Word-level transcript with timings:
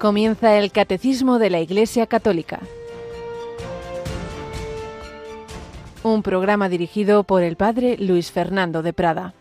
Comienza 0.00 0.56
el 0.56 0.72
Catecismo 0.72 1.38
de 1.38 1.50
la 1.50 1.60
Iglesia 1.60 2.06
Católica. 2.06 2.60
Un 6.02 6.22
programa 6.22 6.70
dirigido 6.70 7.24
por 7.24 7.42
el 7.42 7.56
Padre 7.56 7.98
Luis 7.98 8.32
Fernando 8.32 8.82
de 8.82 8.94
Prada. 8.94 9.34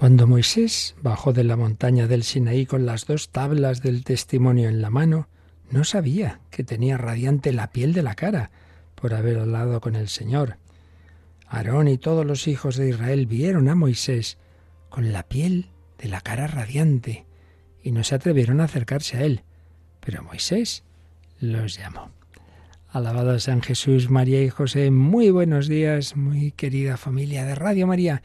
Cuando 0.00 0.26
Moisés 0.26 0.94
bajó 1.02 1.34
de 1.34 1.44
la 1.44 1.56
montaña 1.56 2.06
del 2.06 2.22
Sinaí 2.22 2.64
con 2.64 2.86
las 2.86 3.04
dos 3.04 3.28
tablas 3.28 3.82
del 3.82 4.02
testimonio 4.02 4.70
en 4.70 4.80
la 4.80 4.88
mano, 4.88 5.28
no 5.70 5.84
sabía 5.84 6.40
que 6.48 6.64
tenía 6.64 6.96
radiante 6.96 7.52
la 7.52 7.66
piel 7.70 7.92
de 7.92 8.02
la 8.02 8.14
cara 8.14 8.50
por 8.94 9.12
haber 9.12 9.40
hablado 9.40 9.82
con 9.82 9.94
el 9.94 10.08
Señor. 10.08 10.56
Aarón 11.48 11.88
y 11.88 11.98
todos 11.98 12.26
los 12.26 12.48
hijos 12.48 12.76
de 12.76 12.88
Israel 12.88 13.26
vieron 13.26 13.68
a 13.68 13.74
Moisés 13.74 14.38
con 14.88 15.12
la 15.12 15.22
piel 15.22 15.70
de 15.98 16.08
la 16.08 16.20
cara 16.20 16.46
radiante 16.46 17.26
y 17.82 17.92
no 17.92 18.02
se 18.04 18.14
atrevieron 18.14 18.60
a 18.60 18.64
acercarse 18.64 19.16
a 19.16 19.22
él. 19.22 19.42
Pero 20.00 20.22
Moisés 20.22 20.82
los 21.40 21.76
llamó. 21.76 22.10
Alabado 22.90 23.38
San 23.38 23.62
Jesús, 23.62 24.10
María 24.10 24.42
y 24.42 24.48
José. 24.48 24.90
Muy 24.90 25.30
buenos 25.30 25.68
días, 25.68 26.16
muy 26.16 26.52
querida 26.52 26.96
familia 26.96 27.44
de 27.44 27.54
Radio 27.54 27.86
María. 27.86 28.22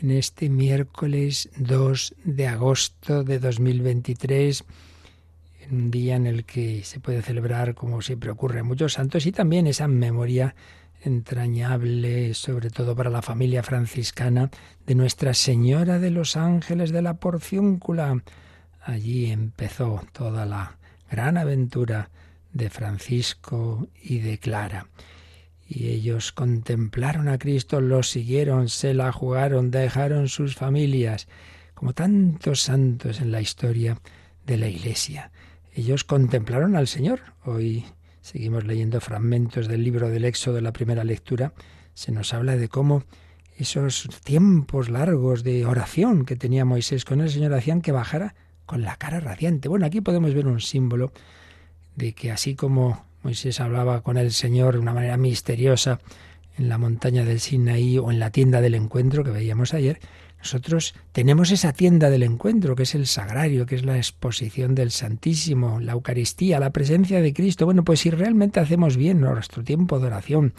En 0.00 0.10
este 0.10 0.48
miércoles 0.48 1.50
2 1.56 2.14
de 2.24 2.46
agosto 2.46 3.22
de 3.22 3.38
2023, 3.38 4.64
en 5.60 5.74
un 5.76 5.90
día 5.90 6.16
en 6.16 6.26
el 6.26 6.44
que 6.44 6.84
se 6.84 7.00
puede 7.00 7.22
celebrar, 7.22 7.74
como 7.74 8.02
siempre 8.02 8.30
ocurre, 8.30 8.62
muchos 8.62 8.94
santos 8.94 9.26
y 9.26 9.32
también 9.32 9.66
esa 9.66 9.88
memoria 9.88 10.54
entrañable, 11.06 12.34
sobre 12.34 12.70
todo 12.70 12.96
para 12.96 13.10
la 13.10 13.22
familia 13.22 13.62
franciscana, 13.62 14.50
de 14.86 14.94
Nuestra 14.94 15.34
Señora 15.34 15.98
de 15.98 16.10
los 16.10 16.36
Ángeles 16.36 16.90
de 16.92 17.02
la 17.02 17.14
Porciúncula. 17.14 18.22
Allí 18.82 19.30
empezó 19.30 20.02
toda 20.12 20.46
la 20.46 20.78
gran 21.10 21.36
aventura 21.38 22.10
de 22.52 22.70
Francisco 22.70 23.88
y 24.02 24.18
de 24.18 24.38
Clara. 24.38 24.86
Y 25.66 25.88
ellos 25.88 26.32
contemplaron 26.32 27.28
a 27.28 27.38
Cristo, 27.38 27.80
lo 27.80 28.02
siguieron, 28.02 28.68
se 28.68 28.94
la 28.94 29.12
jugaron, 29.12 29.70
dejaron 29.70 30.28
sus 30.28 30.54
familias, 30.54 31.26
como 31.74 31.94
tantos 31.94 32.60
santos 32.60 33.20
en 33.20 33.32
la 33.32 33.40
historia 33.40 33.98
de 34.46 34.58
la 34.58 34.68
Iglesia. 34.68 35.30
Ellos 35.74 36.04
contemplaron 36.04 36.76
al 36.76 36.86
Señor. 36.86 37.20
Hoy 37.44 37.84
seguimos 38.24 38.64
leyendo 38.64 39.02
fragmentos 39.02 39.68
del 39.68 39.84
libro 39.84 40.08
del 40.08 40.24
Éxodo, 40.24 40.58
la 40.62 40.72
primera 40.72 41.04
lectura, 41.04 41.52
se 41.92 42.10
nos 42.10 42.32
habla 42.32 42.56
de 42.56 42.68
cómo 42.68 43.04
esos 43.58 44.08
tiempos 44.24 44.88
largos 44.88 45.44
de 45.44 45.66
oración 45.66 46.24
que 46.24 46.34
tenía 46.34 46.64
Moisés 46.64 47.04
con 47.04 47.20
el 47.20 47.28
Señor 47.28 47.52
hacían 47.52 47.82
que 47.82 47.92
bajara 47.92 48.34
con 48.64 48.80
la 48.80 48.96
cara 48.96 49.20
radiante. 49.20 49.68
Bueno, 49.68 49.84
aquí 49.84 50.00
podemos 50.00 50.32
ver 50.32 50.46
un 50.46 50.62
símbolo 50.62 51.12
de 51.96 52.14
que 52.14 52.32
así 52.32 52.54
como 52.54 53.04
Moisés 53.22 53.60
hablaba 53.60 54.02
con 54.02 54.16
el 54.16 54.32
Señor 54.32 54.72
de 54.72 54.80
una 54.80 54.94
manera 54.94 55.18
misteriosa 55.18 56.00
en 56.56 56.70
la 56.70 56.78
montaña 56.78 57.26
del 57.26 57.40
Sinaí 57.40 57.98
o 57.98 58.10
en 58.10 58.20
la 58.20 58.30
tienda 58.30 58.62
del 58.62 58.74
encuentro 58.74 59.22
que 59.22 59.32
veíamos 59.32 59.74
ayer, 59.74 60.00
nosotros 60.44 60.94
tenemos 61.12 61.50
esa 61.52 61.72
tienda 61.72 62.10
del 62.10 62.22
encuentro, 62.22 62.76
que 62.76 62.82
es 62.82 62.94
el 62.94 63.06
sagrario, 63.06 63.64
que 63.64 63.76
es 63.76 63.84
la 63.86 63.96
exposición 63.96 64.74
del 64.74 64.90
Santísimo, 64.90 65.80
la 65.80 65.92
Eucaristía, 65.92 66.60
la 66.60 66.68
presencia 66.68 67.22
de 67.22 67.32
Cristo. 67.32 67.64
Bueno, 67.64 67.82
pues 67.82 68.00
si 68.00 68.10
realmente 68.10 68.60
hacemos 68.60 68.98
bien 68.98 69.22
nuestro 69.22 69.64
tiempo 69.64 69.98
de 69.98 70.08
oración 70.08 70.52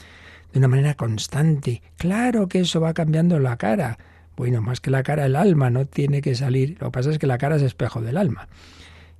de 0.51 0.57
una 0.57 0.69
manera 0.69 0.95
constante, 0.95 1.83
claro 1.97 2.47
que 2.47 2.61
eso 2.61 2.81
va 2.81 2.95
cambiando 2.95 3.37
la 3.37 3.57
cara. 3.57 3.99
Bueno, 4.35 4.59
más 4.59 4.81
que 4.81 4.89
la 4.89 5.03
cara, 5.03 5.27
el 5.27 5.35
alma 5.35 5.69
no 5.69 5.85
tiene 5.85 6.19
que 6.23 6.33
salir. 6.33 6.77
Lo 6.79 6.87
que 6.87 6.91
pasa 6.91 7.11
es 7.11 7.19
que 7.19 7.27
la 7.27 7.37
cara 7.37 7.57
es 7.57 7.61
espejo 7.61 8.01
del 8.01 8.17
alma. 8.17 8.47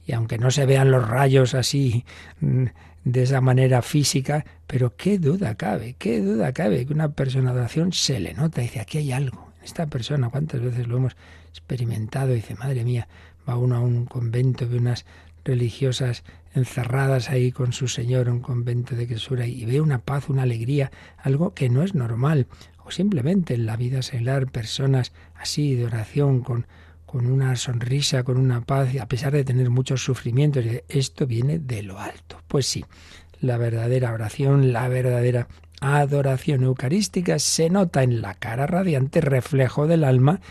Y 0.07 0.13
aunque 0.13 0.39
no 0.39 0.49
se 0.49 0.65
vean 0.65 0.89
los 0.89 1.07
rayos 1.07 1.53
así 1.53 2.05
mm, 2.39 2.65
de 3.03 3.21
esa 3.21 3.39
manera 3.39 3.83
física, 3.83 4.43
pero 4.65 4.95
qué 4.95 5.19
duda 5.19 5.53
cabe, 5.53 5.95
qué 5.99 6.21
duda 6.21 6.53
cabe 6.53 6.87
que 6.87 6.93
una 6.93 7.11
persona 7.11 7.53
de 7.53 7.59
oración 7.59 7.93
se 7.93 8.19
le 8.19 8.33
nota 8.33 8.61
y 8.61 8.63
dice, 8.63 8.79
aquí 8.79 8.97
hay 8.97 9.11
algo, 9.11 9.51
esta 9.65 9.87
persona, 9.87 10.29
cuántas 10.29 10.61
veces 10.61 10.87
lo 10.87 10.97
hemos 10.97 11.15
experimentado, 11.49 12.33
dice, 12.33 12.55
madre 12.55 12.83
mía, 12.83 13.07
va 13.47 13.57
uno 13.57 13.75
a 13.75 13.79
un 13.79 14.05
convento 14.05 14.65
de 14.65 14.77
unas 14.77 15.05
religiosas 15.43 16.23
encerradas 16.53 17.29
ahí 17.29 17.51
con 17.51 17.73
su 17.73 17.87
señor, 17.87 18.29
un 18.29 18.39
convento 18.39 18.95
de 18.95 19.07
quesura, 19.07 19.45
y 19.45 19.65
ve 19.65 19.81
una 19.81 19.99
paz, 19.99 20.29
una 20.29 20.43
alegría, 20.43 20.91
algo 21.17 21.53
que 21.53 21.69
no 21.69 21.83
es 21.83 21.93
normal, 21.93 22.47
o 22.83 22.91
simplemente 22.91 23.55
en 23.55 23.65
la 23.65 23.75
vida 23.75 24.01
seglar, 24.01 24.51
personas 24.51 25.11
así 25.35 25.75
de 25.75 25.85
oración, 25.85 26.41
con, 26.41 26.67
con 27.05 27.25
una 27.27 27.55
sonrisa, 27.55 28.23
con 28.23 28.37
una 28.37 28.61
paz, 28.61 28.95
a 28.99 29.07
pesar 29.07 29.33
de 29.33 29.43
tener 29.43 29.69
muchos 29.69 30.03
sufrimientos, 30.03 30.63
esto 30.87 31.27
viene 31.27 31.59
de 31.59 31.83
lo 31.83 31.99
alto. 31.99 32.39
Pues 32.47 32.67
sí, 32.67 32.85
la 33.41 33.57
verdadera 33.57 34.13
oración, 34.13 34.71
la 34.71 34.87
verdadera 34.87 35.47
adoración 35.81 36.63
eucarística 36.63 37.39
se 37.39 37.69
nota 37.69 38.03
en 38.03 38.21
la 38.21 38.33
cara 38.35 38.67
radiante, 38.67 39.21
reflejo 39.21 39.87
del 39.87 40.03
alma 40.03 40.41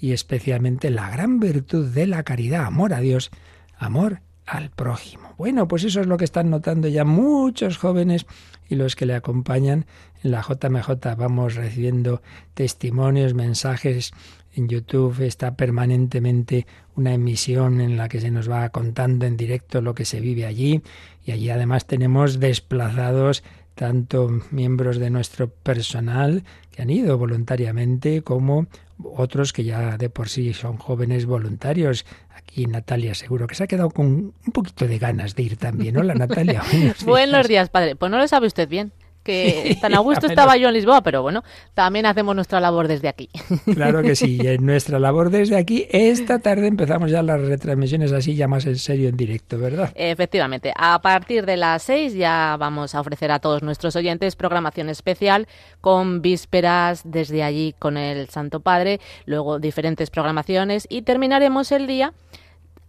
y 0.00 0.12
especialmente 0.12 0.90
la 0.90 1.10
gran 1.10 1.40
virtud 1.40 1.88
de 1.88 2.06
la 2.06 2.22
caridad, 2.22 2.66
amor 2.66 2.92
a 2.92 3.00
Dios, 3.00 3.30
amor 3.78 4.20
al 4.46 4.70
prójimo. 4.70 5.34
Bueno, 5.38 5.66
pues 5.68 5.84
eso 5.84 6.00
es 6.00 6.06
lo 6.06 6.16
que 6.16 6.24
están 6.24 6.50
notando 6.50 6.88
ya 6.88 7.04
muchos 7.04 7.78
jóvenes 7.78 8.26
y 8.68 8.74
los 8.74 8.96
que 8.96 9.06
le 9.06 9.14
acompañan 9.14 9.86
en 10.22 10.30
la 10.30 10.42
JMJ. 10.42 11.16
Vamos 11.16 11.54
recibiendo 11.54 12.22
testimonios, 12.54 13.34
mensajes. 13.34 14.12
En 14.54 14.68
YouTube 14.68 15.20
está 15.22 15.56
permanentemente 15.56 16.66
una 16.94 17.14
emisión 17.14 17.80
en 17.80 17.96
la 17.96 18.08
que 18.08 18.20
se 18.20 18.30
nos 18.30 18.48
va 18.48 18.68
contando 18.68 19.26
en 19.26 19.36
directo 19.36 19.80
lo 19.80 19.94
que 19.94 20.04
se 20.04 20.20
vive 20.20 20.46
allí 20.46 20.82
y 21.24 21.32
allí 21.32 21.50
además 21.50 21.86
tenemos 21.86 22.38
desplazados 22.38 23.42
tanto 23.74 24.40
miembros 24.50 24.98
de 24.98 25.10
nuestro 25.10 25.48
personal 25.48 26.44
que 26.70 26.82
han 26.82 26.90
ido 26.90 27.18
voluntariamente 27.18 28.22
como 28.22 28.66
otros 29.02 29.52
que 29.52 29.64
ya 29.64 29.96
de 29.96 30.10
por 30.10 30.28
sí 30.28 30.54
son 30.54 30.76
jóvenes 30.76 31.26
voluntarios. 31.26 32.06
Aquí 32.36 32.66
Natalia 32.66 33.14
seguro 33.14 33.46
que 33.46 33.54
se 33.54 33.64
ha 33.64 33.66
quedado 33.66 33.90
con 33.90 34.06
un 34.06 34.52
poquito 34.52 34.86
de 34.86 34.98
ganas 34.98 35.34
de 35.34 35.42
ir 35.42 35.56
también. 35.56 35.96
Hola 35.96 36.14
Natalia. 36.14 36.62
Buenos 37.04 37.48
días, 37.48 37.68
padre. 37.68 37.96
Pues 37.96 38.10
no 38.10 38.18
lo 38.18 38.28
sabe 38.28 38.46
usted 38.46 38.68
bien 38.68 38.92
que 39.24 39.76
tan 39.80 39.94
a 39.94 39.98
gusto 39.98 40.26
estaba 40.26 40.56
yo 40.56 40.68
en 40.68 40.74
Lisboa, 40.74 41.02
pero 41.02 41.22
bueno, 41.22 41.42
también 41.72 42.06
hacemos 42.06 42.36
nuestra 42.36 42.60
labor 42.60 42.86
desde 42.86 43.08
aquí. 43.08 43.28
Claro 43.74 44.02
que 44.02 44.14
sí, 44.14 44.38
en 44.44 44.64
nuestra 44.64 44.98
labor 44.98 45.30
desde 45.30 45.56
aquí. 45.56 45.86
Esta 45.90 46.38
tarde 46.38 46.68
empezamos 46.68 47.10
ya 47.10 47.22
las 47.22 47.40
retransmisiones 47.40 48.12
así 48.12 48.36
ya 48.36 48.46
más 48.46 48.66
en 48.66 48.76
serio 48.76 49.08
en 49.08 49.16
directo, 49.16 49.58
¿verdad? 49.58 49.90
Efectivamente, 49.94 50.72
a 50.76 51.00
partir 51.00 51.46
de 51.46 51.56
las 51.56 51.82
seis 51.82 52.14
ya 52.14 52.56
vamos 52.58 52.94
a 52.94 53.00
ofrecer 53.00 53.32
a 53.32 53.38
todos 53.38 53.62
nuestros 53.62 53.96
oyentes 53.96 54.36
programación 54.36 54.88
especial 54.88 55.48
con 55.80 56.22
vísperas 56.22 57.02
desde 57.04 57.42
allí 57.42 57.74
con 57.78 57.96
el 57.96 58.28
Santo 58.28 58.60
Padre, 58.60 59.00
luego 59.24 59.58
diferentes 59.58 60.10
programaciones 60.10 60.86
y 60.90 61.02
terminaremos 61.02 61.72
el 61.72 61.86
día 61.86 62.12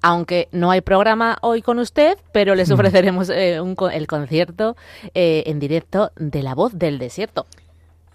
aunque 0.06 0.50
no 0.52 0.70
hay 0.70 0.82
programa 0.82 1.40
hoy 1.42 1.64
con 1.64 1.80
usted, 1.80 2.20
pero 2.32 2.54
les 2.54 2.70
mm. 2.70 2.74
ofreceremos 2.74 3.28
eh, 3.32 3.56
el 3.56 4.08
concierto 4.08 4.78
eh, 5.16 5.42
en 5.48 5.60
directo 5.60 6.12
de 6.16 6.44
La 6.44 6.54
Voz 6.54 6.74
del 6.78 7.00
Desierto. 7.00 7.48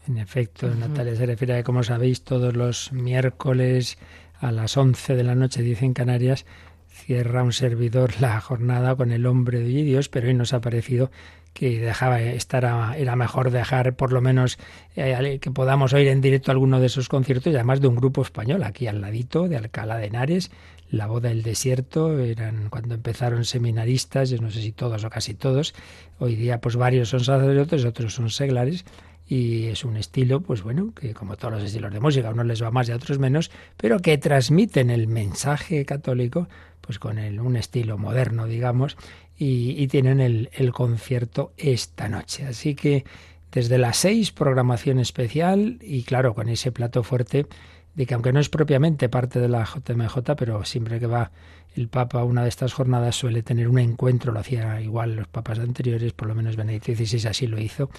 En 0.06 0.16
efecto, 0.16 0.68
Natalia 0.68 1.16
se 1.16 1.26
refiere 1.26 1.58
a, 1.58 1.64
como 1.64 1.82
sabéis, 1.82 2.22
todos 2.22 2.54
los 2.54 2.92
miércoles 2.92 3.98
a 4.38 4.52
las 4.52 4.76
11 4.76 5.16
de 5.16 5.24
la 5.24 5.34
noche, 5.34 5.62
dicen 5.62 5.92
Canarias, 5.92 6.46
cierra 6.88 7.42
un 7.42 7.52
servidor 7.52 8.20
la 8.20 8.40
jornada 8.40 8.94
con 8.94 9.10
el 9.10 9.26
hombre 9.26 9.58
de 9.58 9.82
Dios, 9.82 10.08
pero 10.08 10.28
hoy 10.28 10.34
nos 10.34 10.52
ha 10.52 10.60
parecido 10.60 11.10
que 11.52 11.80
dejaba 11.80 12.20
estar 12.20 12.94
era 12.96 13.16
mejor 13.16 13.50
dejar 13.50 13.94
por 13.96 14.12
lo 14.12 14.20
menos 14.20 14.58
eh, 14.94 15.38
que 15.40 15.50
podamos 15.50 15.92
oír 15.92 16.06
en 16.06 16.20
directo 16.20 16.52
alguno 16.52 16.78
de 16.78 16.86
esos 16.86 17.08
conciertos 17.08 17.52
y 17.52 17.56
además 17.56 17.80
de 17.80 17.88
un 17.88 17.96
grupo 17.96 18.22
español 18.22 18.62
aquí 18.62 18.86
al 18.86 19.00
ladito 19.00 19.48
de 19.48 19.56
Alcalá 19.56 19.96
de 19.96 20.06
Henares 20.06 20.52
la 20.90 21.06
boda 21.06 21.28
del 21.28 21.42
desierto, 21.42 22.18
eran 22.18 22.68
cuando 22.68 22.94
empezaron 22.94 23.44
seminaristas, 23.44 24.30
yo 24.30 24.38
no 24.38 24.50
sé 24.50 24.60
si 24.60 24.72
todos 24.72 25.04
o 25.04 25.10
casi 25.10 25.34
todos, 25.34 25.74
hoy 26.18 26.34
día 26.34 26.60
pues 26.60 26.76
varios 26.76 27.08
son 27.08 27.20
sacerdotes, 27.20 27.84
otros 27.84 28.14
son 28.14 28.30
seglares, 28.30 28.84
y 29.26 29.66
es 29.66 29.84
un 29.84 29.96
estilo, 29.96 30.40
pues 30.40 30.62
bueno, 30.62 30.92
que 30.92 31.14
como 31.14 31.36
todos 31.36 31.54
los 31.54 31.62
estilos 31.62 31.92
de 31.92 32.00
música, 32.00 32.28
a 32.28 32.32
unos 32.32 32.46
les 32.46 32.62
va 32.62 32.72
más 32.72 32.88
y 32.88 32.92
a 32.92 32.96
otros 32.96 33.20
menos, 33.20 33.52
pero 33.76 34.00
que 34.00 34.18
transmiten 34.18 34.90
el 34.90 35.06
mensaje 35.06 35.84
católico, 35.84 36.48
pues 36.80 36.98
con 36.98 37.18
el, 37.18 37.38
un 37.38 37.54
estilo 37.54 37.96
moderno, 37.96 38.46
digamos, 38.46 38.96
y, 39.38 39.86
tienen 39.86 40.20
el, 40.20 40.50
el 40.52 40.72
concierto 40.72 41.52
esta 41.56 42.08
noche. 42.08 42.44
Así 42.46 42.74
que 42.74 43.04
desde 43.52 43.78
las 43.78 43.96
seis, 43.96 44.32
programación 44.32 44.98
especial, 44.98 45.78
y 45.80 46.02
claro, 46.02 46.34
con 46.34 46.48
ese 46.48 46.72
plato 46.72 47.04
fuerte 47.04 47.46
de 47.94 48.06
que 48.06 48.14
aunque 48.14 48.32
no 48.32 48.40
es 48.40 48.48
propiamente 48.48 49.08
parte 49.08 49.40
de 49.40 49.48
la 49.48 49.64
JMJ, 49.64 50.36
pero 50.36 50.64
siempre 50.64 51.00
que 51.00 51.06
va 51.06 51.30
el 51.74 51.88
Papa 51.88 52.20
a 52.20 52.24
una 52.24 52.42
de 52.42 52.48
estas 52.48 52.72
jornadas 52.72 53.16
suele 53.16 53.42
tener 53.42 53.68
un 53.68 53.78
encuentro, 53.78 54.32
lo 54.32 54.40
hacía 54.40 54.80
igual 54.80 55.16
los 55.16 55.28
papas 55.28 55.58
anteriores, 55.58 56.12
por 56.12 56.28
lo 56.28 56.34
menos 56.34 56.56
Benedicto 56.56 56.92
XVI 56.94 57.28
así 57.28 57.46
lo 57.46 57.60
hizo, 57.60 57.90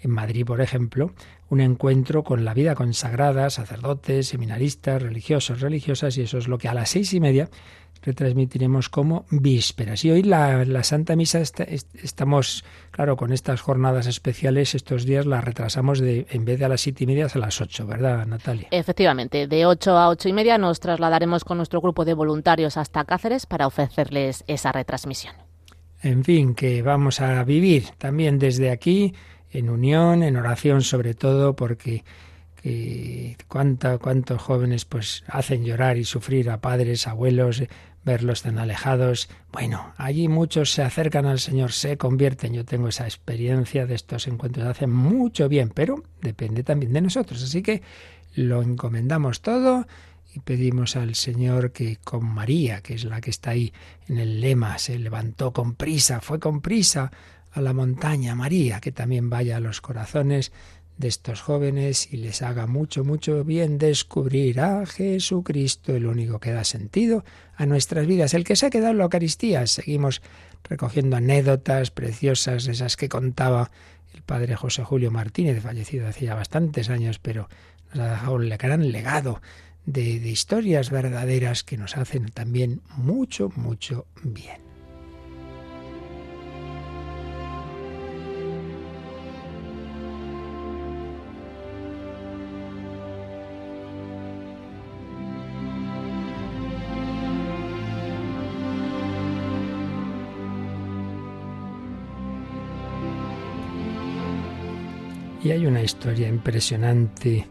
en 0.00 0.10
Madrid, 0.12 0.46
por 0.46 0.60
ejemplo, 0.60 1.12
un 1.48 1.60
encuentro 1.60 2.22
con 2.22 2.44
la 2.44 2.54
vida 2.54 2.74
consagrada, 2.74 3.50
sacerdotes, 3.50 4.28
seminaristas, 4.28 5.02
religiosos, 5.02 5.60
religiosas, 5.60 6.16
y 6.16 6.22
eso 6.22 6.38
es 6.38 6.48
lo 6.48 6.58
que 6.58 6.68
a 6.68 6.74
las 6.74 6.90
seis 6.90 7.12
y 7.12 7.20
media 7.20 7.50
retransmitiremos 8.02 8.88
como 8.88 9.26
vísperas. 9.30 10.04
Y 10.04 10.10
hoy 10.10 10.22
la, 10.22 10.64
la 10.64 10.82
Santa 10.82 11.16
Misa 11.16 11.40
estamos, 11.40 12.64
claro, 12.90 13.16
con 13.16 13.32
estas 13.32 13.60
jornadas 13.60 14.06
especiales, 14.06 14.74
estos 14.74 15.04
días 15.04 15.26
las 15.26 15.44
retrasamos 15.44 15.98
de, 15.98 16.26
en 16.30 16.44
vez 16.44 16.58
de 16.58 16.64
a 16.64 16.68
las 16.68 16.80
siete 16.80 17.04
y 17.04 17.06
media 17.06 17.28
a 17.32 17.38
las 17.38 17.60
ocho, 17.60 17.86
¿verdad, 17.86 18.26
Natalia? 18.26 18.68
Efectivamente, 18.70 19.46
de 19.46 19.66
ocho 19.66 19.96
a 19.96 20.08
ocho 20.08 20.28
y 20.28 20.32
media 20.32 20.58
nos 20.58 20.80
trasladaremos 20.80 21.44
con 21.44 21.56
nuestro 21.56 21.80
grupo 21.80 22.04
de 22.04 22.14
voluntarios 22.14 22.76
hasta 22.76 23.04
Cáceres 23.04 23.46
para 23.46 23.66
ofrecerles 23.66 24.44
esa 24.46 24.72
retransmisión. 24.72 25.34
En 26.02 26.24
fin, 26.24 26.54
que 26.54 26.82
vamos 26.82 27.20
a 27.20 27.42
vivir 27.44 27.86
también 27.98 28.38
desde 28.38 28.70
aquí, 28.70 29.14
en 29.50 29.68
unión, 29.68 30.22
en 30.22 30.36
oración 30.36 30.82
sobre 30.82 31.14
todo, 31.14 31.56
porque 31.56 32.04
que 32.62 33.36
cuántos 33.48 34.42
jóvenes 34.42 34.84
pues 34.84 35.24
hacen 35.28 35.64
llorar 35.64 35.96
y 35.96 36.04
sufrir 36.04 36.50
a 36.50 36.60
padres, 36.60 37.06
abuelos, 37.06 37.62
verlos 38.04 38.42
tan 38.42 38.58
alejados. 38.58 39.28
Bueno, 39.52 39.92
allí 39.96 40.28
muchos 40.28 40.72
se 40.72 40.82
acercan 40.82 41.26
al 41.26 41.40
Señor, 41.40 41.72
se 41.72 41.96
convierten. 41.96 42.54
Yo 42.54 42.64
tengo 42.64 42.88
esa 42.88 43.04
experiencia 43.04 43.86
de 43.86 43.94
estos 43.94 44.26
encuentros, 44.26 44.66
hacen 44.66 44.90
mucho 44.90 45.48
bien, 45.48 45.70
pero 45.74 46.02
depende 46.20 46.62
también 46.62 46.92
de 46.92 47.02
nosotros. 47.02 47.42
Así 47.42 47.62
que 47.62 47.82
lo 48.34 48.62
encomendamos 48.62 49.42
todo 49.42 49.86
y 50.34 50.40
pedimos 50.40 50.96
al 50.96 51.14
Señor 51.14 51.72
que 51.72 51.96
con 51.96 52.24
María, 52.24 52.80
que 52.80 52.94
es 52.94 53.04
la 53.04 53.20
que 53.20 53.30
está 53.30 53.50
ahí 53.50 53.72
en 54.08 54.18
el 54.18 54.40
lema, 54.40 54.78
se 54.78 54.98
levantó 54.98 55.52
con 55.52 55.74
prisa, 55.74 56.20
fue 56.20 56.38
con 56.38 56.60
prisa 56.60 57.10
a 57.52 57.60
la 57.60 57.72
montaña 57.72 58.34
María, 58.34 58.80
que 58.80 58.92
también 58.92 59.30
vaya 59.30 59.56
a 59.56 59.60
los 59.60 59.80
corazones 59.80 60.52
de 60.98 61.08
estos 61.08 61.40
jóvenes 61.40 62.12
y 62.12 62.18
les 62.18 62.42
haga 62.42 62.66
mucho, 62.66 63.04
mucho 63.04 63.44
bien 63.44 63.78
descubrir 63.78 64.60
a 64.60 64.84
Jesucristo, 64.84 65.94
el 65.94 66.06
único 66.06 66.40
que 66.40 66.52
da 66.52 66.64
sentido 66.64 67.24
a 67.54 67.66
nuestras 67.66 68.06
vidas, 68.06 68.34
el 68.34 68.44
que 68.44 68.56
se 68.56 68.66
ha 68.66 68.70
quedado 68.70 68.90
en 68.90 68.98
la 68.98 69.04
Eucaristía. 69.04 69.66
Seguimos 69.66 70.20
recogiendo 70.64 71.16
anécdotas 71.16 71.90
preciosas, 71.92 72.66
esas 72.66 72.96
que 72.96 73.08
contaba 73.08 73.70
el 74.12 74.22
padre 74.22 74.56
José 74.56 74.82
Julio 74.82 75.12
Martínez, 75.12 75.62
fallecido 75.62 76.08
hacía 76.08 76.34
bastantes 76.34 76.90
años, 76.90 77.20
pero 77.20 77.48
nos 77.94 78.00
ha 78.00 78.10
dejado 78.10 78.34
un 78.34 78.48
gran 78.48 78.90
legado 78.90 79.40
de, 79.86 80.18
de 80.18 80.28
historias 80.28 80.90
verdaderas 80.90 81.62
que 81.62 81.78
nos 81.78 81.96
hacen 81.96 82.26
también 82.30 82.82
mucho, 82.96 83.50
mucho 83.54 84.06
bien. 84.22 84.67
Y 105.48 105.50
hay 105.50 105.64
una 105.64 105.82
historia 105.82 106.28
impresionante 106.28 107.46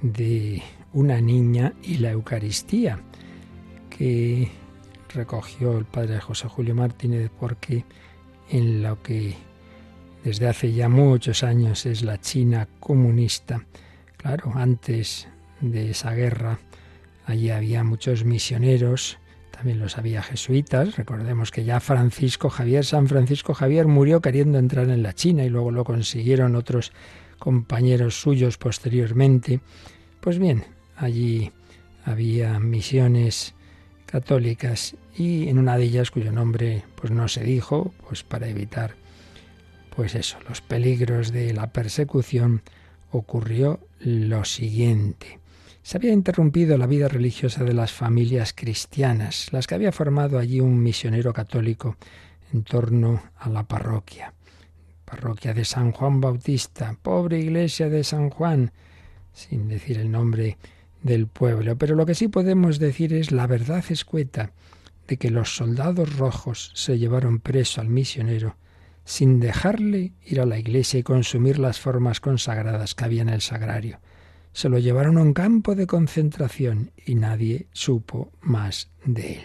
de 0.00 0.62
una 0.94 1.20
niña 1.20 1.74
y 1.82 1.98
la 1.98 2.12
Eucaristía 2.12 2.98
que 3.90 4.50
recogió 5.12 5.76
el 5.76 5.84
padre 5.84 6.18
José 6.18 6.48
Julio 6.48 6.74
Martínez 6.74 7.30
porque 7.38 7.84
en 8.48 8.82
lo 8.82 9.02
que 9.02 9.34
desde 10.24 10.48
hace 10.48 10.72
ya 10.72 10.88
muchos 10.88 11.42
años 11.42 11.84
es 11.84 12.02
la 12.02 12.18
China 12.18 12.66
comunista, 12.80 13.66
claro, 14.16 14.52
antes 14.54 15.28
de 15.60 15.90
esa 15.90 16.14
guerra 16.14 16.58
allí 17.26 17.50
había 17.50 17.84
muchos 17.84 18.24
misioneros 18.24 19.18
también 19.60 19.78
los 19.78 19.98
había 19.98 20.22
jesuitas. 20.22 20.96
Recordemos 20.96 21.50
que 21.50 21.64
ya 21.64 21.80
Francisco 21.80 22.48
Javier, 22.48 22.82
San 22.82 23.08
Francisco 23.08 23.52
Javier 23.52 23.86
murió 23.86 24.22
queriendo 24.22 24.58
entrar 24.58 24.88
en 24.88 25.02
la 25.02 25.12
China 25.12 25.44
y 25.44 25.50
luego 25.50 25.70
lo 25.70 25.84
consiguieron 25.84 26.56
otros 26.56 26.92
compañeros 27.38 28.18
suyos 28.18 28.56
posteriormente. 28.56 29.60
Pues 30.22 30.38
bien, 30.38 30.64
allí 30.96 31.52
había 32.06 32.58
misiones 32.58 33.54
católicas 34.06 34.96
y 35.14 35.50
en 35.50 35.58
una 35.58 35.76
de 35.76 35.84
ellas 35.84 36.10
cuyo 36.10 36.32
nombre 36.32 36.84
pues 36.94 37.12
no 37.12 37.28
se 37.28 37.44
dijo, 37.44 37.92
pues 38.08 38.22
para 38.22 38.48
evitar 38.48 38.94
pues 39.94 40.14
eso, 40.14 40.38
los 40.48 40.62
peligros 40.62 41.32
de 41.32 41.52
la 41.52 41.70
persecución 41.70 42.62
ocurrió 43.10 43.78
lo 43.98 44.46
siguiente. 44.46 45.39
Se 45.82 45.96
había 45.96 46.12
interrumpido 46.12 46.76
la 46.76 46.86
vida 46.86 47.08
religiosa 47.08 47.64
de 47.64 47.72
las 47.72 47.92
familias 47.92 48.52
cristianas, 48.52 49.52
las 49.52 49.66
que 49.66 49.74
había 49.74 49.92
formado 49.92 50.38
allí 50.38 50.60
un 50.60 50.82
misionero 50.82 51.32
católico 51.32 51.96
en 52.52 52.64
torno 52.64 53.22
a 53.38 53.48
la 53.48 53.64
parroquia. 53.64 54.34
Parroquia 55.04 55.54
de 55.54 55.64
San 55.64 55.92
Juan 55.92 56.20
Bautista, 56.20 56.96
pobre 57.00 57.40
iglesia 57.40 57.88
de 57.88 58.04
San 58.04 58.30
Juan, 58.30 58.72
sin 59.32 59.68
decir 59.68 59.98
el 59.98 60.10
nombre 60.10 60.58
del 61.02 61.26
pueblo. 61.26 61.76
Pero 61.76 61.96
lo 61.96 62.04
que 62.04 62.14
sí 62.14 62.28
podemos 62.28 62.78
decir 62.78 63.14
es 63.14 63.32
la 63.32 63.46
verdad 63.46 63.82
escueta 63.88 64.52
de 65.08 65.16
que 65.16 65.30
los 65.30 65.56
soldados 65.56 66.16
rojos 66.16 66.72
se 66.74 66.98
llevaron 66.98 67.40
preso 67.40 67.80
al 67.80 67.88
misionero 67.88 68.56
sin 69.04 69.40
dejarle 69.40 70.12
ir 70.24 70.40
a 70.40 70.46
la 70.46 70.58
iglesia 70.58 71.00
y 71.00 71.02
consumir 71.02 71.58
las 71.58 71.80
formas 71.80 72.20
consagradas 72.20 72.94
que 72.94 73.04
había 73.04 73.22
en 73.22 73.30
el 73.30 73.40
sagrario 73.40 73.98
se 74.52 74.68
lo 74.68 74.78
llevaron 74.78 75.18
a 75.18 75.22
un 75.22 75.32
campo 75.32 75.74
de 75.74 75.86
concentración 75.86 76.90
y 77.04 77.14
nadie 77.14 77.66
supo 77.72 78.32
más 78.40 78.90
de 79.04 79.34
él. 79.34 79.42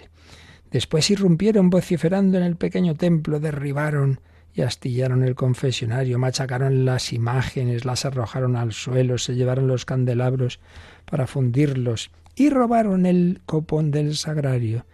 Después 0.71 1.09
irrumpieron 1.09 1.69
vociferando 1.69 2.37
en 2.37 2.43
el 2.43 2.55
pequeño 2.55 2.95
templo, 2.95 3.39
derribaron 3.39 4.19
y 4.53 4.61
astillaron 4.61 5.23
el 5.23 5.35
confesionario, 5.35 6.17
machacaron 6.17 6.85
las 6.85 7.13
imágenes, 7.13 7.85
las 7.85 8.05
arrojaron 8.05 8.55
al 8.55 8.73
suelo, 8.73 9.17
se 9.17 9.35
llevaron 9.35 9.67
los 9.67 9.85
candelabros 9.85 10.59
para 11.05 11.27
fundirlos 11.27 12.11
y 12.35 12.49
robaron 12.49 13.05
el 13.05 13.41
copón 13.45 13.91
del 13.91 14.15
sagrario, 14.15 14.85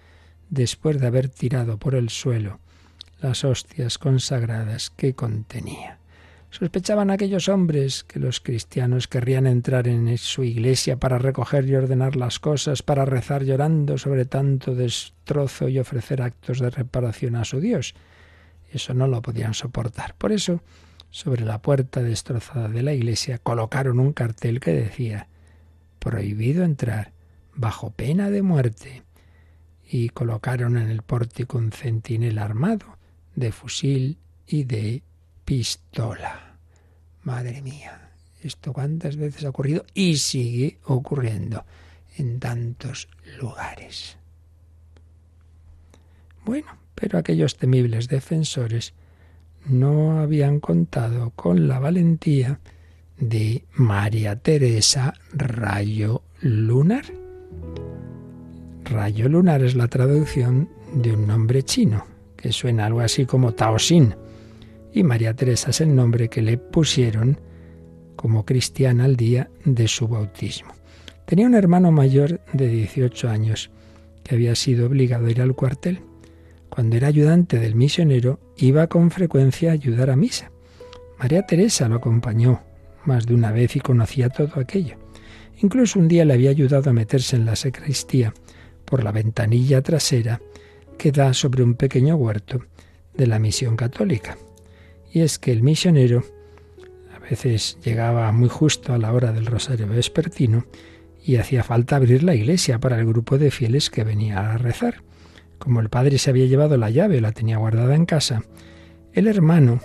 después 0.50 1.00
de 1.00 1.08
haber 1.08 1.30
tirado 1.30 1.78
por 1.78 1.96
el 1.96 2.10
suelo 2.10 2.60
las 3.22 3.44
hostias 3.44 3.98
consagradas 3.98 4.90
que 4.90 5.14
contenía. 5.14 6.01
Sospechaban 6.52 7.12
aquellos 7.12 7.48
hombres 7.48 8.04
que 8.04 8.20
los 8.20 8.42
cristianos 8.42 9.08
querrían 9.08 9.48
entrar 9.48 9.88
en 9.88 10.18
su 10.18 10.44
iglesia 10.44 10.98
para 10.98 11.18
recoger 11.18 11.66
y 11.66 11.76
ordenar 11.76 12.18
las 12.18 12.40
cosas, 12.40 12.84
para 12.84 13.06
rezar 13.06 13.46
llorando 13.46 13.98
sobre 13.98 14.26
tanto 14.26 14.76
destrozo 14.76 15.70
y 15.70 15.80
ofrecer 15.80 16.22
actos 16.22 16.60
de 16.60 16.70
reparación 16.70 17.38
a 17.38 17.46
su 17.46 17.62
Dios. 17.62 17.96
Eso 18.70 18.94
no 18.94 19.08
lo 19.08 19.22
podían 19.22 19.54
soportar. 19.54 20.14
Por 20.18 20.34
eso, 20.34 20.62
sobre 21.10 21.46
la 21.46 21.62
puerta 21.62 22.02
destrozada 22.02 22.68
de 22.68 22.84
la 22.84 22.94
iglesia 22.94 23.38
colocaron 23.38 24.02
un 24.02 24.12
cartel 24.12 24.60
que 24.60 24.74
decía 24.74 25.30
Prohibido 26.00 26.66
entrar, 26.66 27.14
bajo 27.56 27.92
pena 27.92 28.30
de 28.30 28.42
muerte. 28.42 29.04
Y 29.90 30.10
colocaron 30.10 30.78
en 30.78 30.90
el 30.90 31.02
pórtico 31.02 31.58
un 31.58 31.72
centinel 31.72 32.40
armado 32.40 32.98
de 33.36 33.54
fusil 33.54 34.18
y 34.46 34.66
de 34.66 35.04
pistola. 35.46 36.58
Madre 37.24 37.62
mía, 37.62 38.12
esto 38.42 38.74
cuántas 38.74 39.16
veces 39.18 39.46
ha 39.46 39.50
ocurrido 39.50 39.86
y 39.94 40.18
sigue 40.18 40.80
ocurriendo 40.86 41.66
en 42.18 42.40
tantos 42.40 43.08
lugares. 43.40 44.18
Bueno, 46.44 46.78
pero 46.96 47.18
aquellos 47.18 47.58
temibles 47.58 48.08
defensores 48.08 48.94
no 49.66 50.20
habían 50.20 50.60
contado 50.60 51.32
con 51.32 51.68
la 51.68 51.80
valentía 51.80 52.60
de 53.18 53.66
María 53.74 54.36
Teresa 54.36 55.14
Rayo 55.32 56.24
Lunar. 56.42 57.06
Rayo 58.86 59.30
Lunar 59.30 59.64
es 59.64 59.76
la 59.76 59.88
traducción 59.88 60.70
de 60.94 61.14
un 61.14 61.28
nombre 61.28 61.64
chino, 61.64 62.06
que 62.36 62.52
suena 62.52 62.88
algo 62.88 63.02
así 63.02 63.26
como 63.26 63.54
Taosin, 63.54 64.16
y 64.94 65.04
María 65.04 65.34
Teresa 65.34 65.70
es 65.70 65.82
el 65.82 65.96
nombre 65.96 66.30
que 66.30 66.42
le 66.42 66.58
pusieron 66.58 67.40
como 68.16 68.46
cristiana 68.46 69.06
al 69.06 69.16
día 69.16 69.50
de 69.66 69.88
su 69.88 70.08
bautismo. 70.08 70.74
Tenía 71.26 71.48
un 71.48 71.56
hermano 71.56 71.92
mayor 71.92 72.42
de 72.54 72.68
18 72.68 73.30
años 73.30 73.72
que 74.24 74.36
había 74.36 74.56
sido 74.56 74.88
obligado 74.88 75.28
a 75.28 75.32
ir 75.32 75.42
al 75.42 75.56
cuartel. 75.56 76.02
Cuando 76.70 76.98
era 76.98 77.08
ayudante 77.08 77.60
del 77.60 77.76
misionero, 77.76 78.40
iba 78.58 78.88
con 78.88 79.12
frecuencia 79.12 79.72
a 79.72 79.74
ayudar 79.74 80.10
a 80.10 80.16
misa. 80.16 80.52
María 81.18 81.46
Teresa 81.46 81.88
lo 81.88 81.96
acompañó 81.96 82.62
más 83.06 83.26
de 83.26 83.34
una 83.34 83.52
vez 83.52 83.76
y 83.76 83.80
conocía 83.80 84.30
todo 84.30 84.60
aquello. 84.60 84.98
Incluso 85.62 86.00
un 86.00 86.08
día 86.08 86.26
le 86.26 86.34
había 86.34 86.50
ayudado 86.50 86.90
a 86.90 86.94
meterse 86.94 87.36
en 87.36 87.46
la 87.46 87.56
sacristía 87.56 88.34
por 88.86 89.04
la 89.04 89.12
ventanilla 89.12 89.82
trasera 89.82 90.42
que 90.98 91.12
da 91.12 91.34
sobre 91.34 91.64
un 91.64 91.76
pequeño 91.76 92.16
huerto 92.16 92.62
de 93.16 93.28
la 93.28 93.40
misión 93.40 93.76
católica. 93.76 94.38
Y 95.12 95.22
es 95.22 95.40
que 95.40 95.52
el 95.52 95.64
misionero 95.64 96.24
a 97.14 97.20
veces 97.20 97.78
llegaba 97.84 98.32
muy 98.32 98.50
justo 98.50 98.94
a 98.94 98.98
la 98.98 99.14
hora 99.14 99.32
del 99.32 99.46
rosario 99.46 99.88
vespertino 99.88 100.66
y 101.24 101.36
hacía 101.36 101.64
falta 101.64 101.98
abrir 101.98 102.24
la 102.24 102.36
iglesia 102.36 102.80
para 102.80 103.00
el 103.00 103.06
grupo 103.06 103.38
de 103.38 103.52
fieles 103.52 103.90
que 103.90 104.04
venía 104.04 104.52
a 104.52 104.58
rezar. 104.58 105.04
Como 105.60 105.80
el 105.80 105.90
padre 105.90 106.18
se 106.18 106.30
había 106.30 106.48
llevado 106.48 106.78
la 106.78 106.90
llave, 106.90 107.22
la 107.22 107.32
tenía 107.32 107.58
guardada 107.58 107.94
en 107.96 108.06
casa, 108.06 108.44
el 109.14 109.28
hermano, 109.28 109.82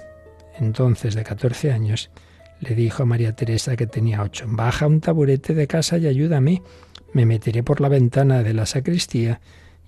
entonces 0.59 1.15
de 1.15 1.25
14 1.25 1.73
años, 1.73 2.11
le 2.61 2.75
dijo 2.75 3.03
a 3.03 3.07
María 3.07 3.35
Teresa 3.35 3.77
que 3.77 3.87
tenía 3.87 4.23
ocho, 4.23 4.47
baja 4.49 4.87
un 4.87 5.01
taburete 5.01 5.53
de 5.53 5.67
casa 5.67 5.99
y 5.99 6.07
ayúdame, 6.07 6.63
me 7.13 7.27
meteré 7.27 7.63
por 7.63 7.81
la 7.81 7.89
ventana 7.89 8.43
de 8.43 8.55
la 8.55 8.67
sacristía 8.67 9.41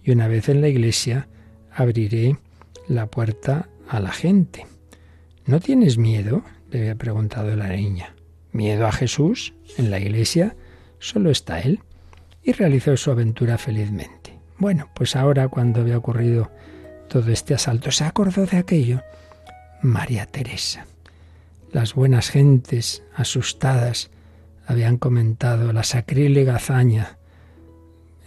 y 0.02 0.10
una 0.10 0.28
vez 0.28 0.48
en 0.48 0.60
la 0.60 0.68
iglesia 0.68 1.28
abriré 1.72 2.36
la 2.88 3.06
puerta 3.06 3.68
a 3.88 4.00
la 4.00 4.10
gente. 4.10 4.66
¿No 5.48 5.60
tienes 5.60 5.96
miedo? 5.96 6.42
le 6.70 6.80
había 6.80 6.94
preguntado 6.96 7.56
la 7.56 7.68
niña. 7.68 8.14
¿Miedo 8.52 8.86
a 8.86 8.92
Jesús? 8.92 9.54
En 9.78 9.90
la 9.90 9.98
iglesia 9.98 10.54
solo 10.98 11.30
está 11.30 11.60
Él. 11.60 11.80
Y 12.42 12.52
realizó 12.52 12.94
su 12.98 13.10
aventura 13.10 13.56
felizmente. 13.56 14.38
Bueno, 14.58 14.90
pues 14.94 15.16
ahora 15.16 15.48
cuando 15.48 15.80
había 15.80 15.96
ocurrido 15.96 16.50
todo 17.08 17.32
este 17.32 17.54
asalto, 17.54 17.90
se 17.90 18.04
acordó 18.04 18.44
de 18.44 18.58
aquello 18.58 19.00
María 19.80 20.26
Teresa. 20.26 20.84
Las 21.72 21.94
buenas 21.94 22.28
gentes, 22.28 23.02
asustadas, 23.16 24.10
habían 24.66 24.98
comentado 24.98 25.72
la 25.72 25.82
sacrílega 25.82 26.56
hazaña, 26.56 27.16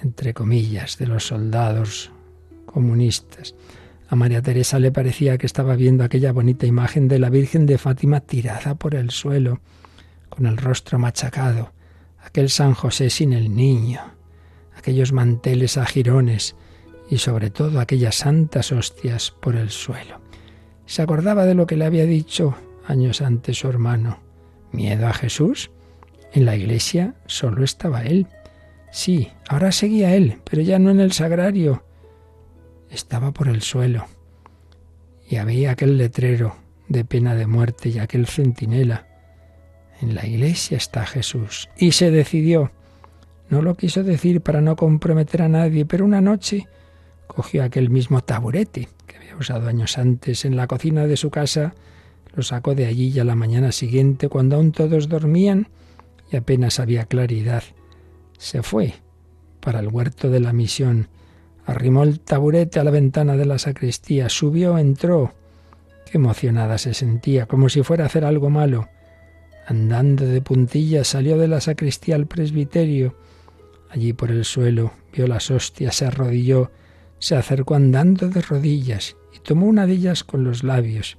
entre 0.02 0.34
comillas, 0.34 0.98
de 0.98 1.06
los 1.06 1.28
soldados 1.28 2.12
comunistas. 2.66 3.54
A 4.12 4.16
María 4.18 4.42
Teresa 4.42 4.78
le 4.78 4.92
parecía 4.92 5.38
que 5.38 5.46
estaba 5.46 5.78
viendo 5.78 6.04
aquella 6.04 6.34
bonita 6.34 6.66
imagen 6.66 7.08
de 7.08 7.18
la 7.18 7.30
Virgen 7.30 7.66
de 7.66 7.78
Fátima 7.78 8.20
tirada 8.20 8.76
por 8.76 8.94
el 8.94 9.10
suelo, 9.10 9.62
con 10.28 10.46
el 10.48 10.58
rostro 10.58 11.00
machacado, 11.00 11.72
aquel 12.22 12.50
San 12.50 12.74
José 12.74 13.10
sin 13.10 13.32
el 13.32 13.56
niño, 13.56 14.02
aquellos 14.76 15.14
manteles 15.14 15.78
a 15.78 15.86
jirones 15.86 16.58
y 17.10 17.20
sobre 17.20 17.52
todo 17.52 17.80
aquellas 17.80 18.16
santas 18.16 18.74
hostias 18.74 19.32
por 19.32 19.56
el 19.56 19.70
suelo. 19.70 20.20
Se 20.86 21.02
acordaba 21.02 21.46
de 21.46 21.56
lo 21.56 21.66
que 21.66 21.78
le 21.78 21.86
había 21.86 22.04
dicho 22.04 22.58
años 22.86 23.22
antes 23.22 23.60
su 23.60 23.70
hermano. 23.70 24.20
¿Miedo 24.74 25.08
a 25.08 25.14
Jesús? 25.14 25.72
En 26.34 26.44
la 26.44 26.58
iglesia 26.58 27.16
solo 27.28 27.64
estaba 27.64 28.04
él. 28.04 28.28
Sí, 28.92 29.30
ahora 29.48 29.72
seguía 29.72 30.16
él, 30.16 30.42
pero 30.44 30.62
ya 30.64 30.80
no 30.80 30.92
en 30.92 31.00
el 31.00 31.14
sagrario. 31.14 31.86
Estaba 32.92 33.32
por 33.32 33.48
el 33.48 33.62
suelo. 33.62 34.06
Y 35.28 35.38
había 35.38 35.72
aquel 35.72 35.98
letrero 35.98 36.56
de 36.90 37.06
pena 37.06 37.36
de 37.36 37.48
muerte 37.48 37.90
y 37.90 38.00
aquel 38.00 38.28
centinela. 38.28 39.08
En 40.02 40.14
la 40.14 40.26
iglesia 40.28 40.78
está 40.78 41.06
Jesús. 41.06 41.70
Y 41.78 41.94
se 41.94 42.12
decidió. 42.12 42.72
No 43.50 43.62
lo 43.62 43.76
quiso 43.76 44.04
decir 44.04 44.42
para 44.42 44.62
no 44.62 44.76
comprometer 44.76 45.42
a 45.42 45.50
nadie, 45.50 45.86
pero 45.86 46.06
una 46.06 46.22
noche 46.22 46.68
cogió 47.28 47.64
aquel 47.64 47.90
mismo 47.90 48.22
taburete 48.22 48.90
que 49.08 49.18
había 49.18 49.38
usado 49.38 49.68
años 49.70 49.98
antes 49.98 50.44
en 50.44 50.58
la 50.58 50.68
cocina 50.68 51.08
de 51.08 51.18
su 51.18 51.30
casa, 51.30 51.74
lo 52.36 52.44
sacó 52.44 52.76
de 52.76 52.86
allí 52.86 53.10
y 53.10 53.20
a 53.20 53.24
la 53.24 53.36
mañana 53.36 53.72
siguiente, 53.72 54.30
cuando 54.30 54.58
aún 54.58 54.72
todos 54.72 55.08
dormían 55.08 55.68
y 56.32 56.38
apenas 56.38 56.80
había 56.80 57.06
claridad, 57.06 57.64
se 58.38 58.64
fue 58.64 58.96
para 59.60 59.80
el 59.80 59.90
huerto 59.90 60.30
de 60.30 60.40
la 60.40 60.54
misión, 60.54 61.08
arrimó 61.72 62.04
el 62.04 62.20
taburete 62.20 62.80
a 62.80 62.84
la 62.84 62.92
ventana 62.92 63.36
de 63.36 63.46
la 63.46 63.58
sacristía, 63.58 64.30
subió, 64.30 64.78
entró. 64.78 65.34
Qué 66.06 66.18
emocionada 66.18 66.78
se 66.78 66.94
sentía, 66.94 67.46
como 67.46 67.70
si 67.70 67.84
fuera 67.84 68.04
a 68.04 68.08
hacer 68.08 68.26
algo 68.26 68.50
malo. 68.50 68.90
Andando 69.66 70.26
de 70.26 70.42
puntillas 70.42 71.08
salió 71.08 71.38
de 71.38 71.48
la 71.48 71.62
sacristía 71.62 72.16
al 72.16 72.28
presbiterio. 72.28 73.16
Allí 73.90 74.14
por 74.14 74.32
el 74.32 74.46
suelo 74.46 74.94
vio 75.14 75.28
las 75.28 75.52
hostias, 75.52 75.96
se 75.96 76.06
arrodilló, 76.06 76.72
se 77.20 77.36
acercó 77.36 77.76
andando 77.76 78.30
de 78.30 78.42
rodillas 78.42 79.16
y 79.34 79.40
tomó 79.40 79.68
una 79.68 79.86
de 79.86 79.94
ellas 79.94 80.24
con 80.24 80.44
los 80.44 80.64
labios. 80.64 81.18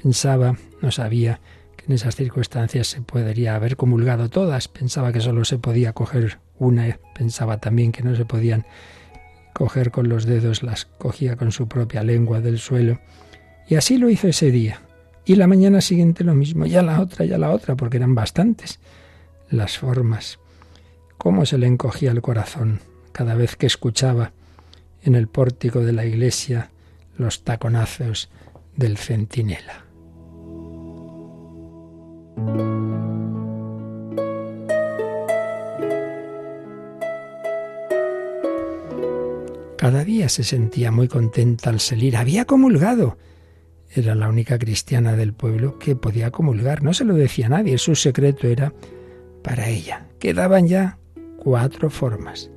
Pensaba, 0.00 0.56
no 0.80 0.90
sabía, 0.90 1.40
que 1.76 1.86
en 1.86 1.92
esas 1.92 2.16
circunstancias 2.16 2.88
se 2.88 3.00
podría 3.00 3.54
haber 3.54 3.76
comulgado 3.76 4.28
todas. 4.28 4.68
Pensaba 4.68 5.12
que 5.12 5.20
solo 5.20 5.44
se 5.44 5.58
podía 5.58 5.92
coger 5.92 6.38
una. 6.58 6.98
Pensaba 7.14 7.58
también 7.58 7.92
que 7.92 8.02
no 8.02 8.14
se 8.14 8.24
podían 8.24 8.66
coger 9.52 9.90
con 9.90 10.08
los 10.08 10.26
dedos, 10.26 10.62
las 10.62 10.84
cogía 10.84 11.36
con 11.36 11.52
su 11.52 11.68
propia 11.68 12.02
lengua 12.02 12.40
del 12.40 12.58
suelo. 12.58 13.00
Y 13.68 13.76
así 13.76 13.98
lo 13.98 14.10
hizo 14.10 14.28
ese 14.28 14.50
día. 14.50 14.80
Y 15.24 15.36
la 15.36 15.46
mañana 15.46 15.80
siguiente 15.80 16.24
lo 16.24 16.34
mismo, 16.34 16.66
ya 16.66 16.82
la 16.82 17.00
otra, 17.00 17.24
ya 17.24 17.38
la 17.38 17.50
otra, 17.50 17.76
porque 17.76 17.98
eran 17.98 18.14
bastantes 18.14 18.80
las 19.50 19.78
formas. 19.78 20.38
Cómo 21.18 21.46
se 21.46 21.58
le 21.58 21.66
encogía 21.66 22.10
el 22.10 22.22
corazón 22.22 22.80
cada 23.12 23.34
vez 23.34 23.56
que 23.56 23.66
escuchaba 23.66 24.32
en 25.02 25.14
el 25.14 25.28
pórtico 25.28 25.80
de 25.80 25.92
la 25.92 26.04
iglesia 26.04 26.70
los 27.16 27.44
taconazos 27.44 28.30
del 28.76 28.96
centinela. 28.96 29.84
Cada 39.82 40.04
día 40.04 40.28
se 40.28 40.44
sentía 40.44 40.92
muy 40.92 41.08
contenta 41.08 41.68
al 41.68 41.80
salir. 41.80 42.16
Había 42.16 42.44
comulgado. 42.44 43.18
Era 43.90 44.14
la 44.14 44.28
única 44.28 44.56
cristiana 44.56 45.16
del 45.16 45.32
pueblo 45.32 45.76
que 45.80 45.96
podía 45.96 46.30
comulgar. 46.30 46.84
No 46.84 46.94
se 46.94 47.04
lo 47.04 47.16
decía 47.16 47.46
a 47.46 47.48
nadie. 47.48 47.76
Su 47.78 47.96
secreto 47.96 48.46
era 48.46 48.72
para 49.42 49.68
ella. 49.68 50.06
Quedaban 50.20 50.68
ya 50.68 50.98
cuatro 51.36 51.90
formas. 51.90 52.48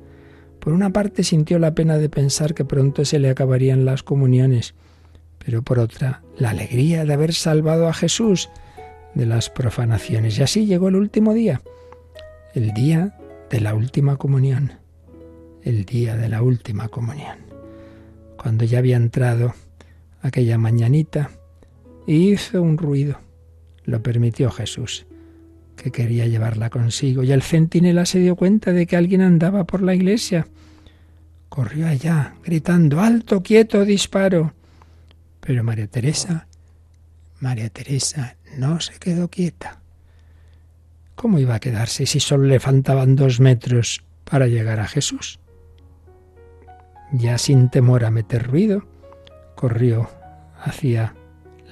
Por 0.60 0.72
una 0.72 0.90
parte 0.92 1.24
sintió 1.24 1.58
la 1.58 1.74
pena 1.74 1.98
de 1.98 2.08
pensar 2.08 2.54
que 2.54 2.64
pronto 2.64 3.04
se 3.04 3.18
le 3.18 3.28
acabarían 3.28 3.84
las 3.84 4.04
comuniones, 4.04 4.76
pero 5.44 5.62
por 5.62 5.80
otra 5.80 6.22
la 6.38 6.50
alegría 6.50 7.04
de 7.04 7.12
haber 7.12 7.34
salvado 7.34 7.88
a 7.88 7.92
Jesús 7.92 8.50
de 9.16 9.26
las 9.26 9.50
profanaciones. 9.50 10.38
Y 10.38 10.44
así 10.44 10.64
llegó 10.64 10.90
el 10.90 10.94
último 10.94 11.34
día, 11.34 11.60
el 12.54 12.72
día 12.72 13.18
de 13.50 13.60
la 13.60 13.74
última 13.74 14.16
comunión, 14.16 14.74
el 15.66 15.84
día 15.84 16.16
de 16.16 16.28
la 16.28 16.42
última 16.42 16.88
comunión. 16.88 17.38
Cuando 18.38 18.64
ya 18.64 18.78
había 18.78 18.96
entrado 18.96 19.54
aquella 20.22 20.58
mañanita, 20.58 21.30
hizo 22.06 22.62
un 22.62 22.78
ruido, 22.78 23.18
lo 23.84 24.00
permitió 24.02 24.50
Jesús 24.50 25.06
que 25.76 25.92
quería 25.92 26.26
llevarla 26.26 26.70
consigo, 26.70 27.22
y 27.22 27.32
el 27.32 27.42
centinela 27.42 28.06
se 28.06 28.18
dio 28.18 28.34
cuenta 28.34 28.72
de 28.72 28.86
que 28.86 28.96
alguien 28.96 29.20
andaba 29.20 29.64
por 29.64 29.82
la 29.82 29.94
iglesia. 29.94 30.48
Corrió 31.48 31.86
allá, 31.86 32.34
gritando 32.42 33.00
Alto, 33.00 33.42
quieto, 33.42 33.84
disparo. 33.84 34.54
Pero 35.40 35.62
María 35.62 35.86
Teresa, 35.86 36.46
María 37.40 37.68
Teresa 37.68 38.36
no 38.56 38.80
se 38.80 38.94
quedó 38.98 39.28
quieta. 39.28 39.80
¿Cómo 41.14 41.38
iba 41.38 41.56
a 41.56 41.60
quedarse 41.60 42.06
si 42.06 42.20
solo 42.20 42.44
le 42.44 42.58
faltaban 42.58 43.14
dos 43.14 43.38
metros 43.40 44.02
para 44.24 44.46
llegar 44.46 44.80
a 44.80 44.88
Jesús? 44.88 45.38
Ya 47.18 47.38
sin 47.38 47.70
temor 47.70 48.04
a 48.04 48.10
meter 48.10 48.46
ruido, 48.46 48.84
corrió 49.54 50.10
hacia 50.62 51.14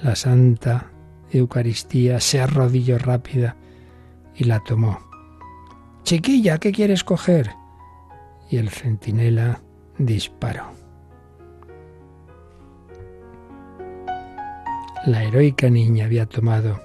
la 0.01 0.15
Santa 0.15 0.91
Eucaristía, 1.31 2.19
se 2.19 2.41
arrodilló 2.41 2.97
rápida 2.97 3.55
y 4.33 4.45
la 4.45 4.59
tomó. 4.61 4.99
Chiquilla, 6.03 6.57
¿qué 6.57 6.71
quieres 6.71 7.03
coger? 7.03 7.51
Y 8.49 8.57
el 8.57 8.69
centinela 8.69 9.61
disparó. 9.99 10.71
La 15.05 15.23
heroica 15.23 15.69
niña 15.69 16.05
había 16.05 16.25
tomado 16.25 16.81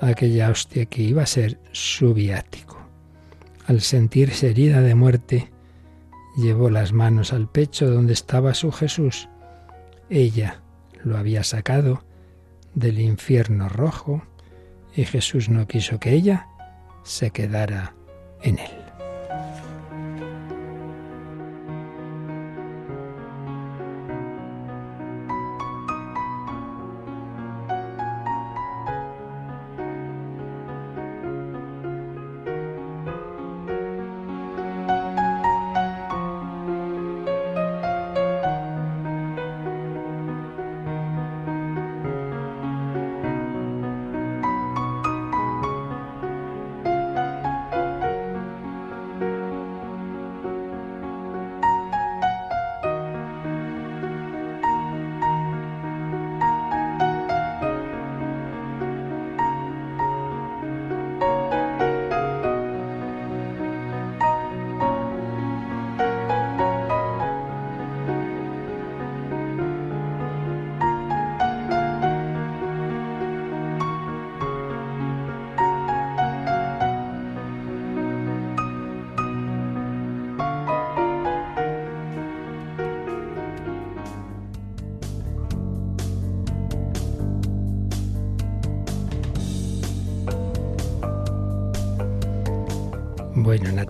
aquella 0.00 0.50
hostia 0.50 0.86
que 0.86 1.02
iba 1.02 1.22
a 1.22 1.26
ser 1.26 1.58
su 1.72 2.14
viático. 2.14 2.78
Al 3.66 3.80
sentirse 3.80 4.50
herida 4.50 4.80
de 4.80 4.94
muerte, 4.94 5.50
llevó 6.36 6.70
las 6.70 6.92
manos 6.92 7.32
al 7.32 7.48
pecho 7.48 7.90
donde 7.90 8.12
estaba 8.12 8.54
su 8.54 8.72
Jesús. 8.72 9.28
Ella 10.08 10.62
lo 11.02 11.16
había 11.16 11.44
sacado 11.44 12.04
del 12.74 13.00
infierno 13.00 13.68
rojo 13.68 14.22
y 14.94 15.04
Jesús 15.04 15.48
no 15.48 15.66
quiso 15.66 15.98
que 15.98 16.12
ella 16.12 16.48
se 17.02 17.30
quedara 17.30 17.94
en 18.42 18.58
él. 18.58 18.79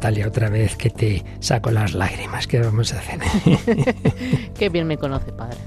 Natalia, 0.00 0.28
otra 0.28 0.48
vez 0.48 0.76
que 0.76 0.88
te 0.88 1.22
saco 1.40 1.70
las 1.70 1.92
lágrimas, 1.92 2.46
¿qué 2.46 2.58
vamos 2.58 2.94
a 2.94 3.00
hacer? 3.00 3.20
Qué 4.58 4.70
bien 4.70 4.86
me 4.86 4.96
conoce, 4.96 5.30
padre. 5.30 5.58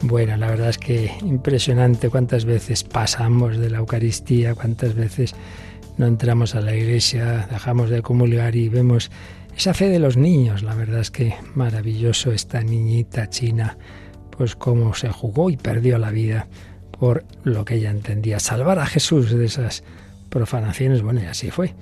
Bueno, 0.00 0.38
la 0.38 0.48
verdad 0.48 0.70
es 0.70 0.78
que 0.78 1.12
impresionante 1.20 2.08
cuántas 2.08 2.46
veces 2.46 2.82
pasamos 2.82 3.58
de 3.58 3.68
la 3.68 3.76
Eucaristía, 3.76 4.54
cuántas 4.54 4.94
veces 4.94 5.34
no 5.98 6.06
entramos 6.06 6.54
a 6.54 6.62
la 6.62 6.74
iglesia, 6.74 7.46
dejamos 7.50 7.90
de 7.90 8.00
comulgar 8.00 8.56
y 8.56 8.70
vemos 8.70 9.10
esa 9.54 9.74
fe 9.74 9.90
de 9.90 9.98
los 9.98 10.16
niños. 10.16 10.62
La 10.62 10.74
verdad 10.74 11.00
es 11.00 11.10
que 11.10 11.34
maravilloso 11.54 12.32
esta 12.32 12.62
niñita 12.62 13.28
china, 13.28 13.76
pues 14.30 14.56
cómo 14.56 14.94
se 14.94 15.10
jugó 15.10 15.50
y 15.50 15.58
perdió 15.58 15.98
la 15.98 16.10
vida 16.10 16.46
por 16.98 17.26
lo 17.44 17.66
que 17.66 17.74
ella 17.74 17.90
entendía, 17.90 18.40
salvar 18.40 18.78
a 18.78 18.86
Jesús 18.86 19.30
de 19.30 19.44
esas 19.44 19.84
profanaciones. 20.30 21.02
Bueno, 21.02 21.20
y 21.20 21.26
así 21.26 21.50
fue. 21.50 21.74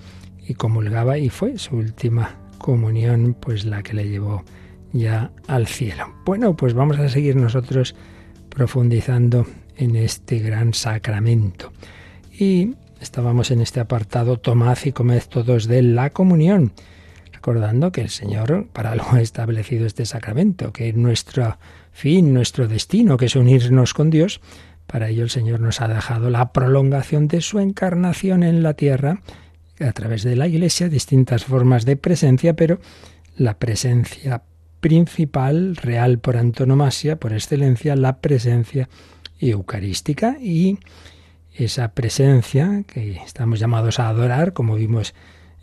Y 0.51 0.55
comulgaba 0.55 1.17
y 1.17 1.29
fue 1.29 1.59
su 1.59 1.77
última 1.77 2.35
comunión, 2.59 3.37
pues 3.39 3.65
la 3.65 3.85
que 3.85 3.95
le 3.95 4.09
llevó 4.09 4.43
ya 4.93 5.31
al 5.47 5.69
cielo. 5.69 6.13
Bueno, 6.25 6.57
pues 6.57 6.75
vamos 6.75 6.99
a 6.99 7.09
seguir 7.09 7.37
nosotros 7.37 7.95
profundizando 8.49 9.47
en 9.77 9.95
este 9.95 10.41
gran 10.41 10.75
sacramento. 10.75 11.71
Y 12.37 12.75
estábamos 13.01 13.53
en 13.53 13.61
este 13.61 13.79
apartado, 13.79 14.39
tomad 14.39 14.77
y 14.85 14.91
comed 14.91 15.23
todos 15.29 15.69
de 15.69 15.83
la 15.83 16.11
comunión, 16.11 16.73
recordando 17.33 17.93
que 17.93 18.01
el 18.01 18.11
Señor 18.11 18.67
para 18.73 18.91
algo 18.91 19.07
ha 19.13 19.21
establecido 19.21 19.87
este 19.87 20.05
sacramento, 20.05 20.73
que 20.73 20.93
nuestro 20.93 21.59
fin, 21.93 22.35
nuestro 22.35 22.67
destino, 22.67 23.17
que 23.19 23.27
es 23.27 23.37
unirnos 23.37 23.95
con 23.95 24.11
Dios, 24.11 24.41
para 24.89 25.11
ello 25.11 25.23
el 25.23 25.31
Señor 25.31 25.61
nos 25.61 25.81
ha 25.81 25.87
dejado 25.87 26.29
la 26.29 26.53
prolongación 26.53 27.29
de 27.29 27.41
su 27.41 27.61
encarnación 27.61 28.43
en 28.43 28.65
la 28.65 28.75
tierra, 28.75 29.21
a 29.81 29.93
través 29.93 30.23
de 30.23 30.37
la 30.37 30.47
Iglesia, 30.47 30.89
distintas 30.89 31.45
formas 31.45 31.85
de 31.85 31.97
presencia, 31.97 32.55
pero 32.55 32.81
la 33.37 33.59
presencia 33.59 34.43
principal, 34.81 35.77
real 35.77 36.19
por 36.19 36.37
antonomasia, 36.37 37.17
por 37.17 37.33
excelencia, 37.33 37.97
la 37.97 38.19
presencia 38.19 38.89
eucarística 39.39 40.37
y 40.41 40.79
esa 41.55 41.93
presencia 41.93 42.85
que 42.87 43.13
estamos 43.25 43.61
llamados 43.61 43.99
a 43.99 44.09
adorar, 44.09 44.53
como 44.53 44.77
vimos 44.77 45.15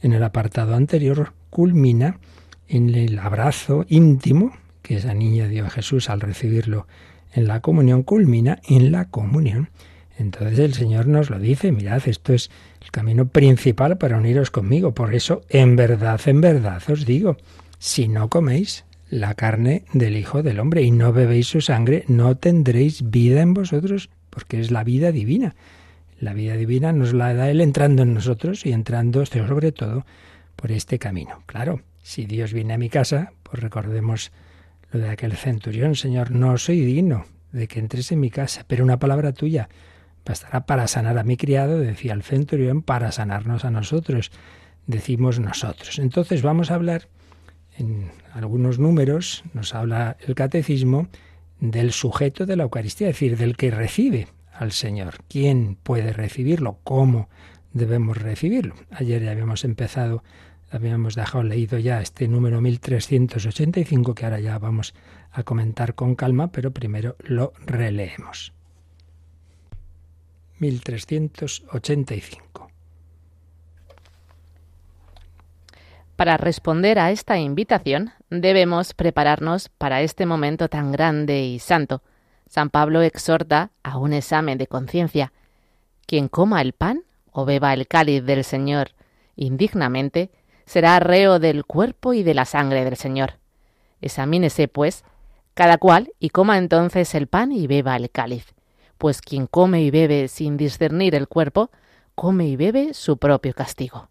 en 0.02 0.14
el 0.14 0.24
apartado 0.24 0.76
anterior, 0.76 1.34
culmina 1.50 2.20
en 2.68 2.94
el 2.94 3.18
abrazo 3.20 3.86
íntimo 3.88 4.54
que 4.82 4.98
esa 4.98 5.14
niña 5.14 5.48
dio 5.48 5.66
a 5.66 5.70
Jesús 5.70 6.10
al 6.10 6.22
recibirlo 6.22 6.88
en 7.34 7.48
la 7.48 7.62
comunión, 7.62 8.04
culmina 8.04 8.60
en 8.68 8.92
la 8.92 9.06
comunión. 9.06 9.70
Entonces 10.18 10.60
el 10.60 10.74
Señor 10.74 11.08
nos 11.08 11.30
lo 11.30 11.40
dice, 11.40 11.72
mirad, 11.72 12.02
esto 12.08 12.34
es 12.34 12.50
el 12.84 12.92
camino 12.92 13.28
principal 13.28 13.98
para 13.98 14.18
uniros 14.18 14.50
conmigo. 14.50 14.94
Por 14.94 15.14
eso, 15.14 15.42
en 15.50 15.76
verdad, 15.76 16.20
en 16.26 16.42
verdad 16.42 16.82
os 16.90 17.06
digo, 17.06 17.38
si 17.78 18.08
no 18.08 18.30
coméis 18.30 18.86
la 19.10 19.36
carne 19.36 19.86
del 19.94 20.18
Hijo 20.18 20.44
del 20.44 20.60
Hombre 20.60 20.82
y 20.82 20.92
no 20.92 21.14
bebéis 21.14 21.48
su 21.48 21.62
sangre, 21.62 22.04
no 22.08 22.36
tendréis 22.36 23.10
vida 23.10 23.42
en 23.42 23.54
vosotros, 23.54 24.10
porque 24.30 24.60
es 24.60 24.72
la 24.72 24.84
vida 24.84 25.12
divina. 25.12 25.56
La 26.20 26.34
vida 26.34 26.56
divina 26.56 26.92
nos 26.94 27.14
la 27.14 27.34
da 27.34 27.52
Él 27.52 27.62
entrando 27.62 28.02
en 28.02 28.16
nosotros 28.16 28.66
y 28.66 28.72
entrando 28.72 29.24
sobre 29.26 29.72
todo 29.72 30.06
por 30.56 30.72
este 30.72 30.98
camino. 30.98 31.44
Claro, 31.46 31.82
si 32.02 32.26
Dios 32.26 32.54
viene 32.54 32.74
a 32.74 32.80
mi 32.80 32.90
casa, 32.90 33.34
pues 33.44 33.62
recordemos 33.62 34.32
lo 34.92 35.00
de 35.00 35.10
aquel 35.10 35.34
centurión, 35.34 35.96
Señor, 35.96 36.32
no 36.32 36.58
soy 36.58 36.84
digno 36.84 37.26
de 37.52 37.68
que 37.68 37.80
entres 37.80 38.12
en 38.12 38.20
mi 38.20 38.32
casa, 38.32 38.66
pero 38.68 38.84
una 38.84 38.98
palabra 38.98 39.32
tuya 39.32 39.70
bastará 40.28 40.66
para 40.66 40.88
sanar 40.88 41.18
a 41.18 41.24
mi 41.24 41.38
criado, 41.38 41.80
decía 41.80 42.14
el 42.14 42.24
centurión, 42.24 42.82
para 42.82 43.12
sanarnos 43.12 43.66
a 43.66 43.72
nosotros, 43.72 44.32
decimos 44.86 45.40
nosotros. 45.40 46.00
Entonces 46.00 46.42
vamos 46.42 46.70
a 46.70 46.76
hablar 46.76 47.08
en 47.78 48.12
algunos 48.34 48.80
números, 48.80 49.44
nos 49.54 49.74
habla 49.74 50.18
el 50.26 50.36
catecismo 50.36 51.08
del 51.60 51.92
sujeto 51.92 52.46
de 52.46 52.56
la 52.56 52.64
Eucaristía, 52.64 53.10
es 53.10 53.16
decir, 53.16 53.38
del 53.38 53.56
que 53.56 53.72
recibe 53.72 54.28
al 54.52 54.72
Señor. 54.72 55.16
¿Quién 55.30 55.78
puede 55.82 56.14
recibirlo? 56.14 56.80
¿Cómo 56.84 57.30
debemos 57.74 58.18
recibirlo? 58.18 58.76
Ayer 58.92 59.24
ya 59.24 59.32
habíamos 59.32 59.64
empezado, 59.64 60.24
habíamos 60.72 61.16
dejado 61.16 61.44
leído 61.44 61.78
ya 61.78 62.02
este 62.02 62.28
número 62.28 62.62
1385 62.62 64.16
que 64.16 64.26
ahora 64.26 64.40
ya 64.40 64.58
vamos 64.58 64.94
a 65.32 65.44
comentar 65.44 65.96
con 65.96 66.16
calma, 66.16 66.52
pero 66.52 66.72
primero 66.72 67.16
lo 67.20 67.54
releemos. 67.66 68.57
1385. 70.60 72.70
Para 76.16 76.38
responder 76.38 76.98
a 76.98 77.12
esta 77.12 77.38
invitación 77.38 78.12
debemos 78.30 78.94
prepararnos 78.94 79.70
para 79.70 80.02
este 80.02 80.26
momento 80.26 80.68
tan 80.68 80.92
grande 80.92 81.46
y 81.46 81.60
santo. 81.60 82.02
San 82.50 82.70
Pablo 82.70 83.04
exhorta 83.04 83.72
a 83.84 83.98
un 83.98 84.14
examen 84.14 84.58
de 84.58 84.68
conciencia. 84.68 85.32
Quien 86.08 86.28
coma 86.28 86.62
el 86.62 86.74
pan 86.74 87.04
o 87.32 87.46
beba 87.46 87.74
el 87.74 87.88
cáliz 87.88 88.26
del 88.26 88.44
Señor 88.44 88.92
indignamente, 89.36 90.32
será 90.66 91.00
reo 91.00 91.40
del 91.40 91.66
cuerpo 91.66 92.14
y 92.14 92.24
de 92.24 92.34
la 92.34 92.46
sangre 92.46 92.84
del 92.84 92.98
Señor. 92.98 93.34
Examínese, 94.02 94.68
pues, 94.68 95.04
cada 95.54 95.78
cual, 95.78 96.12
y 96.20 96.30
coma 96.30 96.58
entonces 96.58 97.14
el 97.16 97.28
pan 97.28 97.52
y 97.52 97.68
beba 97.68 97.96
el 97.96 98.10
cáliz. 98.10 98.57
Pues 98.98 99.22
quien 99.22 99.48
come 99.48 99.82
y 99.82 99.92
bebe 99.92 100.28
sin 100.28 100.58
discernir 100.58 101.16
el 101.16 101.28
cuerpo, 101.28 101.70
come 102.16 102.48
y 102.48 102.56
bebe 102.56 102.94
su 102.94 103.18
propio 103.18 103.54
castigo. 103.54 104.10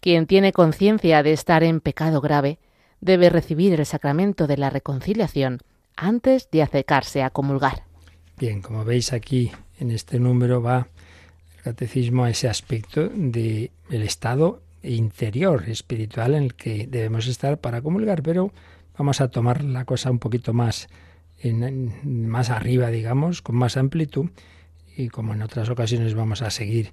Quien 0.00 0.26
tiene 0.26 0.52
conciencia 0.52 1.22
de 1.22 1.32
estar 1.32 1.62
en 1.62 1.80
pecado 1.80 2.20
grave 2.20 2.58
debe 3.00 3.30
recibir 3.30 3.78
el 3.78 3.86
sacramento 3.86 4.46
de 4.46 4.56
la 4.56 4.70
reconciliación 4.70 5.60
antes 5.96 6.50
de 6.50 6.62
acercarse 6.62 7.22
a 7.22 7.30
comulgar. 7.30 7.84
Bien, 8.38 8.62
como 8.62 8.84
veis 8.84 9.12
aquí 9.12 9.52
en 9.78 9.90
este 9.90 10.18
número 10.18 10.62
va 10.62 10.88
el 11.56 11.62
catecismo 11.62 12.24
a 12.24 12.30
ese 12.30 12.48
aspecto 12.48 13.08
del 13.08 13.70
el 13.90 14.02
estado 14.02 14.62
interior 14.82 15.68
espiritual 15.68 16.34
en 16.34 16.44
el 16.44 16.54
que 16.54 16.86
debemos 16.86 17.26
estar 17.26 17.58
para 17.58 17.82
comulgar, 17.82 18.22
pero 18.22 18.52
vamos 18.98 19.20
a 19.20 19.28
tomar 19.28 19.62
la 19.62 19.84
cosa 19.84 20.10
un 20.10 20.18
poquito 20.18 20.52
más 20.52 20.88
más 22.04 22.50
arriba, 22.50 22.88
digamos, 22.90 23.42
con 23.42 23.56
más 23.56 23.76
amplitud 23.76 24.30
y 24.96 25.08
como 25.08 25.34
en 25.34 25.42
otras 25.42 25.68
ocasiones 25.68 26.14
vamos 26.14 26.42
a 26.42 26.50
seguir 26.50 26.92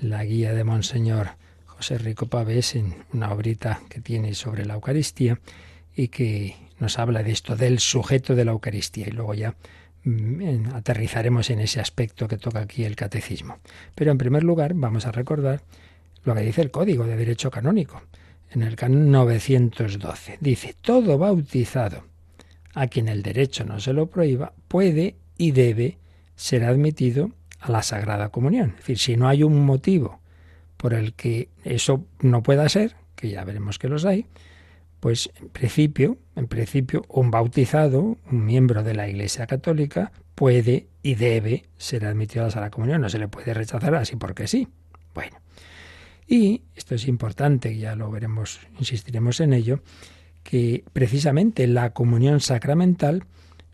la 0.00 0.24
guía 0.24 0.54
de 0.54 0.64
Monseñor 0.64 1.30
José 1.66 1.98
Rico 1.98 2.26
Pavés 2.26 2.74
en 2.74 2.94
una 3.12 3.32
obrita 3.32 3.80
que 3.88 4.00
tiene 4.00 4.34
sobre 4.34 4.64
la 4.64 4.74
Eucaristía 4.74 5.40
y 5.94 6.08
que 6.08 6.56
nos 6.78 6.98
habla 6.98 7.22
de 7.22 7.32
esto, 7.32 7.56
del 7.56 7.80
sujeto 7.80 8.34
de 8.34 8.44
la 8.44 8.52
Eucaristía. 8.52 9.08
Y 9.08 9.10
luego 9.10 9.34
ya 9.34 9.54
mm, 10.04 10.74
aterrizaremos 10.74 11.50
en 11.50 11.60
ese 11.60 11.80
aspecto 11.80 12.28
que 12.28 12.38
toca 12.38 12.60
aquí 12.60 12.84
el 12.84 12.96
catecismo. 12.96 13.58
Pero 13.94 14.10
en 14.10 14.18
primer 14.18 14.44
lugar 14.44 14.74
vamos 14.74 15.06
a 15.06 15.12
recordar 15.12 15.62
lo 16.24 16.34
que 16.34 16.42
dice 16.42 16.62
el 16.62 16.70
Código 16.70 17.04
de 17.04 17.16
Derecho 17.16 17.50
Canónico. 17.50 18.02
En 18.50 18.62
el 18.62 18.76
canon 18.76 19.10
912 19.10 20.38
dice, 20.40 20.74
todo 20.80 21.18
bautizado 21.18 22.11
a 22.74 22.86
quien 22.86 23.08
el 23.08 23.22
derecho 23.22 23.64
no 23.64 23.80
se 23.80 23.92
lo 23.92 24.06
prohíba 24.06 24.52
puede 24.68 25.16
y 25.36 25.52
debe 25.52 25.98
ser 26.36 26.64
admitido 26.64 27.30
a 27.60 27.70
la 27.70 27.82
Sagrada 27.82 28.30
Comunión. 28.30 28.70
Es 28.70 28.76
decir, 28.78 28.98
si 28.98 29.16
no 29.16 29.28
hay 29.28 29.42
un 29.42 29.64
motivo 29.64 30.20
por 30.76 30.94
el 30.94 31.14
que 31.14 31.48
eso 31.64 32.04
no 32.20 32.42
pueda 32.42 32.68
ser, 32.68 32.96
que 33.14 33.30
ya 33.30 33.44
veremos 33.44 33.78
que 33.78 33.88
los 33.88 34.04
hay, 34.04 34.26
pues 35.00 35.30
en 35.40 35.48
principio, 35.48 36.18
en 36.36 36.46
principio, 36.46 37.04
un 37.08 37.30
bautizado, 37.30 38.16
un 38.30 38.44
miembro 38.44 38.82
de 38.82 38.94
la 38.94 39.08
Iglesia 39.08 39.46
Católica, 39.46 40.12
puede 40.34 40.86
y 41.02 41.16
debe 41.16 41.64
ser 41.76 42.04
admitido 42.06 42.46
a 42.46 42.60
la 42.60 42.70
comunión. 42.70 43.00
No 43.00 43.08
se 43.08 43.18
le 43.18 43.28
puede 43.28 43.52
rechazar 43.54 43.94
así 43.94 44.16
porque 44.16 44.46
sí. 44.46 44.68
Bueno, 45.14 45.36
y 46.26 46.62
esto 46.76 46.94
es 46.94 47.06
importante, 47.06 47.76
ya 47.76 47.94
lo 47.96 48.10
veremos, 48.10 48.60
insistiremos 48.78 49.40
en 49.40 49.52
ello, 49.52 49.80
que 50.42 50.84
precisamente 50.92 51.66
la 51.66 51.90
comunión 51.90 52.40
sacramental 52.40 53.24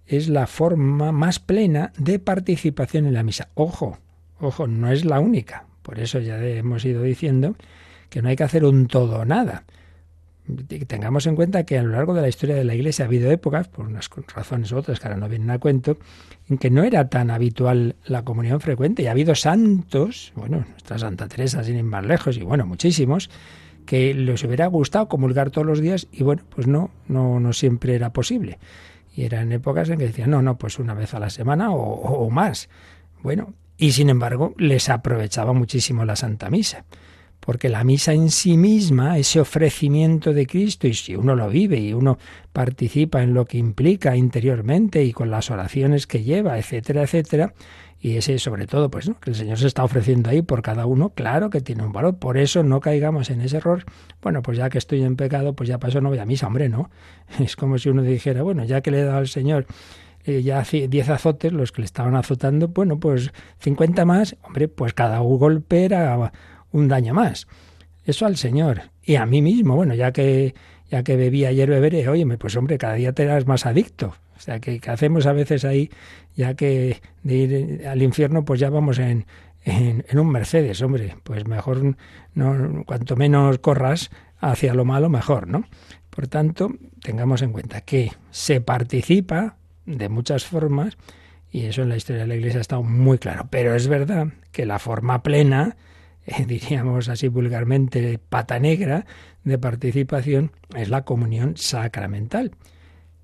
es 0.06 0.28
la 0.28 0.46
forma 0.46 1.12
más 1.12 1.38
plena 1.38 1.92
de 1.98 2.18
participación 2.18 3.06
en 3.06 3.14
la 3.14 3.22
misa. 3.22 3.48
Ojo, 3.54 3.98
ojo, 4.40 4.66
no 4.66 4.90
es 4.90 5.04
la 5.04 5.20
única. 5.20 5.66
Por 5.82 5.98
eso 5.98 6.18
ya 6.18 6.42
hemos 6.42 6.84
ido 6.84 7.02
diciendo 7.02 7.56
que 8.08 8.22
no 8.22 8.28
hay 8.28 8.36
que 8.36 8.44
hacer 8.44 8.64
un 8.64 8.86
todo 8.86 9.20
o 9.20 9.24
nada. 9.24 9.64
Tengamos 10.86 11.26
en 11.26 11.36
cuenta 11.36 11.64
que 11.64 11.78
a 11.78 11.82
lo 11.82 11.90
largo 11.90 12.14
de 12.14 12.22
la 12.22 12.28
historia 12.28 12.54
de 12.54 12.64
la 12.64 12.74
Iglesia 12.74 13.04
ha 13.04 13.08
habido 13.08 13.30
épocas, 13.30 13.68
por 13.68 13.86
unas 13.86 14.08
razones 14.34 14.72
u 14.72 14.78
otras 14.78 14.98
que 14.98 15.06
ahora 15.06 15.20
no 15.20 15.28
vienen 15.28 15.50
a 15.50 15.58
cuento, 15.58 15.98
en 16.48 16.56
que 16.56 16.70
no 16.70 16.84
era 16.84 17.10
tan 17.10 17.30
habitual 17.30 17.96
la 18.06 18.24
comunión 18.24 18.60
frecuente. 18.60 19.02
Y 19.02 19.08
ha 19.08 19.10
habido 19.10 19.34
santos, 19.34 20.32
bueno, 20.36 20.64
nuestra 20.70 20.98
Santa 20.98 21.28
Teresa 21.28 21.62
sin 21.62 21.76
ir 21.76 21.84
más 21.84 22.04
lejos, 22.06 22.38
y 22.38 22.42
bueno, 22.42 22.64
muchísimos, 22.64 23.28
que 23.88 24.12
les 24.12 24.44
hubiera 24.44 24.66
gustado 24.66 25.08
comulgar 25.08 25.48
todos 25.48 25.66
los 25.66 25.80
días 25.80 26.08
y 26.12 26.22
bueno, 26.22 26.42
pues 26.50 26.66
no, 26.66 26.90
no, 27.08 27.40
no 27.40 27.54
siempre 27.54 27.94
era 27.94 28.12
posible. 28.12 28.58
Y 29.16 29.24
eran 29.24 29.50
épocas 29.50 29.88
en 29.88 29.98
que 29.98 30.08
decían, 30.08 30.28
no, 30.28 30.42
no, 30.42 30.58
pues 30.58 30.78
una 30.78 30.92
vez 30.92 31.14
a 31.14 31.18
la 31.18 31.30
semana 31.30 31.70
o, 31.72 31.80
o 31.80 32.28
más. 32.28 32.68
Bueno, 33.22 33.54
y 33.78 33.92
sin 33.92 34.10
embargo 34.10 34.52
les 34.58 34.90
aprovechaba 34.90 35.54
muchísimo 35.54 36.04
la 36.04 36.16
Santa 36.16 36.50
Misa. 36.50 36.84
porque 37.40 37.70
la 37.70 37.82
misa 37.82 38.12
en 38.12 38.30
sí 38.30 38.58
misma, 38.58 39.16
ese 39.16 39.40
ofrecimiento 39.40 40.34
de 40.34 40.46
Cristo, 40.46 40.86
y 40.86 40.92
si 40.92 41.16
uno 41.16 41.34
lo 41.34 41.48
vive 41.48 41.78
y 41.78 41.94
uno 41.94 42.18
participa 42.52 43.22
en 43.22 43.32
lo 43.32 43.46
que 43.46 43.56
implica 43.56 44.16
interiormente 44.16 45.02
y 45.02 45.12
con 45.12 45.30
las 45.30 45.50
oraciones 45.50 46.06
que 46.06 46.22
lleva, 46.22 46.58
etcétera, 46.58 47.04
etcétera, 47.04 47.54
y 48.00 48.16
ese 48.16 48.38
sobre 48.38 48.66
todo, 48.66 48.90
pues 48.90 49.10
que 49.20 49.30
el 49.30 49.36
Señor 49.36 49.58
se 49.58 49.66
está 49.66 49.84
ofreciendo 49.84 50.30
ahí 50.30 50.42
por 50.42 50.62
cada 50.62 50.86
uno, 50.86 51.10
claro 51.10 51.50
que 51.50 51.60
tiene 51.60 51.82
un 51.82 51.92
valor, 51.92 52.18
por 52.18 52.38
eso 52.38 52.62
no 52.62 52.80
caigamos 52.80 53.30
en 53.30 53.40
ese 53.40 53.56
error, 53.56 53.84
bueno, 54.22 54.42
pues 54.42 54.58
ya 54.58 54.70
que 54.70 54.78
estoy 54.78 55.02
en 55.02 55.16
pecado, 55.16 55.54
pues 55.54 55.68
ya 55.68 55.78
paso 55.78 56.00
no 56.00 56.08
voy 56.08 56.18
a 56.18 56.26
misa, 56.26 56.46
hombre, 56.46 56.68
no, 56.68 56.90
es 57.38 57.56
como 57.56 57.78
si 57.78 57.88
uno 57.88 58.02
dijera, 58.02 58.42
bueno, 58.42 58.64
ya 58.64 58.80
que 58.80 58.90
le 58.90 59.00
he 59.00 59.04
dado 59.04 59.18
al 59.18 59.28
Señor 59.28 59.66
eh, 60.24 60.42
ya 60.42 60.62
10 60.62 61.08
azotes, 61.10 61.52
los 61.52 61.72
que 61.72 61.82
le 61.82 61.86
estaban 61.86 62.14
azotando, 62.14 62.68
bueno, 62.68 63.00
pues 63.00 63.32
50 63.60 64.04
más, 64.04 64.36
hombre, 64.42 64.68
pues 64.68 64.92
cada 64.92 65.18
golpe 65.20 65.84
era 65.84 66.32
un 66.70 66.88
daño 66.88 67.14
más. 67.14 67.46
Eso 68.04 68.26
al 68.26 68.36
Señor. 68.36 68.82
Y 69.02 69.16
a 69.16 69.26
mí 69.26 69.42
mismo, 69.42 69.76
bueno, 69.76 69.94
ya 69.94 70.12
que 70.12 70.54
ya 70.90 71.02
que 71.02 71.16
bebí 71.16 71.44
ayer 71.44 71.68
beberé, 71.68 72.08
oye, 72.08 72.26
pues 72.38 72.56
hombre, 72.56 72.78
cada 72.78 72.94
día 72.94 73.12
te 73.12 73.22
eras 73.22 73.46
más 73.46 73.66
adicto. 73.66 74.14
O 74.38 74.40
sea, 74.40 74.60
que, 74.60 74.80
hacemos 74.86 75.26
a 75.26 75.32
veces 75.32 75.64
ahí, 75.64 75.90
ya 76.36 76.54
que 76.54 77.02
de 77.24 77.34
ir 77.34 77.86
al 77.88 78.02
infierno, 78.02 78.44
pues 78.44 78.60
ya 78.60 78.70
vamos 78.70 79.00
en, 79.00 79.26
un 80.14 80.30
Mercedes, 80.30 80.80
hombre, 80.80 81.16
pues 81.24 81.46
mejor, 81.46 81.96
no, 82.34 82.84
cuanto 82.86 83.16
menos 83.16 83.58
corras 83.58 84.10
hacia 84.38 84.74
lo 84.74 84.84
malo, 84.84 85.08
mejor, 85.08 85.48
¿no? 85.48 85.64
Por 86.08 86.28
tanto, 86.28 86.70
tengamos 87.02 87.42
en 87.42 87.52
cuenta 87.52 87.80
que 87.80 88.12
se 88.30 88.60
participa 88.60 89.56
de 89.86 90.08
muchas 90.08 90.44
formas 90.44 90.96
y 91.50 91.64
eso 91.64 91.82
en 91.82 91.88
la 91.88 91.96
historia 91.96 92.22
de 92.22 92.28
la 92.28 92.36
Iglesia 92.36 92.58
ha 92.58 92.62
estado 92.62 92.84
muy 92.84 93.18
claro. 93.18 93.48
Pero 93.50 93.74
es 93.74 93.88
verdad 93.88 94.28
que 94.52 94.66
la 94.66 94.78
forma 94.78 95.22
plena, 95.24 95.76
eh, 96.26 96.44
diríamos 96.46 97.08
así 97.08 97.26
vulgarmente, 97.26 98.20
pata 98.28 98.60
negra 98.60 99.04
de 99.42 99.58
participación 99.58 100.52
es 100.76 100.88
la 100.90 101.02
comunión 101.02 101.56
sacramental 101.56 102.52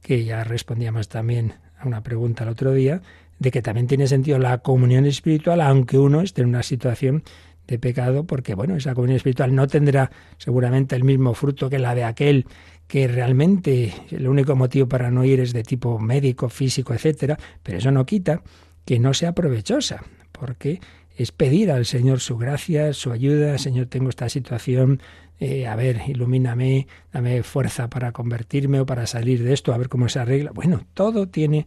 que 0.04 0.22
ya 0.22 0.44
respondíamos 0.44 1.08
también 1.08 1.54
a 1.78 1.86
una 1.86 2.02
pregunta 2.02 2.44
el 2.44 2.50
otro 2.50 2.74
día, 2.74 3.00
de 3.38 3.50
que 3.50 3.62
también 3.62 3.86
tiene 3.86 4.06
sentido 4.06 4.38
la 4.38 4.58
comunión 4.58 5.06
espiritual, 5.06 5.62
aunque 5.62 5.98
uno 5.98 6.20
esté 6.20 6.42
en 6.42 6.48
una 6.48 6.62
situación 6.62 7.24
de 7.66 7.78
pecado, 7.78 8.24
porque 8.24 8.54
bueno, 8.54 8.76
esa 8.76 8.94
comunión 8.94 9.16
espiritual 9.16 9.54
no 9.54 9.66
tendrá 9.66 10.10
seguramente 10.36 10.94
el 10.94 11.04
mismo 11.04 11.32
fruto 11.32 11.70
que 11.70 11.78
la 11.78 11.94
de 11.94 12.04
aquel 12.04 12.44
que 12.86 13.08
realmente 13.08 13.94
el 14.10 14.28
único 14.28 14.54
motivo 14.54 14.86
para 14.86 15.10
no 15.10 15.24
ir 15.24 15.40
es 15.40 15.54
de 15.54 15.62
tipo 15.62 15.98
médico, 15.98 16.50
físico, 16.50 16.92
etcétera, 16.92 17.38
pero 17.62 17.78
eso 17.78 17.90
no 17.90 18.04
quita 18.04 18.42
que 18.84 18.98
no 18.98 19.14
sea 19.14 19.32
provechosa, 19.32 20.04
porque 20.32 20.80
es 21.16 21.32
pedir 21.32 21.70
al 21.70 21.86
Señor 21.86 22.20
su 22.20 22.36
gracia, 22.36 22.92
su 22.92 23.12
ayuda, 23.12 23.58
Señor, 23.58 23.86
tengo 23.86 24.08
esta 24.08 24.28
situación, 24.28 25.00
eh, 25.40 25.66
a 25.66 25.76
ver, 25.76 26.02
ilumíname, 26.08 26.86
dame 27.12 27.42
fuerza 27.42 27.88
para 27.88 28.12
convertirme 28.12 28.80
o 28.80 28.86
para 28.86 29.06
salir 29.06 29.42
de 29.42 29.52
esto, 29.52 29.72
a 29.72 29.78
ver 29.78 29.88
cómo 29.88 30.08
se 30.08 30.18
arregla. 30.18 30.50
Bueno, 30.52 30.86
todo 30.94 31.28
tiene 31.28 31.66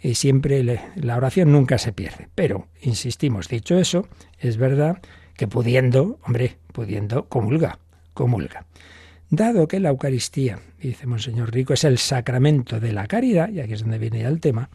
eh, 0.00 0.14
siempre, 0.14 0.80
la 0.96 1.16
oración 1.16 1.52
nunca 1.52 1.78
se 1.78 1.92
pierde. 1.92 2.28
Pero, 2.34 2.68
insistimos, 2.82 3.48
dicho 3.48 3.78
eso, 3.78 4.08
es 4.38 4.56
verdad 4.56 5.00
que 5.36 5.46
pudiendo, 5.46 6.18
hombre, 6.24 6.56
pudiendo, 6.72 7.28
comulga, 7.28 7.78
comulga. 8.14 8.66
Dado 9.30 9.68
que 9.68 9.78
la 9.78 9.90
Eucaristía, 9.90 10.58
dice 10.80 11.06
Monseñor 11.06 11.52
Rico, 11.52 11.74
es 11.74 11.84
el 11.84 11.98
sacramento 11.98 12.80
de 12.80 12.92
la 12.92 13.06
caridad, 13.06 13.50
y 13.50 13.60
aquí 13.60 13.74
es 13.74 13.82
donde 13.82 13.98
viene 13.98 14.20
ya 14.20 14.28
el 14.28 14.40
tema, 14.40 14.70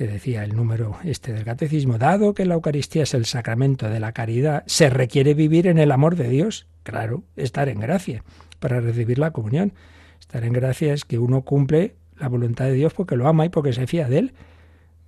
que 0.00 0.06
decía 0.06 0.44
el 0.44 0.56
número 0.56 0.96
este 1.04 1.34
del 1.34 1.44
catecismo, 1.44 1.98
dado 1.98 2.32
que 2.32 2.46
la 2.46 2.54
Eucaristía 2.54 3.02
es 3.02 3.12
el 3.12 3.26
sacramento 3.26 3.90
de 3.90 4.00
la 4.00 4.12
caridad, 4.12 4.64
se 4.64 4.88
requiere 4.88 5.34
vivir 5.34 5.66
en 5.66 5.76
el 5.76 5.92
amor 5.92 6.16
de 6.16 6.30
Dios, 6.30 6.66
claro, 6.84 7.22
estar 7.36 7.68
en 7.68 7.80
gracia 7.80 8.24
para 8.60 8.80
recibir 8.80 9.18
la 9.18 9.32
comunión. 9.32 9.74
Estar 10.18 10.42
en 10.44 10.54
gracia 10.54 10.94
es 10.94 11.04
que 11.04 11.18
uno 11.18 11.42
cumple 11.42 11.96
la 12.18 12.28
voluntad 12.28 12.64
de 12.64 12.72
Dios 12.72 12.94
porque 12.94 13.14
lo 13.14 13.28
ama 13.28 13.44
y 13.44 13.50
porque 13.50 13.74
se 13.74 13.86
fía 13.86 14.08
de 14.08 14.20
él. 14.20 14.32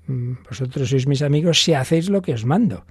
Mm, 0.09 0.33
vosotros 0.47 0.91
sois 0.91 1.07
mis 1.07 1.23
amigos 1.23 1.63
si 1.63 1.73
hacéis 1.73 2.11
lo 2.11 2.21
que 2.21 2.35
os 2.35 2.45
mando. 2.45 2.85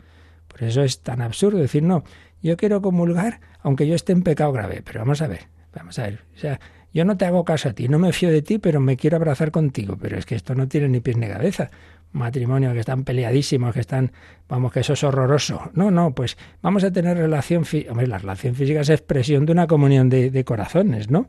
Por 0.47 0.63
eso 0.63 0.81
es 0.81 1.01
tan 1.01 1.21
absurdo 1.21 1.59
decir, 1.59 1.83
no, 1.83 2.03
yo 2.41 2.57
quiero 2.57 2.81
comulgar 2.81 3.41
aunque 3.61 3.85
yo 3.85 3.93
esté 3.93 4.13
en 4.13 4.23
pecado 4.23 4.51
grave. 4.51 4.81
Pero 4.83 5.01
vamos 5.01 5.21
a 5.21 5.27
ver, 5.27 5.49
vamos 5.71 5.99
a 5.99 6.05
ver. 6.05 6.21
O 6.35 6.39
sea, 6.39 6.59
yo 6.93 7.05
no 7.05 7.17
te 7.17 7.25
hago 7.25 7.45
caso 7.45 7.69
a 7.69 7.73
ti, 7.73 7.87
no 7.87 7.99
me 7.99 8.13
fío 8.13 8.29
de 8.29 8.41
ti, 8.41 8.57
pero 8.57 8.79
me 8.79 8.97
quiero 8.97 9.17
abrazar 9.17 9.51
contigo. 9.51 9.97
Pero 10.01 10.17
es 10.17 10.25
que 10.25 10.35
esto 10.35 10.55
no 10.55 10.67
tiene 10.67 10.89
ni 10.89 10.99
pies 10.99 11.17
ni 11.17 11.27
cabeza. 11.27 11.71
matrimonio 12.11 12.73
que 12.73 12.79
están 12.79 13.03
peleadísimos, 13.03 13.73
que 13.73 13.79
están, 13.79 14.11
vamos, 14.49 14.73
que 14.73 14.81
eso 14.81 14.93
es 14.93 15.03
horroroso. 15.03 15.71
No, 15.73 15.91
no, 15.91 16.13
pues 16.13 16.37
vamos 16.61 16.83
a 16.83 16.91
tener 16.91 17.17
relación 17.17 17.65
física. 17.65 17.91
Hombre, 17.91 18.07
la 18.07 18.17
relación 18.17 18.55
física 18.55 18.81
es 18.81 18.89
expresión 18.89 19.45
de 19.45 19.53
una 19.53 19.67
comunión 19.67 20.09
de 20.09 20.43
corazones, 20.43 21.09
¿no? 21.09 21.27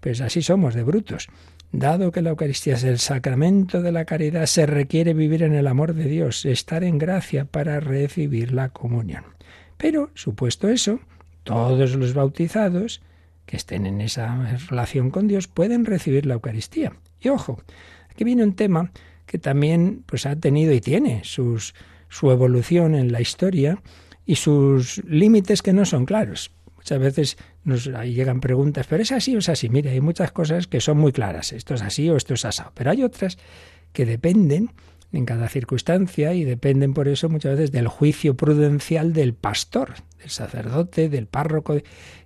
Pues 0.00 0.20
así 0.22 0.42
somos, 0.42 0.74
de 0.74 0.82
brutos. 0.82 1.28
Dado 1.72 2.10
que 2.10 2.22
la 2.22 2.30
Eucaristía 2.30 2.74
es 2.74 2.84
el 2.84 2.98
sacramento 2.98 3.80
de 3.80 3.92
la 3.92 4.04
caridad, 4.04 4.46
se 4.46 4.66
requiere 4.66 5.14
vivir 5.14 5.42
en 5.42 5.54
el 5.54 5.66
amor 5.66 5.94
de 5.94 6.04
Dios, 6.04 6.44
estar 6.44 6.82
en 6.82 6.98
gracia 6.98 7.44
para 7.44 7.78
recibir 7.78 8.52
la 8.52 8.70
comunión. 8.70 9.24
Pero, 9.76 10.10
supuesto 10.14 10.68
eso, 10.68 11.00
todos 11.44 11.94
los 11.94 12.12
bautizados 12.12 13.02
que 13.50 13.56
estén 13.56 13.84
en 13.84 14.00
esa 14.00 14.56
relación 14.68 15.10
con 15.10 15.26
Dios 15.26 15.48
pueden 15.48 15.84
recibir 15.84 16.24
la 16.24 16.34
Eucaristía. 16.34 16.92
Y 17.20 17.30
ojo, 17.30 17.60
aquí 18.08 18.22
viene 18.22 18.44
un 18.44 18.54
tema 18.54 18.92
que 19.26 19.38
también 19.38 20.04
pues 20.06 20.24
ha 20.24 20.36
tenido 20.36 20.72
y 20.72 20.80
tiene 20.80 21.22
sus, 21.24 21.74
su 22.08 22.30
evolución 22.30 22.94
en 22.94 23.10
la 23.10 23.20
historia 23.20 23.82
y 24.24 24.36
sus 24.36 25.02
límites 25.04 25.62
que 25.62 25.72
no 25.72 25.84
son 25.84 26.06
claros. 26.06 26.52
Muchas 26.76 27.00
veces 27.00 27.38
nos 27.64 27.88
ahí 27.88 28.14
llegan 28.14 28.40
preguntas, 28.40 28.86
pero 28.88 29.02
es 29.02 29.10
así 29.10 29.34
o 29.34 29.40
es 29.40 29.48
así. 29.48 29.68
Mire, 29.68 29.90
hay 29.90 30.00
muchas 30.00 30.30
cosas 30.30 30.68
que 30.68 30.80
son 30.80 30.98
muy 30.98 31.10
claras. 31.10 31.52
Esto 31.52 31.74
es 31.74 31.82
así 31.82 32.08
o 32.08 32.16
esto 32.16 32.34
es 32.34 32.44
asado. 32.44 32.70
Pero 32.76 32.92
hay 32.92 33.02
otras 33.02 33.36
que 33.92 34.06
dependen 34.06 34.70
en 35.12 35.26
cada 35.26 35.48
circunstancia 35.48 36.34
y 36.34 36.44
dependen 36.44 36.94
por 36.94 37.08
eso 37.08 37.28
muchas 37.28 37.56
veces 37.56 37.72
del 37.72 37.88
juicio 37.88 38.36
prudencial 38.36 39.12
del 39.12 39.34
pastor, 39.34 39.94
del 40.20 40.30
sacerdote, 40.30 41.08
del 41.08 41.26
párroco. 41.26 41.76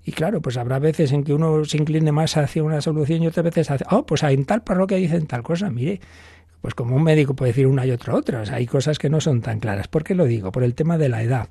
Y 0.05 0.13
claro, 0.13 0.43
pues 0.43 0.57
habrá 0.57 0.79
veces 0.79 1.13
en 1.13 1.25
que 1.25 1.33
uno 1.33 1.65
se 1.65 1.77
incline 1.77 2.13
más 2.13 2.37
hacia 2.37 2.63
una 2.63 2.81
solución 2.81 3.23
y 3.23 3.27
otras 3.29 3.45
veces 3.45 3.71
hacia, 3.71 3.87
oh, 3.91 4.05
pues 4.05 4.23
en 4.25 4.45
tal 4.45 4.63
parroquia 4.63 4.97
dicen 4.97 5.27
tal 5.27 5.43
cosa, 5.43 5.71
mire. 5.71 6.01
Pues 6.61 6.75
como 6.75 6.97
un 6.97 7.03
médico 7.03 7.37
puede 7.37 7.53
decir 7.53 7.67
una 7.67 7.85
y 7.85 7.91
otra 7.91 8.15
otra, 8.15 8.43
hay 8.51 8.67
cosas 8.67 8.99
que 8.99 9.11
no 9.11 9.21
son 9.21 9.43
tan 9.43 9.61
claras. 9.61 9.87
¿Por 9.87 10.03
qué 10.03 10.15
lo 10.15 10.25
digo? 10.25 10.51
Por 10.51 10.65
el 10.65 10.75
tema 10.75 10.97
de 10.97 11.11
la 11.11 11.23
edad. 11.23 11.49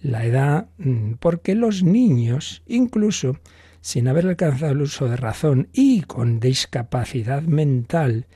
La 0.00 0.24
edad, 0.24 0.68
mm, 0.78 1.14
porque 1.14 1.56
los 1.56 1.82
niños, 1.82 2.62
incluso 2.66 3.38
sin 3.80 4.06
haber 4.06 4.26
alcanzado 4.26 4.72
el 4.72 4.82
uso 4.82 5.08
de 5.08 5.16
razón 5.16 5.68
y 5.72 6.02
con 6.02 6.38
discapacidad 6.38 7.42
mental, 7.42 8.26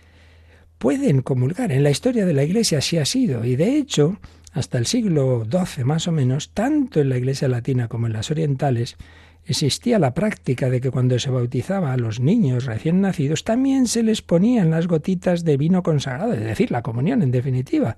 pueden 0.78 1.22
comulgar. 1.22 1.70
En 1.70 1.84
la 1.84 1.90
historia 1.90 2.26
de 2.26 2.32
la 2.32 2.42
Iglesia 2.42 2.78
así 2.78 2.98
ha 2.98 3.04
sido. 3.04 3.44
Y 3.44 3.54
de 3.54 3.76
hecho, 3.76 4.18
hasta 4.52 4.78
el 4.78 4.86
siglo 4.86 5.44
XII 5.44 5.84
más 5.84 6.08
o 6.08 6.12
menos, 6.12 6.50
tanto 6.50 7.00
en 7.00 7.08
la 7.08 7.18
Iglesia 7.18 7.48
latina 7.48 7.88
como 7.88 8.06
en 8.06 8.12
las 8.12 8.30
orientales, 8.30 8.96
existía 9.44 9.98
la 9.98 10.14
práctica 10.14 10.70
de 10.70 10.80
que 10.80 10.90
cuando 10.90 11.18
se 11.18 11.30
bautizaba 11.30 11.92
a 11.92 11.96
los 11.96 12.20
niños 12.20 12.66
recién 12.66 13.00
nacidos, 13.00 13.44
también 13.44 13.86
se 13.86 14.02
les 14.02 14.22
ponían 14.22 14.70
las 14.70 14.86
gotitas 14.86 15.44
de 15.44 15.56
vino 15.56 15.82
consagrado, 15.82 16.32
es 16.32 16.40
decir, 16.40 16.70
la 16.70 16.82
comunión 16.82 17.22
en 17.22 17.30
definitiva, 17.30 17.96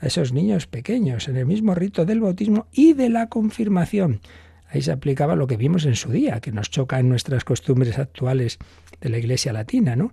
a 0.00 0.06
esos 0.06 0.32
niños 0.32 0.66
pequeños, 0.66 1.28
en 1.28 1.36
el 1.36 1.46
mismo 1.46 1.74
rito 1.74 2.04
del 2.04 2.20
bautismo 2.20 2.66
y 2.72 2.92
de 2.92 3.08
la 3.10 3.28
confirmación. 3.28 4.20
Ahí 4.68 4.82
se 4.82 4.92
aplicaba 4.92 5.36
lo 5.36 5.46
que 5.46 5.56
vimos 5.56 5.84
en 5.86 5.94
su 5.94 6.10
día, 6.10 6.40
que 6.40 6.52
nos 6.52 6.70
choca 6.70 6.98
en 6.98 7.08
nuestras 7.08 7.44
costumbres 7.44 7.98
actuales 7.98 8.58
de 9.00 9.08
la 9.08 9.18
Iglesia 9.18 9.52
latina, 9.52 9.96
¿no? 9.96 10.12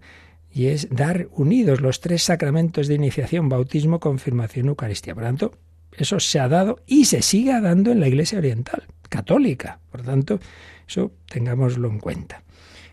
y 0.54 0.68
es 0.68 0.90
dar 0.90 1.28
unidos 1.32 1.82
los 1.82 2.02
tres 2.02 2.24
sacramentos 2.24 2.88
de 2.88 2.96
iniciación, 2.96 3.50
bautismo, 3.50 4.00
confirmación, 4.00 4.68
Eucaristía. 4.68 5.16
Por 5.16 5.24
tanto, 5.24 5.54
eso 5.98 6.20
se 6.20 6.40
ha 6.40 6.48
dado 6.48 6.80
y 6.88 7.06
se 7.06 7.22
sigue 7.22 7.60
dando 7.60 7.92
en 7.92 8.00
la 8.00 8.08
Iglesia 8.08 8.40
Oriental, 8.40 8.84
católica. 9.10 9.80
Por 9.92 10.02
tanto, 10.02 10.40
eso 10.88 11.12
tengámoslo 11.28 11.90
en 11.90 12.00
cuenta. 12.00 12.44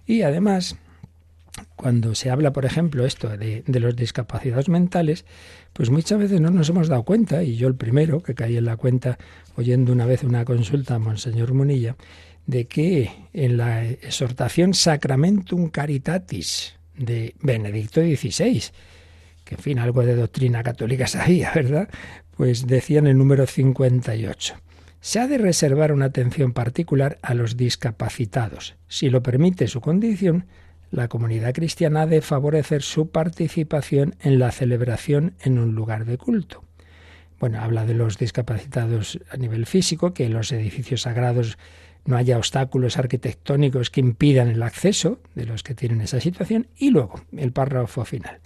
Y 0.07 0.23
además, 0.23 0.77
cuando 1.77 2.15
se 2.15 2.31
habla, 2.31 2.53
por 2.53 2.65
ejemplo, 2.65 3.05
esto 3.05 3.29
de, 3.37 3.63
los 3.67 3.97
discapacitados 3.97 4.69
mentales, 4.69 5.25
pues 5.73 5.91
muchas 5.91 6.19
veces 6.19 6.41
no 6.41 6.51
nos 6.51 6.69
hemos 6.69 6.89
dado 6.89 7.05
cuenta, 7.05 7.43
y 7.43 7.57
yo 7.57 7.69
el 7.69 7.75
primero 7.75 8.23
que 8.23 8.35
caí 8.35 8.57
en 8.57 8.65
la 8.65 8.77
cuenta 8.77 9.19
oyendo 9.57 9.93
una 9.93 10.07
vez 10.07 10.25
una 10.25 10.45
consulta 10.45 10.95
a 10.95 10.99
Monseñor 10.99 11.55
Munilla, 11.55 11.97
de 12.47 12.67
que 12.67 13.11
en 13.33 13.57
la 13.57 13.85
exhortación 13.85 14.75
Sacramentum 14.75 15.69
Caritatis, 15.69 16.75
de 16.97 17.35
Benedicto 17.41 18.01
XVI, 18.01 18.63
que 19.45 19.55
en 19.55 19.61
fin, 19.61 19.79
algo 19.79 20.03
de 20.03 20.17
doctrina 20.17 20.63
católica 20.63 21.07
sabía, 21.07 21.53
¿verdad? 21.55 21.89
Pues 22.39 22.69
decía 22.69 23.01
en 23.01 23.09
el 23.09 23.19
número 23.19 23.49
58. 23.49 24.55
Se 25.01 25.19
ha 25.19 25.27
de 25.27 25.39
reservar 25.39 25.91
una 25.91 26.05
atención 26.05 26.53
particular 26.53 27.19
a 27.21 27.35
los 27.35 27.57
discapacitados. 27.57 28.77
Si 28.87 29.11
lo 29.11 29.25
permite 29.25 29.67
su 29.67 29.81
condición, 29.81 30.47
la 30.93 31.09
comunidad 31.09 31.53
cristiana 31.53 32.03
ha 32.03 32.07
de 32.07 32.23
favorecer 32.23 32.83
su 32.83 33.11
participación 33.11 34.15
en 34.21 34.39
la 34.39 34.53
celebración 34.53 35.35
en 35.41 35.59
un 35.59 35.75
lugar 35.75 36.05
de 36.05 36.17
culto. 36.17 36.63
Bueno, 37.41 37.61
habla 37.61 37.85
de 37.85 37.95
los 37.95 38.19
discapacitados 38.19 39.19
a 39.31 39.37
nivel 39.37 39.67
físico, 39.67 40.15
que 40.15 40.29
los 40.29 40.53
edificios 40.53 41.03
sagrados 41.03 41.59
no 42.05 42.17
haya 42.17 42.39
obstáculos 42.39 42.99
arquitectónicos 42.99 43.91
que 43.91 43.99
impidan 43.99 44.47
el 44.47 44.63
acceso 44.63 45.19
de 45.35 45.45
los 45.45 45.65
que 45.65 45.75
tienen 45.75 46.03
esa 46.03 46.21
situación. 46.21 46.69
Y 46.77 46.91
luego, 46.91 47.21
el 47.37 47.51
párrafo 47.51 48.05
final. 48.05 48.39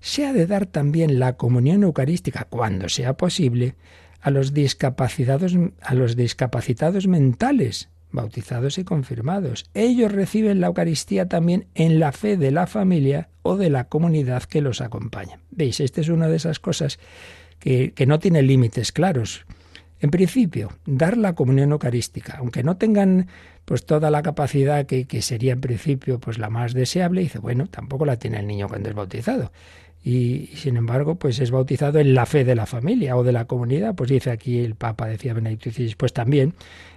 Se 0.00 0.26
ha 0.26 0.32
de 0.32 0.46
dar 0.46 0.66
también 0.66 1.18
la 1.18 1.36
comunión 1.36 1.82
eucarística, 1.82 2.46
cuando 2.48 2.88
sea 2.88 3.14
posible, 3.14 3.74
a 4.20 4.30
los 4.30 4.52
discapacitados, 4.52 5.56
a 5.80 5.94
los 5.94 6.16
discapacitados 6.16 7.06
mentales, 7.06 7.88
bautizados 8.10 8.78
y 8.78 8.84
confirmados. 8.84 9.66
Ellos 9.74 10.12
reciben 10.12 10.60
la 10.60 10.68
Eucaristía 10.68 11.28
también 11.28 11.66
en 11.74 12.00
la 12.00 12.12
fe 12.12 12.36
de 12.36 12.50
la 12.50 12.66
familia 12.66 13.28
o 13.42 13.56
de 13.56 13.70
la 13.70 13.84
comunidad 13.84 14.44
que 14.44 14.60
los 14.60 14.80
acompaña. 14.80 15.40
Veis, 15.50 15.80
esta 15.80 16.00
es 16.00 16.08
una 16.08 16.28
de 16.28 16.36
esas 16.36 16.58
cosas 16.58 16.98
que, 17.58 17.92
que 17.92 18.06
no 18.06 18.18
tiene 18.18 18.42
límites 18.42 18.92
claros. 18.92 19.46
En 20.00 20.10
principio, 20.10 20.72
dar 20.86 21.18
la 21.18 21.34
comunión 21.34 21.72
eucarística, 21.72 22.36
aunque 22.38 22.62
no 22.62 22.78
tengan 22.78 23.28
pues 23.66 23.84
toda 23.84 24.10
la 24.10 24.22
capacidad 24.22 24.86
que, 24.86 25.04
que, 25.04 25.20
sería 25.20 25.52
en 25.52 25.60
principio 25.60 26.18
pues 26.18 26.38
la 26.38 26.48
más 26.48 26.72
deseable, 26.72 27.20
dice, 27.20 27.38
bueno, 27.38 27.66
tampoco 27.66 28.06
la 28.06 28.16
tiene 28.16 28.38
el 28.38 28.46
niño 28.46 28.66
cuando 28.66 28.88
es 28.88 28.94
bautizado. 28.94 29.52
Y, 30.02 30.50
sin 30.54 30.76
embargo, 30.76 31.16
pues 31.16 31.40
es 31.40 31.50
bautizado 31.50 31.98
en 31.98 32.14
la 32.14 32.24
fe 32.26 32.44
de 32.44 32.54
la 32.54 32.66
familia 32.66 33.16
o 33.16 33.22
de 33.22 33.32
la 33.32 33.44
comunidad, 33.44 33.94
pues 33.94 34.10
dice 34.10 34.30
aquí 34.30 34.58
el 34.60 34.74
Papa, 34.74 35.06
decía 35.06 35.34
Benedicto 35.34 35.70
XVI, 35.70 35.94
pues 35.96 36.12
también 36.12 36.54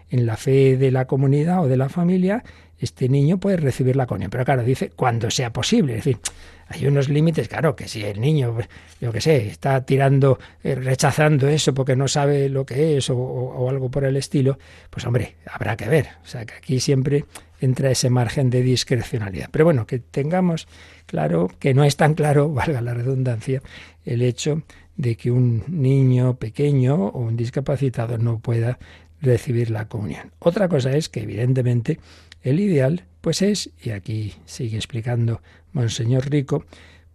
en 0.10 0.26
la 0.26 0.38
fe 0.38 0.78
de 0.78 0.92
la 0.92 1.06
comunidad 1.06 1.64
o 1.64 1.68
de 1.68 1.76
la 1.76 1.90
familia, 1.90 2.44
este 2.84 3.10
niño 3.10 3.40
puede 3.40 3.58
recibir 3.58 3.96
la 3.96 4.06
comunión. 4.06 4.32
Pero 4.32 4.46
claro, 4.46 4.64
dice 4.64 4.92
cuando 4.96 5.30
sea 5.32 5.52
posible. 5.54 5.94
Es 5.94 6.06
decir, 6.06 6.20
hay 6.68 6.88
unos 6.88 7.10
límites, 7.10 7.48
claro, 7.48 7.76
que 7.76 7.88
si 7.88 8.04
el 8.04 8.20
niño, 8.20 8.58
yo 9.00 9.12
qué 9.12 9.22
sé, 9.22 9.48
está 9.48 9.86
tirando, 9.86 10.40
eh, 10.64 10.76
rechazando 10.76 11.48
eso 11.48 11.74
porque 11.74 11.96
no 11.96 12.08
sabe 12.08 12.50
lo 12.50 12.66
que 12.66 12.98
es 12.98 13.10
o, 13.10 13.70
algo 13.70 13.92
por 13.92 14.06
el 14.06 14.16
estilo, 14.16 14.58
pues 14.90 15.06
hombre, 15.06 15.36
habrá 15.46 15.76
que 15.78 15.88
ver. 15.88 16.08
O 16.24 16.28
sea, 16.28 16.46
que 16.46 16.56
aquí 16.56 16.80
siempre 16.80 17.26
entra 17.60 17.92
ese 17.92 18.10
margen 18.10 18.50
de 18.50 18.62
discrecionalidad. 18.62 19.50
Pero 19.52 19.66
bueno, 19.66 19.86
que 19.86 20.00
tengamos 20.00 20.68
claro 21.06 21.50
que 21.60 21.74
no 21.74 21.84
es 21.84 21.96
tan 21.96 22.14
claro, 22.14 22.50
valga 22.54 22.82
la 22.82 22.94
redundancia, 22.94 23.62
el 24.06 24.22
hecho 24.22 24.64
de 24.96 25.16
que 25.16 25.32
un 25.32 25.64
niño 25.68 26.36
pequeño 26.36 26.96
o 26.96 27.20
un 27.20 27.36
discapacitado 27.36 28.18
no 28.18 28.40
pueda 28.40 28.78
recibir 29.22 29.72
la 29.72 29.88
comunión. 29.88 30.32
Otra 30.40 30.68
cosa 30.68 30.92
es 30.96 31.10
que 31.10 31.22
evidentemente 31.22 32.00
el 32.44 32.60
ideal 32.60 33.06
pues 33.24 33.42
es, 33.42 33.70
y 33.82 33.92
aquí 33.92 34.34
sigue 34.46 34.76
explicando 34.76 35.42
Monseñor 35.72 36.30
Rico, 36.30 36.66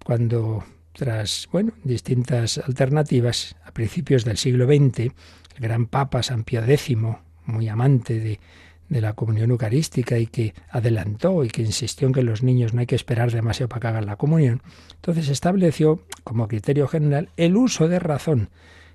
cuando 0.02 0.64
tras 0.94 1.46
bueno, 1.52 1.72
distintas 1.84 2.56
alternativas, 2.58 3.54
a 3.62 3.72
principios 3.72 4.24
del 4.24 4.38
siglo 4.38 4.66
XX, 4.66 5.00
el 5.00 5.12
gran 5.58 5.86
Papa 5.86 6.22
San 6.22 6.44
Pío 6.44 6.64
X, 6.64 6.96
muy 7.44 7.68
amante 7.68 8.18
de, 8.18 8.40
la 8.88 9.12
comunión 9.12 9.50
eucarística 9.50 10.18
y 10.18 10.26
que 10.26 10.54
adelantó 10.70 11.44
y 11.44 11.48
que 11.48 11.60
insistió 11.60 12.08
en 12.08 12.14
que 12.14 12.22
los 12.22 12.42
niños 12.42 12.72
no 12.72 12.80
hay 12.80 12.86
que 12.86 12.96
esperar 12.96 13.30
demasiado 13.30 13.68
para 13.68 13.80
que 13.80 13.86
hagan 13.88 14.06
la 14.06 14.16
comunión, 14.16 14.62
entonces 14.94 15.28
estableció 15.28 16.02
como 16.24 16.48
criterio 16.48 16.88
general 16.88 17.28
el 17.36 17.58
uso 17.58 17.86
de 17.86 17.98
razón. 17.98 18.48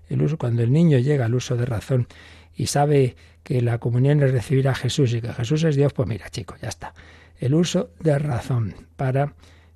El 0.10 0.24
uso, 0.24 0.40
cuando 0.40 0.64
el 0.64 0.74
niño 0.74 0.98
llega 0.98 1.26
al 1.26 1.36
uso 1.36 1.58
de 1.58 1.68
razón 1.68 2.08
y 2.56 2.68
sabe 2.68 3.16
que 3.44 3.62
la 3.62 3.78
comunión 3.78 4.24
es 4.24 4.32
recibir 4.32 4.68
a 4.68 4.76
Jesús 4.76 5.14
y 5.14 5.22
que 5.22 5.34
Jesús 5.34 5.64
es 5.64 5.76
Dios, 5.76 5.94
pues 5.94 6.08
mira, 6.08 6.30
chico, 6.30 6.56
ya 6.62 6.70
está. 6.70 6.94
El 7.40 7.54
uso 7.54 7.90
de 8.00 8.18
razón 8.18 8.76
para 8.96 9.34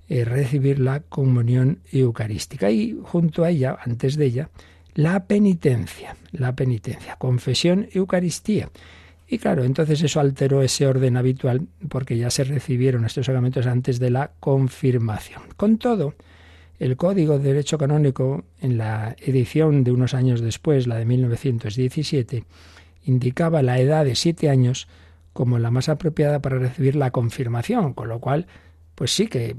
eh, 0.09 0.23
recibir 0.23 0.79
la 0.79 1.01
comunión 1.01 1.79
eucarística. 1.91 2.71
Y 2.71 2.97
junto 3.03 3.43
a 3.43 3.49
ella, 3.49 3.77
antes 3.83 4.15
de 4.15 4.25
ella, 4.25 4.49
la 4.93 5.25
penitencia, 5.25 6.15
la 6.31 6.55
penitencia, 6.55 7.17
confesión, 7.17 7.87
Eucaristía. 7.91 8.69
Y 9.27 9.37
claro, 9.37 9.65
entonces 9.65 10.01
eso 10.01 10.21
alteró 10.21 10.61
ese 10.61 10.87
orden 10.87 11.17
habitual 11.17 11.67
porque 11.89 12.17
ya 12.17 12.29
se 12.29 12.45
recibieron 12.45 13.03
estos 13.03 13.25
sacramentos 13.25 13.67
antes 13.67 13.99
de 13.99 14.09
la 14.09 14.31
confirmación. 14.39 15.41
Con 15.57 15.77
todo, 15.77 16.15
el 16.79 16.95
Código 16.95 17.37
de 17.37 17.49
Derecho 17.49 17.77
Canónico, 17.77 18.45
en 18.61 18.77
la 18.77 19.15
edición 19.19 19.83
de 19.83 19.91
unos 19.91 20.13
años 20.13 20.39
después, 20.39 20.87
la 20.87 20.95
de 20.95 21.05
1917, 21.05 22.45
indicaba 23.07 23.61
la 23.61 23.79
edad 23.79 24.05
de 24.05 24.15
siete 24.15 24.49
años 24.49 24.87
como 25.33 25.59
la 25.59 25.71
más 25.71 25.89
apropiada 25.89 26.41
para 26.41 26.57
recibir 26.57 26.95
la 26.95 27.11
confirmación, 27.11 27.93
con 27.93 28.07
lo 28.07 28.19
cual, 28.19 28.47
pues 28.95 29.11
sí 29.11 29.27
que 29.27 29.55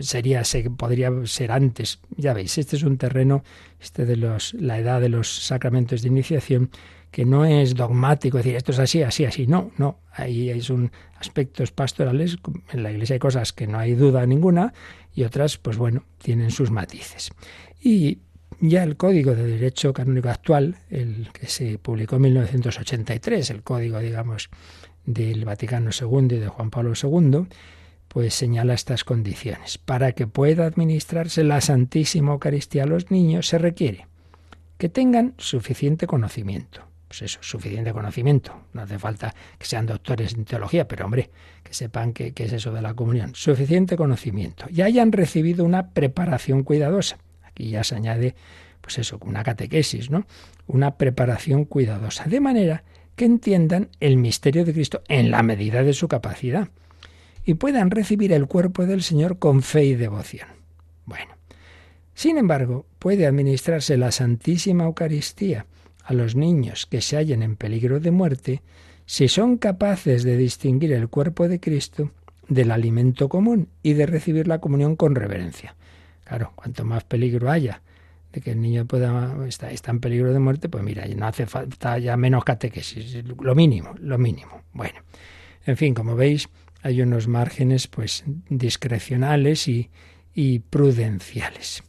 sería 0.00 0.42
podría 0.76 1.10
ser 1.24 1.52
antes. 1.52 2.00
Ya 2.16 2.34
veis, 2.34 2.58
este 2.58 2.76
es 2.76 2.82
un 2.82 2.98
terreno 2.98 3.44
este 3.80 4.06
de 4.06 4.16
los 4.16 4.54
la 4.54 4.78
edad 4.78 5.00
de 5.00 5.08
los 5.08 5.28
sacramentos 5.28 6.02
de 6.02 6.08
iniciación 6.08 6.70
que 7.14 7.24
no 7.24 7.44
es 7.44 7.76
dogmático, 7.76 8.38
decir 8.38 8.56
esto 8.56 8.72
es 8.72 8.80
así, 8.80 9.04
así, 9.04 9.24
así. 9.24 9.46
No, 9.46 9.70
no. 9.78 10.00
Ahí 10.10 10.60
son 10.60 10.90
aspectos 11.20 11.70
pastorales. 11.70 12.38
En 12.72 12.82
la 12.82 12.90
Iglesia 12.90 13.14
hay 13.14 13.20
cosas 13.20 13.52
que 13.52 13.68
no 13.68 13.78
hay 13.78 13.94
duda 13.94 14.26
ninguna 14.26 14.74
y 15.14 15.22
otras, 15.22 15.56
pues 15.56 15.76
bueno, 15.76 16.02
tienen 16.18 16.50
sus 16.50 16.72
matices. 16.72 17.30
Y 17.80 18.18
ya 18.60 18.82
el 18.82 18.96
Código 18.96 19.34
de 19.34 19.46
Derecho 19.46 19.92
Canónico 19.92 20.28
actual, 20.28 20.76
el 20.90 21.28
que 21.32 21.46
se 21.46 21.78
publicó 21.78 22.16
en 22.16 22.22
1983, 22.22 23.50
el 23.50 23.62
código, 23.62 23.98
digamos, 23.98 24.50
del 25.04 25.44
Vaticano 25.44 25.90
II 25.90 26.36
y 26.36 26.40
de 26.40 26.48
Juan 26.48 26.70
Pablo 26.70 26.92
II, 27.00 27.46
pues 28.08 28.34
señala 28.34 28.74
estas 28.74 29.04
condiciones. 29.04 29.78
Para 29.78 30.12
que 30.12 30.26
pueda 30.26 30.66
administrarse 30.66 31.44
la 31.44 31.60
Santísima 31.60 32.32
Eucaristía 32.32 32.84
a 32.84 32.86
los 32.86 33.10
niños 33.10 33.48
se 33.48 33.58
requiere 33.58 34.06
que 34.78 34.88
tengan 34.88 35.34
suficiente 35.38 36.06
conocimiento. 36.06 36.82
Pues 37.08 37.22
eso, 37.22 37.38
suficiente 37.42 37.92
conocimiento. 37.92 38.66
No 38.72 38.82
hace 38.82 38.98
falta 38.98 39.34
que 39.58 39.66
sean 39.66 39.86
doctores 39.86 40.34
en 40.34 40.44
teología, 40.44 40.88
pero 40.88 41.04
hombre, 41.04 41.30
que 41.62 41.72
sepan 41.72 42.12
qué, 42.12 42.32
es 42.34 42.52
eso 42.52 42.72
de 42.72 42.82
la 42.82 42.94
comunión. 42.94 43.34
Suficiente 43.34 43.96
conocimiento. 43.96 44.66
Y 44.68 44.82
hayan 44.82 45.12
recibido 45.12 45.64
una 45.64 45.90
preparación 45.90 46.64
cuidadosa. 46.64 47.18
Aquí 47.54 47.70
ya 47.70 47.84
se 47.84 47.94
añade, 47.94 48.34
pues 48.80 48.98
eso, 48.98 49.18
una 49.22 49.44
catequesis, 49.44 50.10
¿no? 50.10 50.26
Una 50.66 50.96
preparación 50.96 51.64
cuidadosa. 51.64 52.24
De 52.24 52.40
manera 52.40 52.82
que 53.14 53.24
entiendan 53.24 53.90
el 54.00 54.16
misterio 54.16 54.64
de 54.64 54.72
Cristo 54.72 55.02
en 55.06 55.30
la 55.30 55.44
medida 55.44 55.84
de 55.84 55.92
su 55.92 56.08
capacidad 56.08 56.68
y 57.44 57.54
puedan 57.54 57.92
recibir 57.92 58.32
el 58.32 58.46
cuerpo 58.46 58.86
del 58.86 59.04
Señor 59.04 59.38
con 59.38 59.62
fe 59.62 59.84
y 59.84 59.94
devoción. 59.94 60.48
Bueno, 61.04 61.36
sin 62.14 62.38
embargo, 62.38 62.86
puede 62.98 63.24
administrarse 63.26 63.96
la 63.96 64.10
Santísima 64.10 64.84
Eucaristía 64.84 65.66
a 66.02 66.12
los 66.12 66.34
niños 66.34 66.86
que 66.86 67.00
se 67.00 67.16
hallen 67.16 67.44
en 67.44 67.54
peligro 67.54 68.00
de 68.00 68.10
muerte 68.10 68.62
si 69.06 69.28
son 69.28 69.58
capaces 69.58 70.24
de 70.24 70.36
distinguir 70.36 70.92
el 70.92 71.08
cuerpo 71.08 71.46
de 71.46 71.60
Cristo 71.60 72.10
del 72.48 72.72
alimento 72.72 73.28
común 73.28 73.68
y 73.80 73.92
de 73.92 74.06
recibir 74.06 74.48
la 74.48 74.60
comunión 74.60 74.96
con 74.96 75.14
reverencia. 75.14 75.76
Claro, 76.24 76.52
cuanto 76.54 76.84
más 76.84 77.04
peligro 77.04 77.50
haya 77.50 77.82
de 78.34 78.40
que 78.40 78.50
el 78.50 78.60
niño 78.60 78.84
pueda 78.84 79.46
está, 79.46 79.70
en 79.70 80.00
peligro 80.00 80.32
de 80.32 80.40
muerte, 80.40 80.68
pues 80.68 80.82
mira, 80.82 81.06
no 81.06 81.26
hace 81.26 81.46
falta 81.46 81.98
ya 81.98 82.16
menos 82.16 82.42
catequesis, 82.42 83.22
lo 83.24 83.54
mínimo, 83.54 83.94
lo 84.00 84.18
mínimo. 84.18 84.62
Bueno, 84.72 85.00
en 85.66 85.76
fin, 85.76 85.94
como 85.94 86.16
veis, 86.16 86.48
hay 86.82 87.00
unos 87.00 87.28
márgenes 87.28 87.86
pues 87.86 88.24
discrecionales 88.48 89.68
y, 89.68 89.88
prudenciales. 90.68 91.84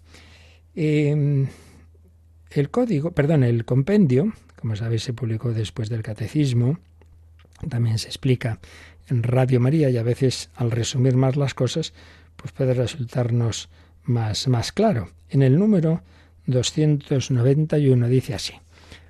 Em, 0.76 1.48
el 2.52 2.69
código, 2.69 3.12
perdón, 3.12 3.43
el 3.43 3.65
compendio, 3.65 4.32
como 4.56 4.76
sabéis, 4.76 5.02
se 5.02 5.13
publicó 5.13 5.52
después 5.52 5.89
del 5.89 6.04
catecismo, 6.04 6.78
también 7.69 7.98
se 7.98 8.08
explica 8.08 8.60
en 9.10 9.24
Radio 9.24 9.60
María 9.60 9.89
y 9.89 9.98
a 9.98 10.04
veces 10.04 10.52
al 10.56 10.69
resumir 10.69 11.15
más 11.15 11.38
las 11.38 11.56
cosas, 11.56 11.93
pues 12.36 12.52
puede 12.52 12.76
resultarnos 12.76 13.69
más, 14.06 14.48
más 14.48 14.72
claro. 14.72 15.10
En 15.30 15.41
el 15.41 15.58
número 15.60 16.02
291 16.48 18.08
dice 18.08 18.34
así, 18.34 18.54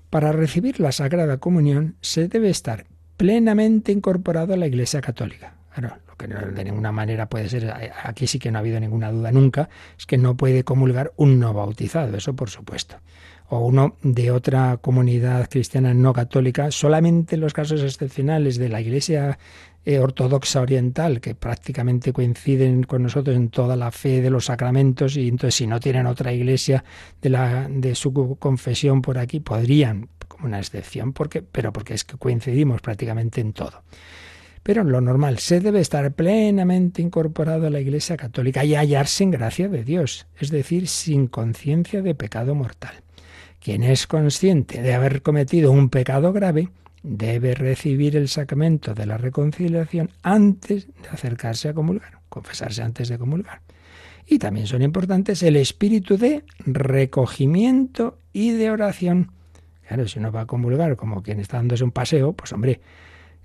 para 0.09 0.31
recibir 0.31 0.79
la 0.79 0.91
Sagrada 0.91 1.37
Comunión 1.37 1.95
se 2.01 2.27
debe 2.27 2.49
estar 2.49 2.85
plenamente 3.17 3.91
incorporado 3.91 4.53
a 4.53 4.57
la 4.57 4.67
Iglesia 4.67 5.01
Católica. 5.01 5.55
Claro, 5.73 5.97
lo 6.07 6.15
que 6.15 6.27
de 6.27 6.63
ninguna 6.63 6.91
manera 6.91 7.27
puede 7.27 7.49
ser, 7.49 7.73
aquí 8.03 8.27
sí 8.27 8.39
que 8.39 8.51
no 8.51 8.57
ha 8.57 8.61
habido 8.61 8.79
ninguna 8.79 9.11
duda 9.11 9.31
nunca, 9.31 9.69
es 9.97 10.05
que 10.05 10.17
no 10.17 10.37
puede 10.37 10.63
comulgar 10.63 11.11
un 11.17 11.39
no 11.39 11.53
bautizado, 11.53 12.15
eso 12.15 12.35
por 12.35 12.49
supuesto. 12.49 12.95
O 13.47 13.59
uno 13.59 13.95
de 14.01 14.31
otra 14.31 14.77
comunidad 14.77 15.47
cristiana 15.49 15.93
no 15.93 16.13
católica, 16.13 16.71
solamente 16.71 17.35
en 17.35 17.41
los 17.41 17.53
casos 17.53 17.81
excepcionales 17.83 18.57
de 18.57 18.69
la 18.69 18.81
Iglesia 18.81 19.37
eh, 19.87 19.99
ortodoxa 19.99 20.61
oriental, 20.61 21.21
que 21.21 21.35
prácticamente 21.35 22.11
coinciden 22.11 22.81
con 22.83 23.03
nosotros 23.03 23.35
en 23.35 23.49
toda 23.49 23.75
la 23.75 23.91
fe 23.91 24.19
de 24.19 24.31
los 24.31 24.45
sacramentos, 24.45 25.15
y 25.15 25.27
entonces 25.27 25.53
si 25.53 25.67
no 25.67 25.79
tienen 25.79 26.07
otra 26.07 26.33
iglesia 26.33 26.83
de, 27.21 27.29
la, 27.29 27.67
de 27.69 27.93
su 27.93 28.11
confesión 28.39 29.03
por 29.03 29.19
aquí, 29.19 29.41
podrían, 29.41 30.09
como 30.27 30.47
una 30.47 30.57
excepción, 30.57 31.13
porque, 31.13 31.43
pero 31.43 31.71
porque 31.71 31.93
es 31.93 32.03
que 32.03 32.17
coincidimos 32.17 32.81
prácticamente 32.81 33.41
en 33.41 33.53
todo. 33.53 33.83
Pero 34.63 34.81
en 34.81 34.91
lo 34.91 35.01
normal 35.01 35.37
se 35.37 35.59
debe 35.59 35.81
estar 35.81 36.11
plenamente 36.13 37.03
incorporado 37.03 37.67
a 37.67 37.69
la 37.69 37.79
Iglesia 37.79 38.17
Católica 38.17 38.65
y 38.65 38.73
hallarse 38.73 39.23
en 39.23 39.29
gracia 39.29 39.69
de 39.69 39.83
Dios, 39.83 40.25
es 40.39 40.49
decir, 40.49 40.87
sin 40.87 41.27
conciencia 41.27 42.01
de 42.01 42.15
pecado 42.15 42.55
mortal. 42.55 43.04
Quien 43.65 43.81
es 43.81 44.05
consciente 44.05 44.83
de 44.83 44.93
haber 44.93 45.23
cometido 45.23 45.71
un 45.71 45.89
pecado 45.89 46.31
grave 46.31 46.69
debe 47.01 47.55
recibir 47.55 48.15
el 48.15 48.29
sacramento 48.29 48.93
de 48.93 49.07
la 49.07 49.17
reconciliación 49.17 50.11
antes 50.21 50.85
de 50.85 51.09
acercarse 51.09 51.69
a 51.69 51.73
comulgar, 51.73 52.19
confesarse 52.29 52.83
antes 52.83 53.09
de 53.09 53.17
comulgar. 53.17 53.63
Y 54.27 54.37
también 54.37 54.67
son 54.67 54.83
importantes 54.83 55.41
el 55.41 55.55
espíritu 55.55 56.15
de 56.15 56.43
recogimiento 56.59 58.19
y 58.33 58.51
de 58.51 58.69
oración. 58.69 59.31
Claro, 59.87 60.07
si 60.07 60.19
uno 60.19 60.31
va 60.31 60.41
a 60.41 60.45
comulgar 60.45 60.95
como 60.95 61.23
quien 61.23 61.39
está 61.39 61.57
dándose 61.57 61.83
un 61.83 61.91
paseo, 61.91 62.33
pues 62.33 62.53
hombre, 62.53 62.81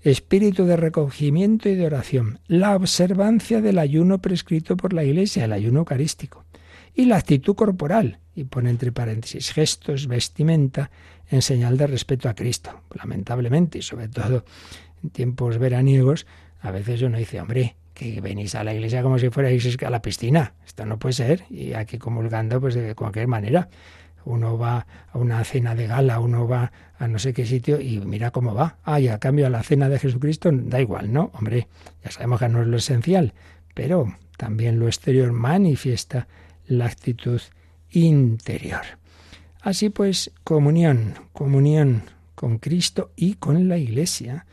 espíritu 0.02 0.66
de 0.66 0.76
recogimiento 0.76 1.70
y 1.70 1.76
de 1.76 1.86
oración, 1.86 2.40
la 2.46 2.76
observancia 2.76 3.62
del 3.62 3.78
ayuno 3.78 4.20
prescrito 4.20 4.76
por 4.76 4.92
la 4.92 5.02
Iglesia, 5.02 5.46
el 5.46 5.54
ayuno 5.54 5.78
eucarístico, 5.78 6.44
y 6.94 7.06
la 7.06 7.16
actitud 7.16 7.54
corporal, 7.54 8.18
y 8.34 8.44
pone 8.44 8.70
entre 8.70 8.92
paréntesis 8.92 9.52
gestos, 9.52 10.06
vestimenta, 10.06 10.90
en 11.30 11.42
señal 11.42 11.76
de 11.76 11.86
respeto 11.86 12.28
a 12.28 12.34
Cristo. 12.34 12.82
Lamentablemente, 12.94 13.78
y 13.78 13.82
sobre 13.82 14.08
todo 14.08 14.44
en 15.02 15.10
tiempos 15.10 15.58
veraniegos, 15.58 16.26
a 16.60 16.70
veces 16.70 17.02
uno 17.02 17.18
dice, 17.18 17.40
hombre, 17.40 17.76
que 17.94 18.20
venís 18.20 18.54
a 18.54 18.64
la 18.64 18.74
iglesia 18.74 19.02
como 19.02 19.18
si 19.18 19.30
fuerais 19.30 19.78
a 19.82 19.90
la 19.90 20.02
piscina. 20.02 20.54
Esto 20.66 20.86
no 20.86 20.98
puede 20.98 21.12
ser. 21.12 21.44
Y 21.50 21.74
aquí 21.74 21.98
comulgando, 21.98 22.60
pues 22.60 22.74
de 22.74 22.94
cualquier 22.94 23.28
manera. 23.28 23.68
Uno 24.24 24.58
va 24.58 24.86
a 25.12 25.18
una 25.18 25.42
cena 25.44 25.74
de 25.74 25.86
gala, 25.86 26.20
uno 26.20 26.46
va 26.46 26.72
a 26.98 27.08
no 27.08 27.18
sé 27.18 27.32
qué 27.32 27.46
sitio 27.46 27.80
y 27.80 28.00
mira 28.00 28.30
cómo 28.30 28.54
va. 28.54 28.76
Ah, 28.84 29.00
y 29.00 29.08
a 29.08 29.18
cambio 29.18 29.46
a 29.46 29.50
la 29.50 29.62
cena 29.62 29.88
de 29.88 29.98
Jesucristo 29.98 30.50
da 30.52 30.80
igual, 30.80 31.12
¿no? 31.12 31.30
Hombre, 31.34 31.68
ya 32.04 32.10
sabemos 32.10 32.40
que 32.40 32.48
no 32.48 32.62
es 32.62 32.68
lo 32.68 32.76
esencial, 32.76 33.32
pero 33.74 34.14
también 34.36 34.78
lo 34.78 34.86
exterior 34.86 35.32
manifiesta 35.32 36.26
la 36.70 36.86
actitud 36.86 37.40
interior. 37.90 38.82
Así 39.60 39.90
pues, 39.90 40.30
comunión, 40.42 41.14
comunión 41.32 42.04
con 42.34 42.58
Cristo 42.58 43.10
y 43.16 43.34
con 43.34 43.68
la 43.68 43.76
Iglesia 43.76 44.46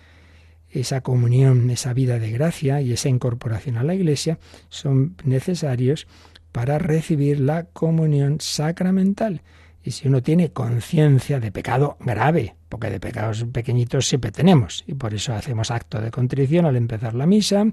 esa 0.69 1.01
comunión, 1.01 1.69
esa 1.69 1.93
vida 1.93 2.19
de 2.19 2.31
gracia 2.31 2.81
y 2.81 2.91
esa 2.91 3.07
incorporación 3.07 3.77
a 3.77 3.83
la 3.83 3.95
Iglesia 3.95 4.37
son 4.69 5.15
necesarios 5.23 6.07
para 6.51 6.77
recibir 6.77 7.39
la 7.39 7.63
comunión 7.63 8.37
sacramental. 8.41 9.41
Y 9.83 9.91
si 9.91 10.07
uno 10.07 10.21
tiene 10.21 10.51
conciencia 10.51 11.39
de 11.39 11.51
pecado 11.51 11.97
grave, 12.01 12.55
porque 12.67 12.89
de 12.89 12.99
pecados 12.99 13.45
pequeñitos 13.53 14.07
siempre 14.07 14.31
tenemos, 14.31 14.83
y 14.85 14.95
por 14.95 15.13
eso 15.13 15.33
hacemos 15.33 15.71
acto 15.71 16.01
de 16.01 16.11
contrición 16.11 16.65
al 16.65 16.75
empezar 16.75 17.13
la 17.13 17.25
misa, 17.25 17.65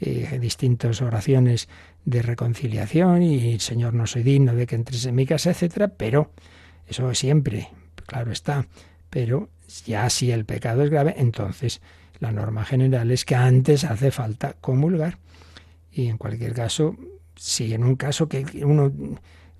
eh, 0.00 0.38
distintas 0.40 1.02
oraciones 1.02 1.68
de 2.04 2.22
reconciliación 2.22 3.22
y 3.22 3.58
Señor 3.60 3.94
no 3.94 4.06
soy 4.06 4.22
digno 4.22 4.54
de 4.54 4.66
que 4.66 4.76
entres 4.76 5.04
en 5.04 5.14
mi 5.14 5.26
casa, 5.26 5.50
etcétera, 5.50 5.88
pero 5.88 6.30
eso 6.86 7.12
siempre, 7.14 7.68
claro 8.06 8.32
está, 8.32 8.66
pero 9.10 9.48
ya 9.84 10.08
si 10.10 10.30
el 10.30 10.44
pecado 10.44 10.82
es 10.82 10.90
grave, 10.90 11.14
entonces 11.18 11.80
la 12.18 12.32
norma 12.32 12.64
general 12.64 13.10
es 13.10 13.24
que 13.24 13.34
antes 13.34 13.84
hace 13.84 14.10
falta 14.10 14.54
comulgar. 14.60 15.18
Y 15.92 16.06
en 16.06 16.18
cualquier 16.18 16.52
caso, 16.52 16.96
si 17.34 17.72
en 17.72 17.84
un 17.84 17.96
caso 17.96 18.28
que 18.28 18.44
uno, 18.64 18.92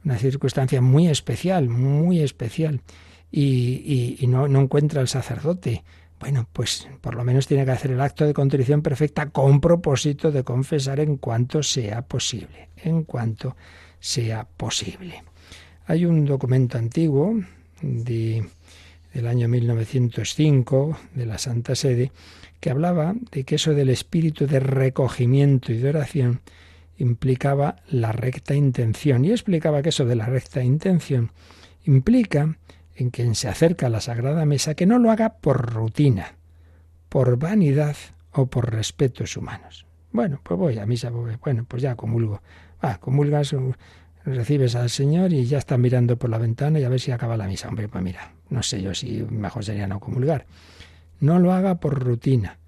una 0.04 0.18
circunstancia 0.18 0.80
muy 0.80 1.08
especial, 1.08 1.68
muy 1.68 2.20
especial, 2.20 2.80
y, 3.32 4.16
y, 4.18 4.26
no, 4.26 4.48
no 4.48 4.60
encuentra 4.60 5.00
al 5.00 5.08
sacerdote, 5.08 5.84
bueno, 6.20 6.46
pues 6.52 6.86
por 7.00 7.14
lo 7.14 7.24
menos 7.24 7.46
tiene 7.46 7.64
que 7.64 7.70
hacer 7.70 7.92
el 7.92 8.00
acto 8.00 8.26
de 8.26 8.34
contrición 8.34 8.82
perfecta 8.82 9.30
con 9.30 9.60
propósito 9.60 10.30
de 10.30 10.44
confesar 10.44 11.00
en 11.00 11.16
cuanto 11.16 11.62
sea 11.62 12.02
posible, 12.02 12.68
en 12.76 13.04
cuanto 13.04 13.56
sea 13.98 14.46
posible. 14.46 15.24
Hay 15.86 16.04
un 16.04 16.26
documento 16.26 16.76
antiguo 16.76 17.40
de, 17.80 18.44
del 19.14 19.26
año 19.26 19.48
1905 19.48 20.98
de 21.14 21.26
la 21.26 21.38
Santa 21.38 21.74
Sede 21.74 22.12
que 22.60 22.70
hablaba 22.70 23.14
de 23.32 23.44
que 23.44 23.54
eso 23.54 23.72
del 23.72 23.88
espíritu 23.88 24.46
de 24.46 24.60
recogimiento 24.60 25.72
y 25.72 25.78
de 25.78 25.88
oración 25.88 26.42
implicaba 26.98 27.76
la 27.88 28.12
recta 28.12 28.54
intención 28.54 29.24
y 29.24 29.30
explicaba 29.30 29.80
que 29.80 29.88
eso 29.88 30.04
de 30.04 30.16
la 30.16 30.26
recta 30.26 30.62
intención 30.62 31.32
implica 31.84 32.58
en 33.00 33.10
quien 33.10 33.34
se 33.34 33.48
acerca 33.48 33.86
a 33.86 33.90
la 33.90 34.00
Sagrada 34.00 34.44
Mesa 34.44 34.74
que 34.74 34.86
no 34.86 34.98
lo 34.98 35.10
haga 35.10 35.38
por 35.38 35.72
rutina, 35.72 36.34
por 37.08 37.38
vanidad 37.38 37.96
o 38.32 38.46
por 38.46 38.72
respetos 38.72 39.36
humanos. 39.36 39.86
Bueno, 40.12 40.40
pues 40.42 40.58
voy 40.58 40.78
a 40.78 40.86
misa, 40.86 41.10
pues 41.10 41.38
bueno, 41.40 41.64
pues 41.66 41.82
ya 41.82 41.94
comulgo. 41.94 42.42
Va, 42.84 42.98
comulgas, 42.98 43.54
recibes 44.24 44.74
al 44.74 44.90
Señor 44.90 45.32
y 45.32 45.46
ya 45.46 45.58
está 45.58 45.78
mirando 45.78 46.16
por 46.16 46.30
la 46.30 46.38
ventana 46.38 46.78
y 46.78 46.84
a 46.84 46.88
ver 46.88 47.00
si 47.00 47.10
acaba 47.10 47.36
la 47.36 47.46
misa. 47.46 47.68
Hombre, 47.68 47.88
pues 47.88 48.02
mira, 48.04 48.32
no 48.48 48.62
sé 48.62 48.82
yo 48.82 48.94
si 48.94 49.24
mejor 49.30 49.64
sería 49.64 49.86
no 49.86 50.00
comulgar. 50.00 50.46
No 51.20 51.38
lo 51.38 51.52
haga 51.52 51.76
por 51.76 52.02
rutina, 52.02 52.58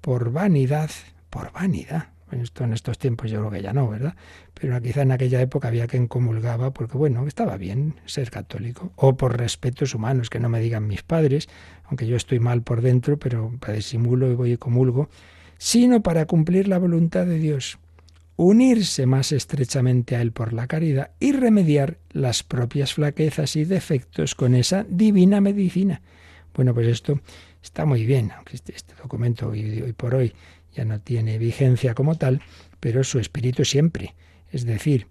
por 0.00 0.32
vanidad, 0.32 0.90
por 1.30 1.52
vanidad. 1.52 2.13
En 2.34 2.72
estos 2.72 2.98
tiempos 2.98 3.30
yo 3.30 3.38
creo 3.40 3.50
que 3.50 3.62
ya 3.62 3.72
no, 3.72 3.88
¿verdad? 3.88 4.14
Pero 4.54 4.80
quizá 4.80 5.02
en 5.02 5.12
aquella 5.12 5.40
época 5.40 5.68
había 5.68 5.86
quien 5.86 6.06
comulgaba 6.06 6.72
porque, 6.72 6.98
bueno, 6.98 7.26
estaba 7.26 7.56
bien 7.56 7.94
ser 8.06 8.30
católico. 8.30 8.92
O 8.96 9.16
por 9.16 9.38
respetos 9.38 9.94
humanos, 9.94 10.30
que 10.30 10.40
no 10.40 10.48
me 10.48 10.60
digan 10.60 10.86
mis 10.86 11.02
padres, 11.02 11.48
aunque 11.84 12.06
yo 12.06 12.16
estoy 12.16 12.40
mal 12.40 12.62
por 12.62 12.82
dentro, 12.82 13.18
pero 13.18 13.52
disimulo 13.72 14.30
y 14.30 14.34
voy 14.34 14.52
y 14.52 14.56
comulgo, 14.56 15.08
sino 15.58 16.02
para 16.02 16.26
cumplir 16.26 16.68
la 16.68 16.78
voluntad 16.78 17.26
de 17.26 17.38
Dios, 17.38 17.78
unirse 18.36 19.06
más 19.06 19.32
estrechamente 19.32 20.16
a 20.16 20.20
Él 20.20 20.32
por 20.32 20.52
la 20.52 20.66
caridad 20.66 21.10
y 21.20 21.32
remediar 21.32 21.98
las 22.10 22.42
propias 22.42 22.94
flaquezas 22.94 23.56
y 23.56 23.64
defectos 23.64 24.34
con 24.34 24.54
esa 24.54 24.84
divina 24.88 25.40
medicina. 25.40 26.02
Bueno, 26.54 26.74
pues 26.74 26.86
esto 26.86 27.20
Está 27.64 27.86
muy 27.86 28.04
bien, 28.04 28.30
aunque 28.36 28.56
este, 28.56 28.76
este 28.76 28.94
documento 28.94 29.48
hoy, 29.48 29.80
hoy 29.80 29.94
por 29.94 30.14
hoy 30.14 30.34
ya 30.74 30.84
no 30.84 31.00
tiene 31.00 31.38
vigencia 31.38 31.94
como 31.94 32.16
tal, 32.16 32.42
pero 32.80 33.04
su 33.04 33.18
espíritu 33.18 33.64
siempre. 33.64 34.14
Es 34.50 34.64
decir, 34.64 35.06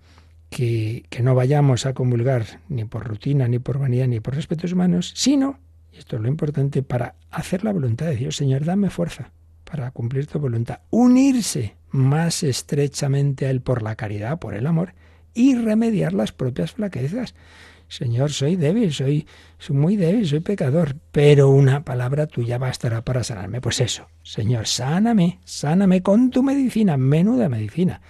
que, 0.49 1.05
que, 1.09 1.23
no 1.23 1.35
vayamos 1.35 1.85
a 1.85 1.93
comulgar 1.93 2.61
ni 2.69 2.85
por 2.85 3.07
rutina, 3.07 3.47
ni 3.47 3.59
por 3.59 3.79
vanidad, 3.79 4.07
ni 4.07 4.19
por 4.19 4.35
respetos 4.35 4.73
humanos, 4.73 5.11
sino, 5.15 5.59
y 5.91 5.97
esto 5.97 6.17
es 6.17 6.21
lo 6.21 6.27
importante, 6.27 6.83
para 6.83 7.15
hacer 7.31 7.63
la 7.63 7.71
voluntad 7.71 8.07
de 8.07 8.15
Dios. 8.15 8.35
Señor, 8.35 8.65
dame 8.65 8.89
fuerza 8.89 9.31
para 9.63 9.91
cumplir 9.91 10.27
tu 10.27 10.39
voluntad. 10.39 10.81
Unirse 10.91 11.75
más 11.89 12.43
estrechamente 12.43 13.45
a 13.45 13.49
Él 13.49 13.61
por 13.61 13.81
la 13.81 13.95
caridad, 13.95 14.39
por 14.39 14.53
el 14.53 14.67
amor, 14.67 14.93
y 15.33 15.55
remediar 15.55 16.13
las 16.13 16.31
propias 16.31 16.73
flaquezas. 16.73 17.33
Señor, 17.93 18.31
soy 18.31 18.55
débil, 18.55 18.91
soy, 18.91 19.27
soy 19.59 19.75
muy 19.75 19.97
débil, 19.97 20.27
soy 20.27 20.39
pecador, 20.39 20.95
pero 21.11 21.49
una 21.49 21.85
palabra 21.85 22.25
tuya 22.25 22.57
bastará 22.57 23.03
para 23.03 23.23
sanarme. 23.23 23.61
Pues 23.61 23.79
eso, 23.81 24.07
Señor, 24.23 24.65
sáname, 24.65 25.39
sáname 25.45 26.01
con 26.01 26.31
tu 26.31 26.41
medicina, 26.41 26.97
menuda 26.97 27.49
medicina, 27.49 28.01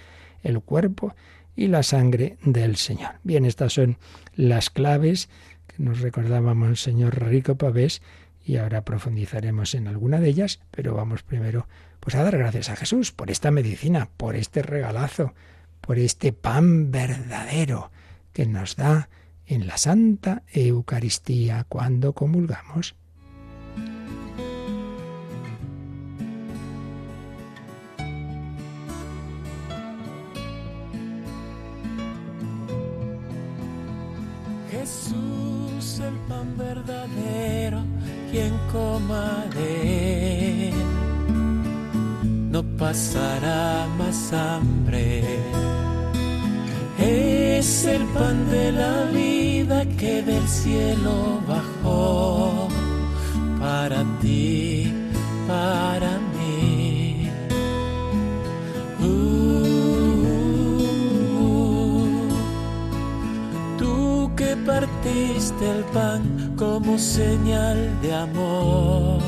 el 0.42 0.62
cuerpo 0.62 1.14
y 1.54 1.66
la 1.66 1.82
sangre 1.82 2.38
del 2.42 2.76
Señor. 2.76 3.16
Bien, 3.24 3.44
estas 3.44 3.74
son 3.74 3.98
las 4.34 4.70
claves 4.70 5.28
que 5.66 5.82
nos 5.82 6.00
recordábamos 6.00 6.70
el 6.70 6.76
señor 6.78 7.22
Rico 7.22 7.56
Pavés 7.56 8.00
y 8.42 8.56
ahora 8.56 8.86
profundizaremos 8.86 9.74
en 9.74 9.86
alguna 9.86 10.18
de 10.18 10.30
ellas, 10.30 10.60
pero 10.70 10.94
vamos 10.94 11.22
primero 11.22 11.68
pues 12.00 12.14
a 12.14 12.22
dar 12.22 12.38
gracias 12.38 12.70
a 12.70 12.76
Jesús 12.76 13.12
por 13.12 13.30
esta 13.30 13.50
medicina, 13.50 14.08
por 14.16 14.34
este 14.34 14.62
regalazo, 14.62 15.34
por 15.82 15.98
este 15.98 16.32
pan 16.32 16.90
verdadero 16.90 17.90
que 18.32 18.46
nos 18.46 18.76
da 18.76 19.10
en 19.46 19.66
la 19.66 19.76
Santa 19.76 20.42
Eucaristía 20.52 21.64
cuando 21.68 22.12
comulgamos. 22.12 22.94
Jesús 34.70 36.00
el 36.00 36.14
pan 36.28 36.56
verdadero, 36.58 37.82
quien 38.30 38.52
coma 38.72 39.44
de 39.54 40.68
él, 40.68 40.74
no 42.50 42.62
pasará 42.76 43.86
más 43.96 44.32
hambre. 44.32 45.22
Es 46.98 47.84
el 47.84 48.04
pan 48.08 48.50
de 48.50 48.72
la 48.72 49.04
vida 49.06 49.33
que 49.98 50.22
del 50.22 50.46
cielo 50.46 51.40
bajó 51.48 52.68
para 53.58 54.04
ti, 54.20 54.92
para 55.48 56.18
mí. 56.36 57.30
Uh, 59.00 59.08
tú 63.78 64.30
que 64.36 64.54
partiste 64.66 65.70
el 65.70 65.84
pan 65.84 66.54
como 66.56 66.98
señal 66.98 67.90
de 68.02 68.14
amor, 68.14 69.20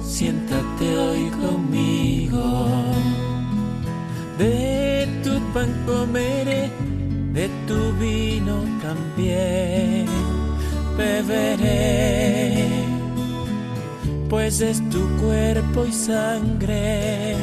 siéntate 0.00 0.98
hoy 0.98 1.30
conmigo. 1.30 2.66
De 4.38 4.76
pan 5.56 5.72
comeré, 5.86 6.70
de 7.36 7.48
tu 7.68 7.92
vino 8.00 8.56
también 8.82 10.08
beberé. 10.96 12.66
pues 14.30 14.62
es 14.62 14.80
tu 14.88 15.06
cuerpo 15.20 15.84
y 15.84 15.92
sangre, 15.92 17.36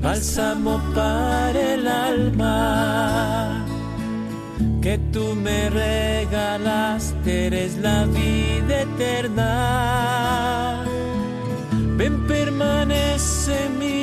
bálsamo 0.00 0.80
para 0.94 1.74
el 1.74 1.88
alma, 1.88 3.66
que 4.80 4.96
tú 5.12 5.34
me 5.34 5.68
regalaste, 5.70 7.48
eres 7.48 7.78
la 7.78 8.06
vida 8.06 8.82
eterna. 8.82 10.84
Ven, 11.98 12.28
permanece 12.28 13.68
mí, 13.78 13.99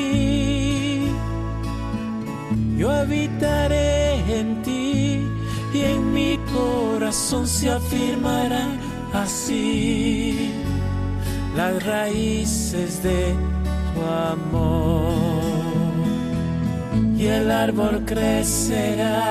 yo 2.88 2.94
habitaré 2.94 4.40
en 4.40 4.62
ti 4.62 5.28
y 5.74 5.82
en 5.82 6.14
mi 6.14 6.40
corazón 6.54 7.46
se 7.48 7.70
afirmará 7.70 8.66
así. 9.14 10.54
Las 11.56 11.86
raíces 11.86 13.04
de 13.04 13.36
tu 13.94 14.02
amor. 14.34 15.14
Y 17.18 17.26
el 17.26 17.52
árbol 17.52 18.04
crecerá, 18.06 19.24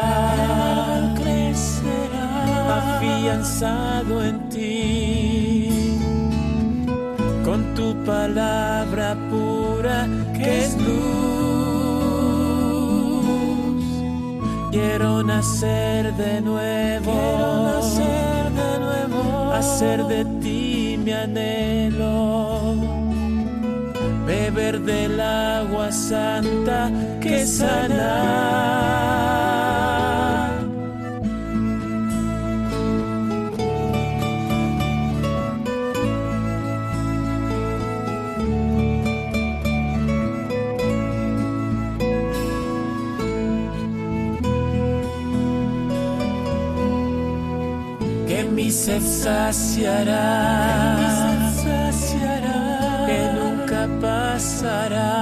crecerá. 1.21 2.27
afianzado 2.79 4.25
en 4.25 4.49
ti. 4.49 5.69
Con 7.45 7.75
tu 7.75 7.95
palabra 8.05 9.17
pura 9.31 10.09
que 10.35 10.65
es 10.65 10.77
luz. 10.77 11.46
Quiero 14.77 15.23
nacer 15.23 16.13
de 16.17 16.43
nuevo, 16.43 17.11
quiero 17.11 17.63
nacer 17.65 18.53
de 18.53 18.79
nuevo, 18.79 19.53
hacer 19.55 20.05
de 20.05 20.27
ti 20.43 20.99
mi 21.03 21.13
anhelo. 21.13 22.75
Beber 24.27 24.81
del 24.81 25.19
agua 25.19 25.91
santa 25.91 26.91
que 27.23 27.47
sana. 27.47 28.67
Que 48.87 48.93
mi 48.93 49.01
sed 49.01 49.03
saciará, 49.25 50.31
que 53.07 53.21
nunca 53.39 53.89
pasará, 54.01 55.13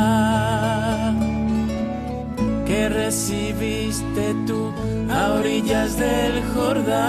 que 2.67 2.89
recibiste 2.91 4.35
tú 4.47 4.73
a 5.11 5.33
orillas 5.39 5.97
del 5.97 6.43
Jordán, 6.55 7.05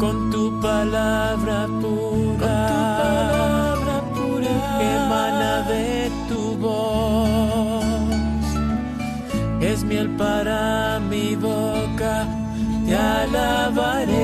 con 0.00 0.30
tu 0.30 0.60
palabra 0.60 1.68
pura, 1.80 2.58
que 4.78 4.86
emana 4.96 5.62
de 5.68 6.10
tu 6.28 6.56
voz. 6.56 7.84
Es 9.60 9.84
miel 9.84 10.08
para 10.16 10.77
alabaré 13.68 14.16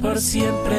por 0.00 0.18
siempre. 0.18 0.76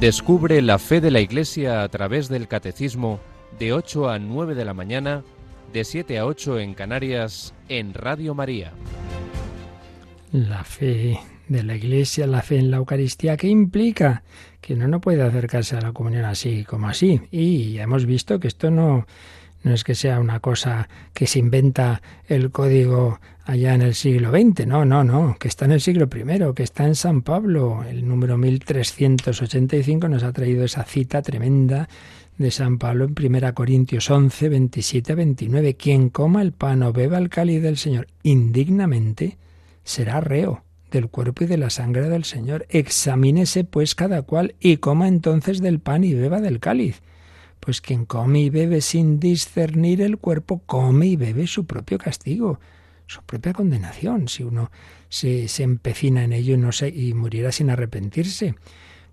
Descubre 0.00 0.60
la 0.60 0.78
fe 0.78 1.00
de 1.00 1.10
la 1.10 1.20
Iglesia 1.20 1.82
a 1.82 1.88
través 1.88 2.28
del 2.28 2.46
Catecismo 2.46 3.20
de 3.58 3.72
8 3.72 4.10
a 4.10 4.18
9 4.18 4.54
de 4.54 4.64
la 4.66 4.74
mañana, 4.74 5.24
de 5.72 5.84
7 5.84 6.18
a 6.18 6.26
8 6.26 6.58
en 6.58 6.74
Canarias, 6.74 7.54
en 7.68 7.94
Radio 7.94 8.34
María. 8.34 8.72
La 10.30 10.62
fe 10.64 11.18
de 11.48 11.62
la 11.62 11.76
Iglesia, 11.76 12.26
la 12.26 12.42
fe 12.42 12.58
en 12.58 12.70
la 12.70 12.78
Eucaristía, 12.78 13.36
¿qué 13.36 13.48
implica? 13.48 14.22
Que 14.64 14.72
uno 14.72 14.88
no 14.88 14.98
puede 14.98 15.20
acercarse 15.20 15.76
a 15.76 15.82
la 15.82 15.92
comunión 15.92 16.24
así 16.24 16.64
como 16.64 16.88
así. 16.88 17.20
Y 17.30 17.76
hemos 17.76 18.06
visto 18.06 18.40
que 18.40 18.48
esto 18.48 18.70
no, 18.70 19.06
no 19.62 19.74
es 19.74 19.84
que 19.84 19.94
sea 19.94 20.18
una 20.20 20.40
cosa 20.40 20.88
que 21.12 21.26
se 21.26 21.38
inventa 21.38 22.00
el 22.28 22.50
código 22.50 23.20
allá 23.44 23.74
en 23.74 23.82
el 23.82 23.94
siglo 23.94 24.30
XX, 24.30 24.66
no, 24.66 24.86
no, 24.86 25.04
no, 25.04 25.36
que 25.38 25.48
está 25.48 25.66
en 25.66 25.72
el 25.72 25.82
siglo 25.82 26.08
I, 26.10 26.54
que 26.54 26.62
está 26.62 26.86
en 26.86 26.94
San 26.94 27.20
Pablo. 27.20 27.84
El 27.86 28.08
número 28.08 28.38
1385 28.38 30.08
nos 30.08 30.22
ha 30.22 30.32
traído 30.32 30.64
esa 30.64 30.84
cita 30.84 31.20
tremenda 31.20 31.86
de 32.38 32.50
San 32.50 32.78
Pablo 32.78 33.04
en 33.04 33.34
1 33.34 33.54
Corintios 33.54 34.08
11, 34.08 34.48
27, 34.48 35.14
29. 35.14 35.74
Quien 35.74 36.08
coma 36.08 36.40
el 36.40 36.52
pan 36.52 36.82
o 36.84 36.92
beba 36.94 37.18
el 37.18 37.28
cáliz 37.28 37.62
del 37.62 37.76
Señor 37.76 38.06
indignamente, 38.22 39.36
será 39.84 40.22
reo 40.22 40.63
del 40.94 41.08
cuerpo 41.08 41.44
y 41.44 41.46
de 41.46 41.58
la 41.58 41.70
sangre 41.70 42.08
del 42.08 42.24
Señor. 42.24 42.66
Examínese 42.70 43.64
pues 43.64 43.94
cada 43.94 44.22
cual 44.22 44.54
y 44.60 44.78
coma 44.78 45.08
entonces 45.08 45.60
del 45.60 45.80
pan 45.80 46.04
y 46.04 46.14
beba 46.14 46.40
del 46.40 46.60
cáliz. 46.60 47.02
Pues 47.60 47.80
quien 47.80 48.06
come 48.06 48.40
y 48.40 48.50
bebe 48.50 48.80
sin 48.80 49.20
discernir 49.20 50.00
el 50.00 50.18
cuerpo, 50.18 50.62
come 50.66 51.06
y 51.06 51.16
bebe 51.16 51.46
su 51.46 51.66
propio 51.66 51.98
castigo, 51.98 52.60
su 53.06 53.22
propia 53.22 53.52
condenación, 53.52 54.28
si 54.28 54.42
uno 54.42 54.70
se, 55.08 55.48
se 55.48 55.62
empecina 55.62 56.24
en 56.24 56.32
ello 56.32 56.54
y, 56.54 56.58
no 56.58 56.72
se, 56.72 56.88
y 56.88 57.14
muriera 57.14 57.52
sin 57.52 57.70
arrepentirse. 57.70 58.54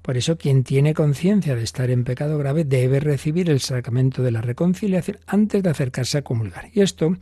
Por 0.02 0.18
eso 0.18 0.38
quien 0.38 0.64
tiene 0.64 0.94
conciencia 0.94 1.56
de 1.56 1.64
estar 1.64 1.92
en 1.92 2.04
pecado 2.04 2.38
grave 2.38 2.64
debe 2.64 3.00
recibir 3.00 3.50
el 3.50 3.60
sacramento 3.60 4.24
de 4.24 4.32
la 4.32 4.42
reconciliación 4.42 5.20
antes 5.28 5.62
de 5.62 5.70
acercarse 5.70 6.18
a 6.18 6.24
comulgar. 6.24 6.70
Y 6.74 6.82
esto 6.82 7.18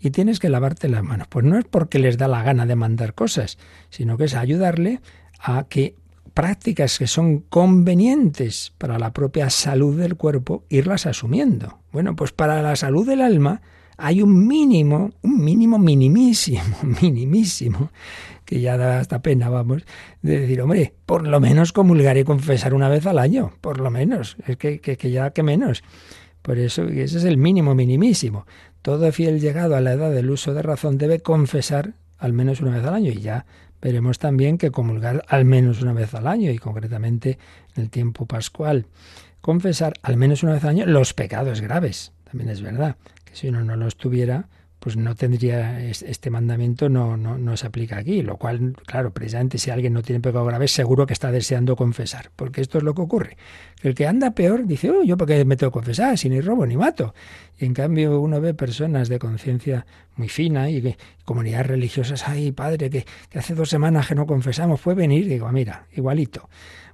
y 0.00 0.10
tienes 0.10 0.38
que 0.38 0.48
lavarte 0.48 0.88
las 0.88 1.02
manos. 1.02 1.28
Pues 1.28 1.44
no 1.44 1.58
es 1.58 1.66
porque 1.66 1.98
les 1.98 2.16
da 2.16 2.26
la 2.26 2.42
gana 2.42 2.66
de 2.66 2.74
mandar 2.74 3.14
cosas, 3.14 3.58
sino 3.90 4.16
que 4.16 4.24
es 4.24 4.34
ayudarle 4.34 5.00
a 5.38 5.64
que 5.64 5.94
prácticas 6.32 6.98
que 6.98 7.06
son 7.06 7.40
convenientes 7.40 8.72
para 8.78 8.98
la 8.98 9.12
propia 9.12 9.50
salud 9.50 9.98
del 9.98 10.16
cuerpo, 10.16 10.64
irlas 10.68 11.06
asumiendo. 11.06 11.80
Bueno, 11.92 12.16
pues 12.16 12.32
para 12.32 12.62
la 12.62 12.76
salud 12.76 13.06
del 13.06 13.20
alma 13.20 13.60
hay 13.98 14.22
un 14.22 14.46
mínimo, 14.46 15.10
un 15.22 15.44
mínimo 15.44 15.78
minimísimo, 15.78 16.62
minimísimo, 17.02 17.90
que 18.46 18.60
ya 18.60 18.78
da 18.78 19.00
hasta 19.00 19.20
pena, 19.20 19.50
vamos, 19.50 19.84
de 20.22 20.40
decir, 20.40 20.62
hombre, 20.62 20.94
por 21.04 21.26
lo 21.26 21.40
menos 21.40 21.72
comulgar 21.72 22.16
y 22.16 22.24
confesar 22.24 22.72
una 22.72 22.88
vez 22.88 23.06
al 23.06 23.18
año, 23.18 23.52
por 23.60 23.78
lo 23.78 23.90
menos, 23.90 24.36
es 24.46 24.56
que, 24.56 24.80
que, 24.80 24.96
que 24.96 25.10
ya 25.10 25.30
que 25.30 25.42
menos. 25.42 25.82
Por 26.42 26.58
eso, 26.58 26.84
ese 26.84 27.18
es 27.18 27.24
el 27.24 27.36
mínimo 27.36 27.74
minimísimo. 27.74 28.46
Todo 28.82 29.10
fiel 29.12 29.40
llegado 29.40 29.76
a 29.76 29.80
la 29.80 29.92
edad 29.92 30.10
del 30.10 30.30
uso 30.30 30.54
de 30.54 30.62
razón 30.62 30.98
debe 30.98 31.20
confesar 31.20 31.94
al 32.18 32.32
menos 32.32 32.60
una 32.60 32.76
vez 32.76 32.84
al 32.84 32.94
año 32.94 33.10
y 33.10 33.20
ya 33.20 33.46
veremos 33.80 34.18
también 34.18 34.58
que 34.58 34.70
comulgar 34.70 35.24
al 35.28 35.44
menos 35.44 35.82
una 35.82 35.92
vez 35.92 36.14
al 36.14 36.26
año 36.26 36.50
y 36.50 36.58
concretamente 36.58 37.38
en 37.76 37.84
el 37.84 37.90
tiempo 37.90 38.26
pascual. 38.26 38.86
Confesar 39.40 39.94
al 40.02 40.16
menos 40.16 40.42
una 40.42 40.52
vez 40.52 40.64
al 40.64 40.70
año 40.70 40.86
los 40.86 41.14
pecados 41.14 41.60
graves. 41.60 42.12
También 42.24 42.50
es 42.50 42.62
verdad 42.62 42.96
que 43.24 43.34
si 43.34 43.48
uno 43.48 43.64
no 43.64 43.76
los 43.76 43.96
tuviera, 43.96 44.48
pues 44.80 44.96
no 44.96 45.14
tendría 45.14 45.78
este 45.88 46.30
mandamiento 46.30 46.88
no, 46.88 47.16
no, 47.18 47.36
no, 47.36 47.56
se 47.58 47.66
aplica 47.66 47.98
aquí, 47.98 48.22
lo 48.22 48.38
cual, 48.38 48.74
claro, 48.86 49.12
precisamente 49.12 49.58
si 49.58 49.70
alguien 49.70 49.92
no 49.92 50.02
tiene 50.02 50.20
pecado 50.20 50.46
grave, 50.46 50.68
seguro 50.68 51.06
que 51.06 51.12
está 51.12 51.30
deseando 51.30 51.76
confesar, 51.76 52.30
porque 52.34 52.62
esto 52.62 52.78
es 52.78 52.84
lo 52.84 52.94
que 52.94 53.02
ocurre. 53.02 53.36
El 53.82 53.94
que 53.94 54.06
anda 54.06 54.30
peor 54.30 54.66
dice, 54.66 54.90
oh, 54.90 55.02
yo 55.04 55.18
porque 55.18 55.44
me 55.44 55.56
tengo 55.56 55.70
que 55.70 55.74
confesar, 55.74 56.16
si 56.16 56.30
ni 56.30 56.40
robo 56.40 56.64
ni 56.64 56.78
mato. 56.78 57.14
Y 57.58 57.66
en 57.66 57.74
cambio 57.74 58.18
uno 58.20 58.40
ve 58.40 58.54
personas 58.54 59.10
de 59.10 59.18
conciencia 59.18 59.86
muy 60.16 60.30
fina 60.30 60.70
y 60.70 60.96
comunidades 61.26 61.66
religiosas, 61.66 62.26
ay, 62.26 62.50
padre, 62.52 62.88
que, 62.88 63.04
que 63.28 63.38
hace 63.38 63.54
dos 63.54 63.68
semanas 63.68 64.08
que 64.08 64.14
no 64.14 64.26
confesamos, 64.26 64.80
fue 64.80 64.94
venir, 64.94 65.28
digo, 65.28 65.46
mira, 65.52 65.86
igualito. 65.92 66.48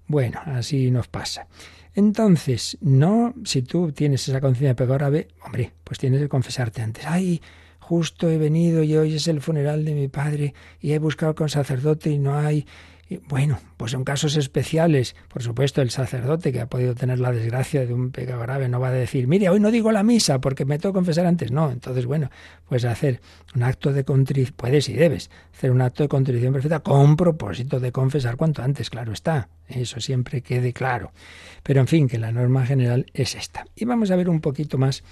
Bueno, 0.09 0.41
así 0.45 0.91
nos 0.91 1.07
pasa. 1.07 1.47
Entonces, 1.95 2.77
no, 2.81 3.33
si 3.45 3.63
tú 3.63 3.93
tienes 3.93 4.29
esa 4.29 4.41
conciencia 4.41 4.69
de 4.69 4.75
pecado 4.75 4.99
grave, 4.99 5.29
hombre, 5.45 5.73
pues 5.83 5.99
tienes 5.99 6.21
que 6.21 6.29
confesarte 6.29 6.83
antes. 6.83 7.07
Ay, 7.07 7.41
justo 7.87 8.29
he 8.29 8.37
venido 8.37 8.83
y 8.83 8.97
hoy 8.97 9.15
es 9.15 9.29
el 9.29 9.41
funeral 9.41 9.85
de 9.85 9.95
mi 9.95 10.09
padre 10.09 10.55
y 10.81 10.91
he 10.91 10.99
buscado 10.99 11.37
con 11.37 11.49
sacerdote 11.49 12.11
y 12.11 12.19
no 12.19 12.37
hay. 12.37 12.67
bueno, 13.29 13.61
pues 13.77 13.95
en 13.95 14.03
casos 14.03 14.37
especiales, 14.37 15.15
por 15.29 15.41
supuesto, 15.45 15.83
el 15.83 15.91
sacerdote 15.91 16.53
que 16.53 16.61
ha 16.61 16.67
podido 16.67 16.97
tener 16.97 17.21
la 17.21 17.31
desgracia 17.31 17.87
de 17.87 17.95
un 17.95 18.11
pecado 18.11 18.41
grave 18.41 18.69
no 18.69 18.81
va 18.81 18.89
a 18.89 18.91
decir, 18.91 19.29
mire, 19.29 19.51
hoy 19.51 19.61
no 19.61 19.71
digo 19.71 19.93
la 19.93 20.03
misa 20.03 20.41
porque 20.41 20.65
me 20.65 20.81
tengo 20.81 20.95
que 20.95 20.97
confesar 20.97 21.27
antes. 21.27 21.53
No, 21.53 21.71
entonces, 21.71 22.07
bueno, 22.07 22.29
pues 22.69 22.85
hacer 22.85 23.21
un 23.55 23.63
acto 23.63 23.93
de 23.93 24.05
contrición, 24.05 24.53
puedes 24.57 24.89
y 24.89 24.95
debes 24.95 25.31
hacer 25.55 25.71
un 25.71 25.81
acto 25.81 26.03
de 26.03 26.09
contrición 26.09 26.53
perfecta 26.53 26.81
con 26.81 27.15
propósito 27.17 27.79
de 27.79 27.93
confesar 27.93 28.37
cuanto 28.37 28.63
antes, 28.63 28.91
claro 28.91 29.13
está. 29.13 29.49
Eso 29.69 30.01
siempre 30.01 30.43
quede 30.43 30.73
claro. 30.73 31.13
Pero 31.63 31.81
en 31.81 31.87
fin, 31.87 32.09
que 32.09 32.19
la 32.19 32.33
norma 32.33 32.67
general 32.67 33.07
es 33.15 33.37
esta. 33.37 33.65
Y 33.77 33.85
vamos 33.85 34.11
a 34.11 34.17
ver 34.17 34.29
un 34.29 34.41
poquito 34.41 34.77
más 34.77 35.05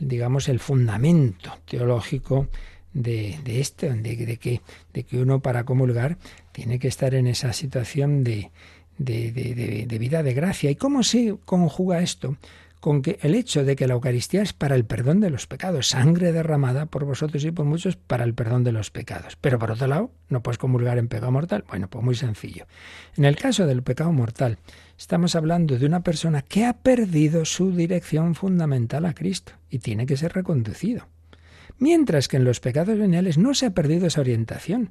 digamos, 0.00 0.48
el 0.48 0.60
fundamento 0.60 1.52
teológico 1.68 2.48
de, 2.92 3.60
esto, 3.60 3.86
de, 3.86 4.38
que, 4.38 4.60
de 4.92 5.02
que 5.02 5.18
uno 5.18 5.40
para 5.40 5.64
comulgar 5.64 6.16
tiene 6.52 6.78
que 6.78 6.88
estar 6.88 7.14
en 7.14 7.26
esa 7.26 7.52
situación 7.52 8.24
de, 8.24 8.50
de, 8.98 9.86
de, 9.88 9.98
vida 9.98 10.22
de 10.22 10.34
gracia. 10.34 10.70
¿Y 10.70 10.76
cómo 10.76 11.02
se 11.02 11.36
conjuga 11.44 12.00
esto? 12.00 12.36
Con 12.80 13.00
que 13.00 13.18
el 13.22 13.34
hecho 13.34 13.64
de 13.64 13.76
que 13.76 13.88
la 13.88 13.94
Eucaristía 13.94 14.42
es 14.42 14.52
para 14.52 14.74
el 14.74 14.84
perdón 14.84 15.20
de 15.20 15.30
los 15.30 15.46
pecados, 15.46 15.88
sangre 15.88 16.32
derramada 16.32 16.86
por 16.86 17.04
vosotros 17.04 17.42
y 17.44 17.50
por 17.50 17.64
muchos 17.64 17.96
para 17.96 18.24
el 18.24 18.34
perdón 18.34 18.62
de 18.62 18.72
los 18.72 18.90
pecados. 18.90 19.36
Pero 19.40 19.58
por 19.58 19.70
otro 19.70 19.86
lado, 19.86 20.10
no 20.28 20.42
puedes 20.42 20.58
comulgar 20.58 20.98
en 20.98 21.08
pecado 21.08 21.32
mortal. 21.32 21.64
Bueno, 21.66 21.88
pues 21.88 22.04
muy 22.04 22.14
sencillo. 22.14 22.66
En 23.16 23.24
el 23.24 23.36
caso 23.36 23.66
del 23.66 23.82
pecado 23.82 24.12
mortal, 24.12 24.58
Estamos 24.98 25.34
hablando 25.34 25.78
de 25.78 25.86
una 25.86 26.02
persona 26.02 26.42
que 26.42 26.64
ha 26.64 26.72
perdido 26.72 27.44
su 27.44 27.72
dirección 27.72 28.34
fundamental 28.34 29.06
a 29.06 29.14
Cristo 29.14 29.52
y 29.68 29.80
tiene 29.80 30.06
que 30.06 30.16
ser 30.16 30.32
reconducido. 30.32 31.08
Mientras 31.78 32.28
que 32.28 32.36
en 32.36 32.44
los 32.44 32.60
pecados 32.60 32.96
veniales 32.96 33.36
no 33.36 33.54
se 33.54 33.66
ha 33.66 33.70
perdido 33.70 34.06
esa 34.06 34.20
orientación. 34.20 34.90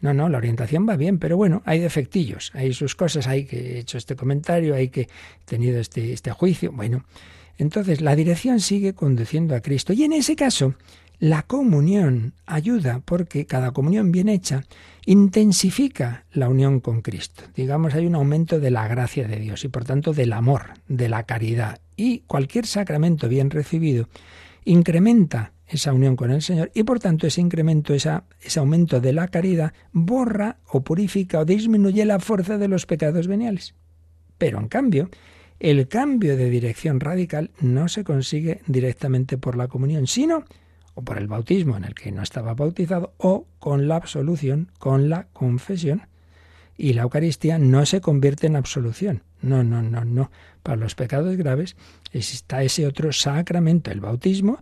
No, 0.00 0.12
no, 0.14 0.28
la 0.28 0.38
orientación 0.38 0.86
va 0.88 0.96
bien, 0.96 1.18
pero 1.18 1.36
bueno, 1.36 1.62
hay 1.64 1.80
defectillos, 1.80 2.52
hay 2.54 2.72
sus 2.72 2.94
cosas, 2.94 3.26
hay 3.26 3.46
que 3.46 3.76
he 3.76 3.78
hecho 3.78 3.98
este 3.98 4.14
comentario, 4.14 4.74
hay 4.74 4.90
que 4.90 5.02
he 5.02 5.44
tenido 5.44 5.80
este, 5.80 6.12
este 6.12 6.30
juicio. 6.30 6.70
Bueno, 6.70 7.04
entonces 7.56 8.00
la 8.00 8.14
dirección 8.14 8.60
sigue 8.60 8.92
conduciendo 8.92 9.56
a 9.56 9.60
Cristo. 9.60 9.92
Y 9.94 10.04
en 10.04 10.12
ese 10.12 10.36
caso, 10.36 10.74
la 11.18 11.42
comunión 11.42 12.34
ayuda 12.46 13.02
porque 13.04 13.46
cada 13.46 13.72
comunión 13.72 14.12
bien 14.12 14.28
hecha 14.28 14.64
intensifica 15.04 16.24
la 16.32 16.48
unión 16.48 16.80
con 16.80 17.02
Cristo. 17.02 17.44
Digamos, 17.56 17.94
hay 17.94 18.06
un 18.06 18.14
aumento 18.14 18.60
de 18.60 18.70
la 18.70 18.86
gracia 18.86 19.26
de 19.26 19.36
Dios 19.36 19.64
y 19.64 19.68
por 19.68 19.84
tanto 19.84 20.12
del 20.12 20.32
amor, 20.32 20.74
de 20.86 21.08
la 21.08 21.24
caridad. 21.24 21.80
Y 21.96 22.20
cualquier 22.20 22.66
sacramento 22.66 23.28
bien 23.28 23.50
recibido 23.50 24.08
incrementa 24.64 25.52
esa 25.66 25.92
unión 25.92 26.14
con 26.14 26.30
el 26.30 26.42
Señor 26.42 26.70
y 26.74 26.84
por 26.84 27.00
tanto 27.00 27.26
ese 27.26 27.40
incremento, 27.40 27.94
ese 27.94 28.10
aumento 28.58 29.00
de 29.00 29.12
la 29.12 29.28
caridad 29.28 29.72
borra 29.92 30.58
o 30.68 30.82
purifica 30.82 31.40
o 31.40 31.44
disminuye 31.44 32.04
la 32.04 32.20
fuerza 32.20 32.58
de 32.58 32.68
los 32.68 32.86
pecados 32.86 33.26
veniales. 33.26 33.74
Pero 34.38 34.60
en 34.60 34.68
cambio, 34.68 35.10
el 35.58 35.88
cambio 35.88 36.36
de 36.36 36.48
dirección 36.48 37.00
radical 37.00 37.50
no 37.60 37.88
se 37.88 38.04
consigue 38.04 38.60
directamente 38.66 39.36
por 39.36 39.56
la 39.56 39.68
comunión, 39.68 40.06
sino 40.06 40.44
o 40.98 41.02
por 41.02 41.16
el 41.16 41.28
bautismo 41.28 41.76
en 41.76 41.84
el 41.84 41.94
que 41.94 42.10
no 42.10 42.24
estaba 42.24 42.54
bautizado, 42.54 43.14
o 43.18 43.46
con 43.60 43.86
la 43.86 43.94
absolución, 43.94 44.72
con 44.80 45.08
la 45.08 45.28
confesión. 45.32 46.08
Y 46.76 46.94
la 46.94 47.02
Eucaristía 47.02 47.56
no 47.56 47.86
se 47.86 48.00
convierte 48.00 48.48
en 48.48 48.56
absolución. 48.56 49.22
No, 49.40 49.62
no, 49.62 49.80
no, 49.80 50.04
no. 50.04 50.32
Para 50.64 50.74
los 50.74 50.96
pecados 50.96 51.36
graves 51.36 51.76
está 52.12 52.64
ese 52.64 52.84
otro 52.84 53.12
sacramento, 53.12 53.92
el 53.92 54.00
bautismo, 54.00 54.58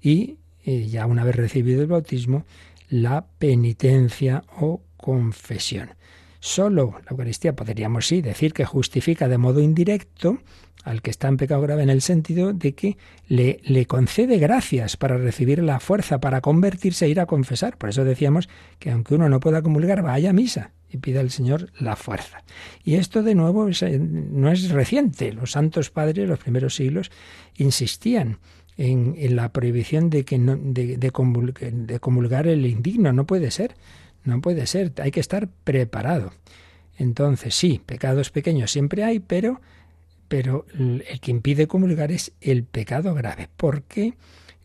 y, 0.00 0.38
y 0.64 0.86
ya 0.86 1.04
una 1.04 1.22
vez 1.22 1.36
recibido 1.36 1.82
el 1.82 1.88
bautismo, 1.88 2.46
la 2.88 3.26
penitencia 3.38 4.42
o 4.58 4.80
confesión. 4.96 5.90
Solo 6.44 6.96
la 7.06 7.12
Eucaristía 7.12 7.56
podríamos 7.56 8.06
sí 8.06 8.20
decir 8.20 8.52
que 8.52 8.66
justifica 8.66 9.28
de 9.28 9.38
modo 9.38 9.60
indirecto 9.60 10.40
al 10.82 11.00
que 11.00 11.08
está 11.08 11.28
en 11.28 11.38
pecado 11.38 11.62
grave 11.62 11.82
en 11.82 11.88
el 11.88 12.02
sentido 12.02 12.52
de 12.52 12.74
que 12.74 12.98
le, 13.28 13.60
le 13.62 13.86
concede 13.86 14.36
gracias 14.36 14.98
para 14.98 15.16
recibir 15.16 15.62
la 15.62 15.80
fuerza, 15.80 16.20
para 16.20 16.42
convertirse 16.42 17.06
e 17.06 17.08
ir 17.08 17.18
a 17.18 17.24
confesar. 17.24 17.78
Por 17.78 17.88
eso 17.88 18.04
decíamos 18.04 18.50
que 18.78 18.90
aunque 18.90 19.14
uno 19.14 19.30
no 19.30 19.40
pueda 19.40 19.62
comulgar, 19.62 20.02
vaya 20.02 20.28
a 20.28 20.32
misa 20.34 20.72
y 20.90 20.98
pida 20.98 21.20
al 21.20 21.30
Señor 21.30 21.72
la 21.80 21.96
fuerza. 21.96 22.44
Y 22.84 22.96
esto 22.96 23.22
de 23.22 23.34
nuevo 23.34 23.66
eh, 23.70 23.98
no 23.98 24.52
es 24.52 24.68
reciente. 24.68 25.32
Los 25.32 25.52
santos 25.52 25.88
padres, 25.88 26.28
los 26.28 26.40
primeros 26.40 26.74
siglos, 26.74 27.10
insistían 27.56 28.36
en, 28.76 29.34
la 29.34 29.50
prohibición 29.50 30.10
de, 30.10 30.26
que 30.26 30.36
no, 30.36 30.56
de, 30.56 30.98
de 30.98 32.00
comulgar 32.00 32.46
el 32.48 32.66
indigno. 32.66 33.14
No 33.14 33.24
puede 33.24 33.50
ser, 33.50 33.76
no 34.24 34.40
puede 34.40 34.66
ser. 34.66 34.92
Hay 35.02 35.10
que 35.10 35.20
estar 35.20 35.48
preparado. 35.64 36.32
Entonces, 36.96 37.54
sí, 37.54 37.80
pecados 37.84 38.30
pequeños 38.30 38.70
siempre 38.70 39.04
hay, 39.04 39.20
pero 39.20 39.60
pero 40.28 40.66
el 40.76 41.20
que 41.20 41.30
impide 41.30 41.66
comulgar 41.66 42.10
es 42.10 42.32
el 42.40 42.64
pecado 42.64 43.14
grave, 43.14 43.48
porque 43.56 44.14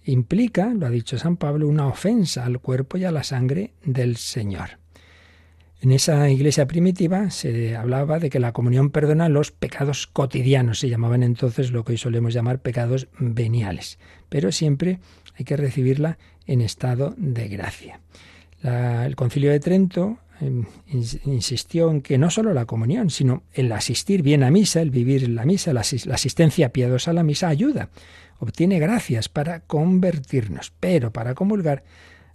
implica, 0.04 0.74
lo 0.74 0.88
ha 0.88 0.90
dicho 0.90 1.18
San 1.18 1.38
Pablo, 1.38 1.68
una 1.68 1.88
ofensa 1.88 2.46
al 2.46 2.60
cuerpo 2.60 2.98
y 2.98 3.04
a 3.04 3.12
la 3.12 3.24
sangre 3.24 3.74
del 3.84 4.18
Señor. 4.18 4.80
En 5.82 5.92
esa 5.92 6.30
iglesia 6.30 6.66
primitiva 6.66 7.30
se 7.30 7.76
hablaba 7.76 8.20
de 8.20 8.30
que 8.30 8.40
la 8.40 8.52
comunión 8.52 8.90
perdona 8.90 9.30
los 9.30 9.52
pecados 9.52 10.08
cotidianos, 10.08 10.80
se 10.80 10.90
llamaban 10.90 11.24
entonces 11.24 11.72
lo 11.72 11.86
que 11.86 11.94
hoy 11.94 11.98
solemos 11.98 12.34
llamar 12.34 12.60
pecados 12.60 13.08
veniales, 13.18 13.98
pero 14.28 14.52
siempre 14.52 15.00
hay 15.36 15.46
que 15.46 15.56
recibirla 15.56 16.18
en 16.48 16.62
estado 16.62 17.14
de 17.18 17.48
gracia. 17.48 18.02
El 18.64 19.16
concilio 19.16 19.52
de 19.52 19.60
Trento 19.60 20.20
Em, 20.42 20.64
insistió 21.26 21.92
en 21.92 22.02
que 22.02 22.18
no 22.18 22.30
solo 22.30 22.54
la 22.54 22.66
comunión, 22.66 23.10
sino 23.10 23.44
el 23.54 23.72
asistir 23.74 24.22
bien 24.24 24.44
a 24.44 24.52
misa, 24.52 24.82
el 24.82 24.90
vivir 24.90 25.28
la 25.28 25.44
misa, 25.44 25.74
la, 25.74 25.82
asistencia 25.82 26.72
piadosa 26.72 27.12
a 27.12 27.14
la 27.14 27.24
misa 27.24 27.50
ayuda, 27.50 27.90
obtiene 28.40 28.80
gracias 28.80 29.28
para 29.28 29.60
convertirnos, 29.62 30.72
pero 30.80 31.12
para 31.12 31.36
comulgar 31.36 31.84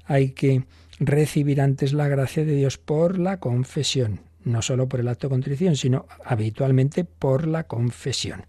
hay 0.04 0.32
que 0.32 0.64
recibir 0.98 1.62
antes 1.62 1.94
la 1.94 2.08
gracia 2.08 2.44
de 2.44 2.54
Dios 2.54 2.76
por 2.76 3.18
la 3.18 3.40
confesión, 3.40 4.20
no 4.44 4.60
solo 4.60 4.86
por 4.86 5.00
el 5.00 5.08
acto 5.08 5.28
de 5.28 5.34
contrición, 5.34 5.74
sino 5.74 6.06
habitualmente 6.26 7.04
por 7.04 7.46
la 7.46 7.64
confesión. 7.64 8.44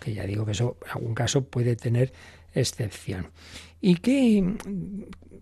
Que 0.00 0.14
ya 0.14 0.24
digo 0.24 0.46
que 0.46 0.52
eso 0.52 0.76
en 0.86 0.92
algún 0.92 1.14
caso 1.14 1.44
puede 1.44 1.74
tener 1.74 2.12
excepción. 2.54 3.30
¿Y 3.80 3.96
qué, 3.96 4.56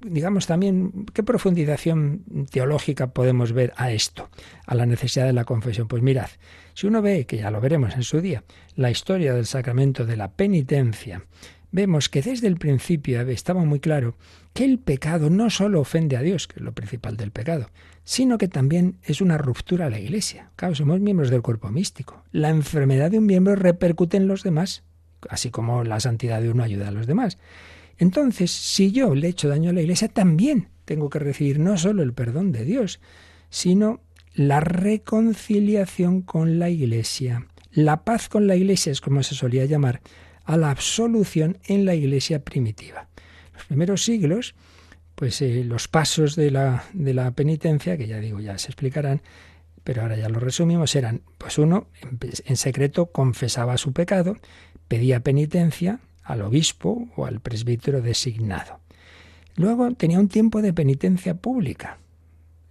digamos 0.01 0.47
también, 0.47 1.07
qué 1.13 1.23
profundización 1.23 2.47
teológica 2.51 3.13
podemos 3.13 3.53
ver 3.53 3.73
a 3.77 3.93
esto, 3.93 4.31
a 4.67 4.75
la 4.75 4.87
necesidad 4.87 5.27
de 5.27 5.33
la 5.33 5.45
confesión? 5.45 5.89
Pues 5.89 6.03
mirad, 6.03 6.29
si 6.75 6.87
uno 6.87 7.03
ve, 7.03 7.27
que 7.27 7.39
ya 7.39 7.51
lo 7.51 7.61
veremos 7.61 7.95
en 7.95 8.03
su 8.03 8.21
día, 8.21 8.45
la 8.75 8.91
historia 8.91 9.35
del 9.35 9.47
sacramento 9.47 10.07
de 10.07 10.17
la 10.17 10.33
penitencia, 10.33 11.25
vemos 11.71 12.09
que 12.09 12.23
desde 12.23 12.47
el 12.47 12.57
principio 12.57 13.21
estaba 13.23 13.65
muy 13.65 13.81
claro 13.81 14.17
que 14.55 14.65
el 14.65 14.79
pecado 14.79 15.31
no 15.31 15.51
solo 15.51 15.81
ofende 15.81 16.17
a 16.17 16.23
Dios, 16.23 16.49
que 16.49 16.57
es 16.57 16.63
lo 16.63 16.73
principal 16.73 17.17
del 17.17 17.31
pecado, 17.31 17.71
sino 18.05 18.39
que 18.39 18.49
también 18.49 18.97
es 19.03 19.21
una 19.21 19.39
ruptura 19.39 19.87
a 19.87 19.91
la 19.91 20.01
Iglesia. 20.01 20.51
Claro, 20.57 20.75
somos 20.75 21.01
miembros 21.01 21.31
del 21.31 21.43
cuerpo 21.43 21.71
místico. 21.71 22.25
La 22.33 22.49
enfermedad 22.49 23.11
de 23.11 23.19
un 23.19 23.27
miembro 23.27 23.55
repercute 23.55 24.17
en 24.17 24.27
los 24.27 24.43
demás, 24.43 24.83
así 25.29 25.51
como 25.51 25.85
la 25.85 26.01
santidad 26.01 26.41
de 26.41 26.51
uno 26.51 26.63
ayuda 26.63 26.89
a 26.89 26.93
los 26.93 27.07
demás. 27.07 27.39
Entonces, 27.99 28.51
si 28.51 28.93
yo 28.93 29.15
le 29.15 29.29
echo 29.29 29.49
daño 29.49 29.71
a 29.71 29.73
la 29.73 29.83
Iglesia, 29.83 30.09
también 30.09 30.69
tengo 30.85 31.11
que 31.11 31.19
recibir 31.19 31.59
no 31.59 31.77
solo 31.77 32.03
el 32.03 32.15
perdón 32.15 32.53
de 32.53 32.65
Dios, 32.65 33.01
sino 33.51 34.01
la 34.35 34.61
reconciliación 34.61 36.23
con 36.23 36.59
la 36.59 36.71
Iglesia. 36.71 37.47
La 37.73 38.05
paz 38.05 38.29
con 38.29 38.47
la 38.47 38.57
Iglesia 38.57 38.93
es 38.93 39.01
como 39.01 39.23
se 39.23 39.35
solía 39.35 39.65
llamar 39.65 40.01
a 40.45 40.57
la 40.57 40.71
absolución 40.71 41.59
en 41.65 41.85
la 41.85 41.95
Iglesia 41.95 42.45
primitiva. 42.45 43.09
Los 43.53 43.65
primeros 43.67 44.05
siglos, 44.05 44.55
pues 45.15 45.43
eh, 45.43 45.65
los 45.65 45.89
pasos 45.89 46.37
de 46.37 46.53
la, 46.53 46.85
de 46.93 47.13
la 47.15 47.33
penitencia, 47.33 47.97
que 47.99 48.07
ya 48.07 48.19
digo, 48.19 48.41
ya 48.41 48.57
se 48.59 48.69
explicarán, 48.69 49.23
pero 49.83 50.03
ahora 50.03 50.17
ya 50.17 50.29
lo 50.29 50.39
resumimos, 50.39 50.95
eran, 50.95 51.23
pues 51.39 51.59
uno, 51.59 51.89
en 52.21 52.57
secreto 52.57 53.07
confesaba 53.07 53.77
su 53.77 53.93
pecado, 53.93 54.37
pedía 54.87 55.21
penitencia 55.21 56.01
al 56.29 56.43
obispo 56.43 57.09
o 57.17 57.27
al 57.27 57.41
presbítero 57.41 58.01
designado. 58.01 58.81
Luego 59.57 59.91
tenía 59.93 60.21
un 60.21 60.29
tiempo 60.29 60.63
de 60.63 60.73
penitencia 60.73 61.35
pública, 61.35 61.99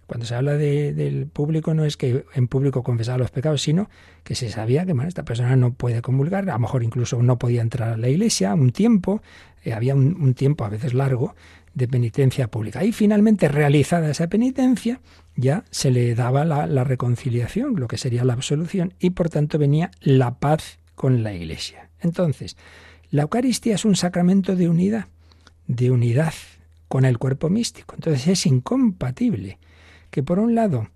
cuando 0.08 0.24
se 0.24 0.34
habla 0.34 0.54
del 0.54 1.26
público 1.26 1.74
no 1.74 1.84
es 1.84 1.98
que 1.98 2.24
en 2.32 2.48
público 2.48 2.82
confesaba 2.82 3.18
los 3.18 3.30
pecados, 3.30 3.60
sino 3.60 3.90
que 4.24 4.34
se 4.34 4.48
sabía 4.48 4.86
que 4.86 4.94
esta 5.06 5.22
persona 5.22 5.54
no 5.54 5.74
puede 5.74 6.00
comulgar, 6.00 6.48
a 6.48 6.54
lo 6.54 6.58
mejor 6.60 6.82
incluso 6.82 7.22
no 7.22 7.38
podía 7.38 7.60
entrar 7.60 7.90
a 7.90 7.96
la 7.98 8.08
iglesia 8.08 8.54
un 8.54 8.72
tiempo, 8.72 9.20
eh, 9.64 9.74
había 9.74 9.94
un, 9.94 10.32
tiempo 10.32 10.64
a 10.64 10.70
veces 10.70 10.94
largo 10.94 11.34
de 11.74 11.88
penitencia 11.88 12.48
pública. 12.48 12.82
Y 12.84 12.92
finalmente, 12.92 13.48
realizada 13.48 14.10
esa 14.10 14.28
penitencia, 14.28 15.02
ya 15.36 15.64
se 15.70 15.90
le 15.90 16.14
daba 16.14 16.46
la 16.46 16.84
reconciliación, 16.84 17.74
lo 17.76 17.86
que 17.86 17.98
sería 17.98 18.24
la 18.24 18.32
absolución, 18.32 18.94
y 18.98 19.10
por 19.10 19.28
tanto 19.28 19.58
venía 19.58 19.90
la 20.00 20.38
paz 20.38 20.78
con 20.94 21.22
la 21.22 21.34
iglesia. 21.34 21.90
Entonces, 22.00 22.56
la 23.10 23.22
Eucaristía 23.22 23.74
es 23.74 23.84
un 23.84 23.96
sacramento 23.96 24.54
de 24.56 24.68
unidad, 24.68 25.06
de 25.66 25.90
unidad 25.90 26.34
con 26.88 27.04
el 27.04 27.18
cuerpo 27.18 27.48
místico. 27.48 27.94
Entonces 27.94 28.26
es 28.28 28.46
incompatible 28.46 29.58
que 30.10 30.22
por 30.22 30.38
un 30.38 30.54
lado 30.54 30.88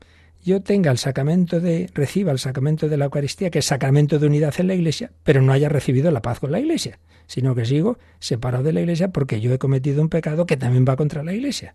yo 0.45 0.61
tenga 0.61 0.91
el 0.91 0.99
sacramento 0.99 1.61
de, 1.61 1.89
reciba 1.95 2.33
el 2.33 2.39
sacramento 2.39 2.89
de 2.89 2.97
la 2.97 3.05
Eucaristía, 3.05 3.51
que 3.51 3.61
es 3.61 3.67
sacramento 3.67 4.19
de 4.19 4.27
unidad 4.27 4.55
en 4.59 4.67
la 4.67 4.75
Iglesia, 4.75 5.13
pero 5.23 5.41
no 5.41 5.53
haya 5.53 5.69
recibido 5.69 6.11
la 6.11 6.23
paz 6.23 6.41
con 6.41 6.51
la 6.51 6.59
Iglesia, 6.59 6.99
sino 7.27 7.55
que 7.55 7.65
sigo 7.65 7.99
separado 8.19 8.65
de 8.65 8.73
la 8.73 8.81
Iglesia 8.81 9.09
porque 9.09 9.41
yo 9.41 9.55
he 9.55 9.59
cometido 9.59 10.03
un 10.03 10.09
pecado 10.09 10.47
que 10.47 10.57
también 10.57 10.85
va 10.89 10.97
contra 10.97 11.23
la 11.23 11.33
Iglesia. 11.33 11.75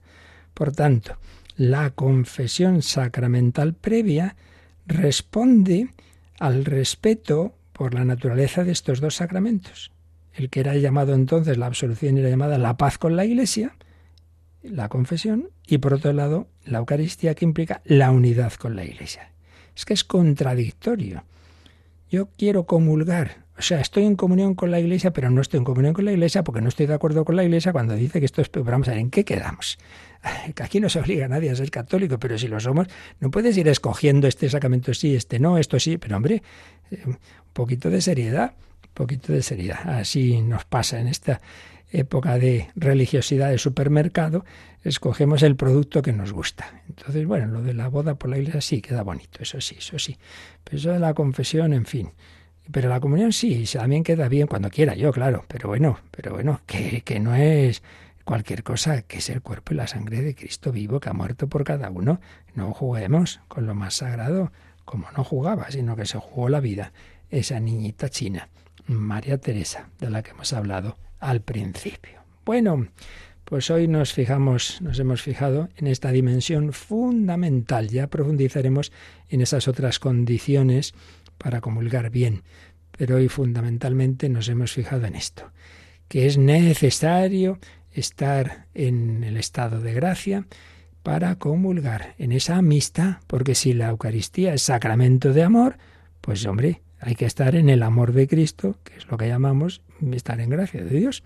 Por 0.54 0.74
tanto, 0.74 1.18
la 1.56 1.92
confesión 1.92 2.82
sacramental 2.82 3.74
previa 3.74 4.36
responde 4.86 5.90
al 6.40 6.66
respeto 6.66 7.56
por 7.74 7.94
la 7.94 8.06
naturaleza 8.06 8.64
de 8.64 8.72
estos 8.72 9.00
dos 9.00 9.16
sacramentos. 9.16 9.92
El 10.38 10.52
que 10.52 10.60
era 10.60 10.76
llamado 10.76 11.16
entonces 11.16 11.58
la 11.58 11.66
absolución 11.66 12.18
era 12.18 12.30
llamada 12.30 12.60
la 12.60 12.78
paz 12.78 13.00
con 13.00 13.16
la 13.16 13.26
Iglesia, 13.26 13.76
la 14.62 14.88
confesión, 14.88 15.50
y 15.66 15.80
por 15.80 15.96
otro 15.96 16.14
lado 16.14 16.48
la 16.64 16.78
Eucaristía 16.78 17.34
que 17.34 17.44
implica 17.44 17.82
la 17.86 18.12
unidad 18.12 18.54
con 18.54 18.76
la 18.76 18.86
Iglesia. 18.86 19.32
Es 19.76 19.86
que 19.86 19.96
es 19.96 20.04
contradictorio. 20.04 21.24
Yo 22.12 22.30
quiero 22.38 22.68
comulgar, 22.68 23.46
o 23.58 23.64
sea, 23.64 23.82
estoy 23.82 24.06
en 24.06 24.16
comunión 24.16 24.54
con 24.54 24.70
la 24.70 24.80
Iglesia, 24.80 25.12
pero 25.12 25.32
no 25.32 25.42
estoy 25.42 25.58
en 25.58 25.64
comunión 25.64 25.96
con 25.96 26.06
la 26.06 26.12
Iglesia 26.12 26.44
porque 26.44 26.62
no 26.62 26.70
estoy 26.70 26.86
de 26.86 26.94
acuerdo 26.94 27.26
con 27.26 27.36
la 27.36 27.44
Iglesia 27.44 27.72
cuando 27.72 27.96
dice 27.96 28.20
que 28.20 28.28
esto 28.28 28.42
es... 28.42 28.50
Pero 28.50 28.64
vamos 28.64 28.88
a 28.88 28.92
ver, 28.92 29.00
¿en 29.00 29.10
qué 29.10 29.26
quedamos? 29.26 29.80
Aquí 30.62 30.80
no 30.80 30.90
se 30.90 31.00
obliga 31.00 31.26
a 31.26 31.30
nadie 31.30 31.50
a 31.50 31.56
ser 31.56 31.72
católico, 31.72 32.20
pero 32.20 32.38
si 32.38 32.48
lo 32.48 32.60
somos, 32.60 32.88
no 33.20 33.32
puedes 33.32 33.58
ir 33.58 33.68
escogiendo 33.68 34.28
este 34.28 34.48
sacramento 34.52 34.94
sí, 34.94 35.16
este 35.16 35.40
no, 35.40 35.58
esto 35.58 35.80
sí, 35.80 35.98
pero 35.98 36.18
hombre, 36.18 36.44
eh, 36.92 37.02
un 37.08 37.18
poquito 37.54 37.90
de 37.90 38.02
seriedad, 38.02 38.54
poquito 38.98 39.32
de 39.32 39.44
seriedad. 39.44 39.88
Así 40.00 40.42
nos 40.42 40.66
pasa 40.66 41.00
en 41.00 41.08
esta 41.08 41.40
época 41.92 42.40
de 42.40 42.68
religiosidad 42.76 43.52
de 43.52 43.60
supermercado, 43.60 44.44
escogemos 44.84 45.44
el 45.44 45.56
producto 45.56 46.02
que 46.02 46.14
nos 46.14 46.34
gusta. 46.34 46.82
Entonces, 46.90 47.26
bueno, 47.28 47.46
lo 47.46 47.62
de 47.62 47.76
la 47.76 47.90
boda 47.90 48.16
por 48.16 48.32
la 48.32 48.40
iglesia 48.40 48.60
sí 48.60 48.82
queda 48.82 49.04
bonito, 49.04 49.40
eso 49.42 49.62
sí, 49.62 49.76
eso 49.78 50.00
sí. 50.00 50.18
Pero 50.64 50.78
eso 50.78 50.92
de 50.92 51.00
la 51.00 51.14
confesión, 51.14 51.74
en 51.74 51.86
fin. 51.86 52.10
Pero 52.72 52.90
la 52.90 53.00
comunión 53.00 53.32
sí, 53.32 53.64
también 53.72 54.04
queda 54.04 54.28
bien 54.28 54.48
cuando 54.48 54.70
quiera 54.70 54.96
yo, 54.96 55.12
claro. 55.12 55.46
Pero 55.48 55.70
bueno, 55.70 56.00
pero 56.10 56.34
bueno, 56.34 56.62
que, 56.66 57.02
que 57.02 57.20
no 57.20 57.36
es 57.36 57.84
cualquier 58.26 58.64
cosa, 58.64 59.04
que 59.04 59.20
es 59.20 59.30
el 59.30 59.42
cuerpo 59.42 59.74
y 59.74 59.78
la 59.78 59.88
sangre 59.88 60.22
de 60.22 60.36
Cristo 60.36 60.72
vivo 60.72 61.00
que 61.00 61.10
ha 61.10 61.14
muerto 61.14 61.48
por 61.48 61.64
cada 61.64 61.90
uno. 61.92 62.20
No 62.56 62.74
juguemos 62.74 63.40
con 63.48 63.68
lo 63.68 63.76
más 63.76 63.94
sagrado 63.94 64.52
como 64.84 65.08
no 65.16 65.24
jugaba, 65.24 65.70
sino 65.70 65.96
que 65.96 66.06
se 66.06 66.18
jugó 66.18 66.50
la 66.50 66.60
vida 66.60 66.92
esa 67.30 67.60
niñita 67.60 68.10
china, 68.10 68.50
María 68.88 69.38
Teresa, 69.38 69.90
de 70.00 70.10
la 70.10 70.24
que 70.24 70.32
hemos 70.32 70.54
hablado 70.54 70.98
al 71.20 71.42
principio. 71.42 72.22
Bueno, 72.46 72.88
pues 73.44 73.70
hoy 73.70 73.88
nos 73.88 74.14
fijamos, 74.14 74.82
nos 74.82 75.00
hemos 75.00 75.22
fijado 75.22 75.70
en 75.78 75.88
esta 75.88 76.12
dimensión 76.12 76.74
fundamental. 76.74 77.88
Ya 77.90 78.08
profundizaremos 78.08 78.92
en 79.30 79.42
esas 79.42 79.68
otras 79.68 80.00
condiciones 80.00 80.94
para 81.38 81.62
comulgar 81.62 82.10
bien. 82.10 82.44
Pero 82.98 83.18
hoy 83.18 83.30
fundamentalmente 83.30 84.28
nos 84.28 84.50
hemos 84.50 84.74
fijado 84.74 85.06
en 85.06 85.16
esto, 85.16 85.52
que 86.08 86.26
es 86.26 86.38
necesario 86.38 87.60
estar 87.92 88.68
en 88.74 89.24
el 89.24 89.38
estado 89.38 89.82
de 89.82 89.94
gracia 89.94 90.46
para 91.04 91.36
comulgar, 91.36 92.16
en 92.18 92.34
esa 92.34 92.58
amistad, 92.58 93.18
porque 93.28 93.56
si 93.56 93.74
la 93.74 93.90
Eucaristía 93.90 94.54
es 94.54 94.64
sacramento 94.64 95.32
de 95.32 95.44
amor, 95.44 95.78
pues 96.20 96.46
hombre, 96.46 96.82
hay 97.00 97.16
que 97.16 97.26
estar 97.26 97.56
en 97.56 97.70
el 97.70 97.84
amor 97.84 98.14
de 98.14 98.28
Cristo, 98.28 98.78
que 98.84 98.96
es 98.98 99.08
lo 99.08 99.18
que 99.18 99.28
llamamos 99.28 99.82
estar 100.12 100.40
en 100.40 100.50
gracia 100.50 100.84
de 100.84 100.98
Dios. 100.98 101.24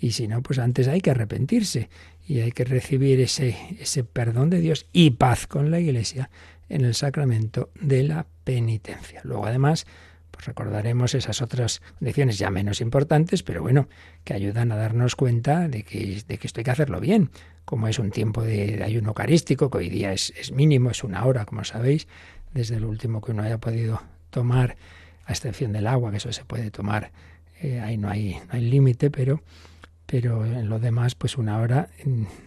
Y 0.00 0.12
si 0.12 0.28
no, 0.28 0.42
pues 0.42 0.58
antes 0.58 0.86
hay 0.88 1.00
que 1.00 1.10
arrepentirse 1.10 1.88
y 2.26 2.40
hay 2.40 2.52
que 2.52 2.64
recibir 2.64 3.20
ese, 3.20 3.56
ese 3.80 4.04
perdón 4.04 4.50
de 4.50 4.60
Dios 4.60 4.86
y 4.92 5.10
paz 5.10 5.46
con 5.46 5.70
la 5.70 5.80
Iglesia 5.80 6.30
en 6.68 6.84
el 6.84 6.94
sacramento 6.94 7.70
de 7.80 8.04
la 8.04 8.26
penitencia. 8.44 9.20
Luego, 9.24 9.46
además, 9.46 9.86
pues 10.30 10.46
recordaremos 10.46 11.14
esas 11.14 11.42
otras 11.42 11.80
condiciones 11.98 12.38
ya 12.38 12.50
menos 12.50 12.80
importantes, 12.80 13.42
pero 13.42 13.62
bueno, 13.62 13.88
que 14.24 14.34
ayudan 14.34 14.70
a 14.70 14.76
darnos 14.76 15.16
cuenta 15.16 15.68
de 15.68 15.82
que, 15.82 16.22
de 16.26 16.38
que 16.38 16.46
esto 16.46 16.60
hay 16.60 16.64
que 16.64 16.70
hacerlo 16.70 17.00
bien, 17.00 17.30
como 17.64 17.88
es 17.88 17.98
un 17.98 18.10
tiempo 18.10 18.42
de, 18.42 18.82
ayuno 18.84 19.08
eucarístico, 19.08 19.70
que 19.70 19.78
hoy 19.78 19.88
día 19.88 20.12
es, 20.12 20.32
es 20.38 20.52
mínimo, 20.52 20.90
es 20.90 21.02
una 21.02 21.24
hora, 21.24 21.44
como 21.44 21.64
sabéis, 21.64 22.06
desde 22.52 22.76
el 22.76 22.84
último 22.84 23.20
que 23.20 23.32
uno 23.32 23.42
haya 23.42 23.58
podido 23.58 24.00
tomar, 24.30 24.76
a 25.28 25.32
excepción 25.32 25.72
del 25.72 25.86
agua, 25.86 26.10
que 26.10 26.16
eso 26.16 26.32
se 26.32 26.44
puede 26.44 26.70
tomar, 26.70 27.12
eh, 27.60 27.80
ahí 27.80 27.98
no 27.98 28.08
hay, 28.08 28.38
no 28.48 28.54
hay 28.54 28.62
límite, 28.62 29.10
pero, 29.10 29.42
pero 30.06 30.44
en 30.44 30.68
lo 30.68 30.78
demás, 30.78 31.14
pues 31.14 31.36
una 31.36 31.58
hora 31.58 31.90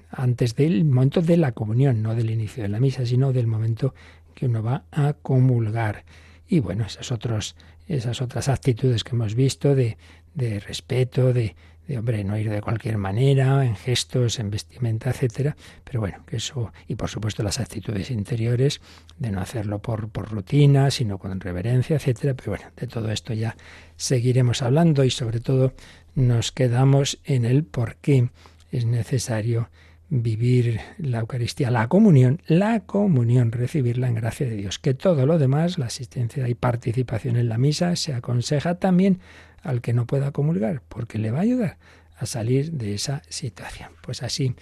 antes 0.10 0.56
del 0.56 0.84
momento 0.84 1.22
de 1.22 1.38
la 1.38 1.52
comunión, 1.52 2.02
no 2.02 2.16
del 2.16 2.32
inicio 2.32 2.64
de 2.64 2.70
la 2.70 2.80
misa, 2.80 3.06
sino 3.06 3.32
del 3.34 3.46
momento 3.46 3.94
que 4.34 4.48
uno 4.48 4.64
va 4.64 4.86
a 4.92 5.14
comulgar. 5.14 6.06
Y 6.48 6.60
bueno, 6.60 6.86
esas, 6.86 7.12
otros, 7.12 7.56
esas 7.88 8.20
otras 8.20 8.50
actitudes 8.50 9.04
que 9.04 9.16
hemos 9.16 9.36
visto 9.36 9.76
de, 9.76 9.98
de 10.34 10.60
respeto, 10.60 11.34
de, 11.34 11.56
de 11.88 11.98
hombre, 11.98 12.24
no 12.24 12.38
ir 12.38 12.50
de 12.50 12.62
cualquier 12.62 12.98
manera, 12.98 13.66
en 13.66 13.76
gestos, 13.76 14.40
en 14.40 14.50
vestimenta, 14.50 15.10
etcétera, 15.10 15.56
pero 15.84 16.00
bueno, 16.00 16.24
que 16.26 16.38
eso, 16.38 16.72
y 16.88 16.96
por 16.96 17.10
supuesto 17.10 17.44
las 17.44 17.60
actitudes 17.60 18.12
interiores, 18.12 18.82
de 19.18 19.32
no 19.32 19.42
hacerlo 19.42 19.80
por, 19.80 20.10
por 20.10 20.30
rutina, 20.30 20.92
sino 20.92 21.18
con 21.18 21.40
reverencia, 21.40 21.96
etcétera, 21.96 22.34
pero 22.34 22.52
bueno, 22.52 22.66
de 22.76 22.88
todo 22.88 23.12
esto 23.12 23.34
ya 23.34 23.56
seguiremos 23.98 24.62
hablando 24.62 25.04
y 25.04 25.10
sobre 25.10 25.40
todo 25.40 25.74
nos 26.16 26.52
quedamos 26.52 27.20
en 27.24 27.46
el 27.46 27.64
por 27.64 27.96
qué 27.96 28.30
es 28.72 28.86
necesario 28.86 29.70
vivir 30.12 30.82
la 30.98 31.20
Eucaristía, 31.20 31.72
la 31.72 31.88
comunión, 31.88 32.42
la 32.46 32.82
comunión, 32.82 33.52
recibirla 33.52 34.10
en 34.10 34.16
gracia 34.16 34.46
de 34.46 34.58
Dios. 34.58 34.78
Que 34.78 34.94
todo 34.94 35.26
lo 35.26 35.40
demás, 35.40 35.78
la 35.78 35.86
asistencia 35.86 36.50
y 36.50 36.54
participación 36.54 37.38
en 37.38 37.48
la 37.48 37.58
misa, 37.58 37.96
se 37.96 38.14
aconseja 38.14 38.76
también 38.76 39.20
al 39.62 39.82
que 39.82 39.94
no 39.94 40.08
pueda 40.08 40.32
comulgar, 40.32 40.82
porque 40.88 41.18
le 41.18 41.32
va 41.32 41.40
a 41.40 41.44
ayudar 41.44 41.78
a 42.18 42.26
salir 42.26 42.72
de 42.72 42.94
esa 42.94 43.22
situación. 43.30 43.92
Pues 44.02 44.24
así 44.24 44.56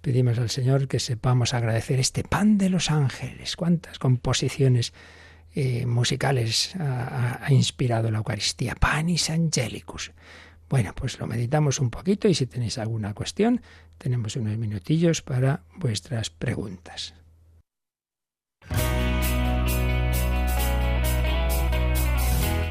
Pedimos 0.00 0.38
al 0.38 0.48
Señor 0.48 0.88
que 0.88 0.98
sepamos 0.98 1.52
agradecer 1.52 2.00
este 2.00 2.24
pan 2.24 2.56
de 2.56 2.70
los 2.70 2.90
ángeles. 2.90 3.54
Cuántas 3.54 3.98
composiciones 3.98 4.94
eh, 5.54 5.84
musicales 5.84 6.74
ha, 6.76 7.44
ha, 7.44 7.52
inspirado 7.52 8.10
la 8.10 8.18
Eucaristía. 8.18 8.74
Panis 8.76 9.28
Angelicus. 9.28 10.12
Bueno, 10.70 10.94
pues 10.94 11.18
lo 11.18 11.26
meditamos 11.26 11.80
un 11.80 11.90
poquito 11.90 12.28
y 12.28 12.34
si 12.34 12.46
tenéis 12.46 12.78
alguna 12.78 13.12
cuestión, 13.12 13.60
tenemos 13.98 14.36
unos 14.36 14.56
minutillos 14.56 15.20
para 15.20 15.64
vuestras 15.76 16.30
preguntas. 16.30 17.14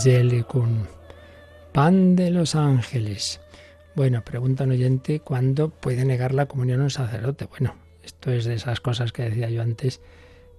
Angelicum, 0.00 0.86
pan 1.72 2.16
de 2.16 2.30
los 2.30 2.54
ángeles. 2.54 3.38
Bueno, 3.94 4.24
pregunta 4.24 4.64
un 4.64 4.70
oyente, 4.70 5.20
¿cuándo 5.20 5.68
puede 5.68 6.06
negar 6.06 6.32
la 6.32 6.46
comunión 6.46 6.80
un 6.80 6.88
sacerdote? 6.88 7.44
Bueno, 7.44 7.74
esto 8.02 8.32
es 8.32 8.46
de 8.46 8.54
esas 8.54 8.80
cosas 8.80 9.12
que 9.12 9.24
decía 9.24 9.50
yo 9.50 9.60
antes, 9.60 10.00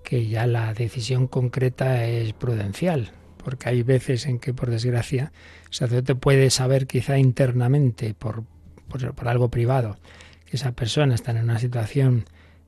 que 0.03 0.27
ya 0.27 0.45
la 0.45 0.75
decisión 0.75 1.25
concreta 1.25 2.05
es 2.05 2.33
prudencial, 2.33 3.13
porque 3.43 3.69
hay 3.69 3.81
veces 3.81 4.27
en 4.27 4.37
que, 4.37 4.53
por 4.53 4.69
desgracia, 4.69 5.31
el 5.65 5.73
sacerdote 5.73 6.13
puede 6.13 6.51
saber 6.51 6.85
quizá 6.85 7.17
internamente, 7.17 8.13
por, 8.13 8.43
por, 8.89 9.27
algo 9.27 9.49
privado, 9.49 9.97
que 10.45 10.57
esa 10.57 10.73
persona 10.73 11.15
está 11.15 11.31
en 11.31 11.37
una 11.39 11.57
situación 11.57 12.25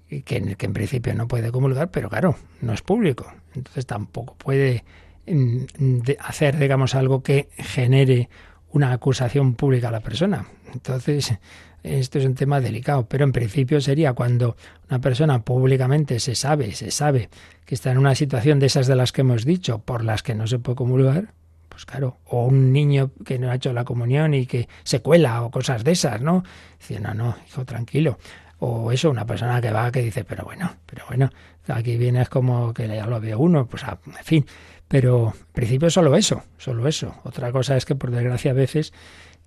que, 0.09 0.23
que 0.23 0.65
en 0.65 0.73
principio 0.73 1.13
no 1.13 1.27
puede 1.27 1.51
comulgar, 1.51 1.91
pero 1.91 2.09
claro, 2.09 2.35
no 2.61 2.73
es 2.73 2.81
público, 2.81 3.31
entonces 3.53 3.85
tampoco 3.85 4.33
puede 4.39 4.83
de 5.25 6.17
hacer, 6.19 6.57
digamos, 6.57 6.95
algo 6.95 7.23
que 7.23 7.49
genere 7.57 8.29
una 8.71 8.91
acusación 8.91 9.55
pública 9.55 9.89
a 9.89 9.91
la 9.91 10.01
persona. 10.01 10.47
Entonces, 10.73 11.37
esto 11.83 12.17
es 12.17 12.25
un 12.25 12.35
tema 12.35 12.61
delicado, 12.61 13.05
pero 13.07 13.23
en 13.23 13.31
principio 13.31 13.81
sería 13.81 14.13
cuando 14.13 14.55
una 14.89 14.99
persona 14.99 15.43
públicamente 15.43 16.19
se 16.19 16.33
sabe, 16.33 16.73
se 16.73 16.91
sabe 16.91 17.29
que 17.65 17.75
está 17.75 17.91
en 17.91 17.97
una 17.97 18.15
situación 18.15 18.59
de 18.59 18.67
esas 18.67 18.87
de 18.87 18.95
las 18.95 19.11
que 19.11 19.21
hemos 19.21 19.45
dicho, 19.45 19.79
por 19.79 20.03
las 20.03 20.23
que 20.23 20.33
no 20.33 20.47
se 20.47 20.59
puede 20.59 20.77
comulgar, 20.77 21.33
pues 21.69 21.85
claro, 21.85 22.17
o 22.25 22.45
un 22.45 22.71
niño 22.71 23.11
que 23.25 23.37
no 23.37 23.51
ha 23.51 23.55
hecho 23.55 23.73
la 23.73 23.83
comunión 23.83 24.33
y 24.33 24.45
que 24.45 24.69
se 24.83 25.01
cuela 25.01 25.43
o 25.43 25.51
cosas 25.51 25.83
de 25.83 25.91
esas, 25.91 26.21
¿no? 26.21 26.43
Dice, 26.79 26.99
no, 26.99 27.13
no, 27.13 27.35
hijo, 27.47 27.65
tranquilo. 27.65 28.17
O 28.59 28.91
eso, 28.91 29.09
una 29.09 29.25
persona 29.25 29.59
que 29.59 29.71
va 29.71 29.91
que 29.91 30.01
dice, 30.01 30.23
pero 30.23 30.45
bueno, 30.45 30.73
pero 30.85 31.05
bueno, 31.07 31.29
aquí 31.67 31.97
vienes 31.97 32.29
como 32.29 32.73
que 32.73 32.87
ya 32.87 33.05
lo 33.07 33.19
ve 33.19 33.35
uno, 33.35 33.65
pues 33.65 33.83
ah, 33.83 33.97
en 34.05 34.23
fin. 34.23 34.45
Pero 34.93 35.33
en 35.35 35.53
principio 35.53 35.89
solo 35.89 36.15
eso, 36.15 36.43
solo 36.59 36.87
eso. 36.87 37.15
Otra 37.23 37.51
cosa 37.51 37.75
es 37.75 37.83
que 37.83 37.95
por 37.95 38.11
desgracia 38.11 38.51
a 38.51 38.53
veces 38.53 38.93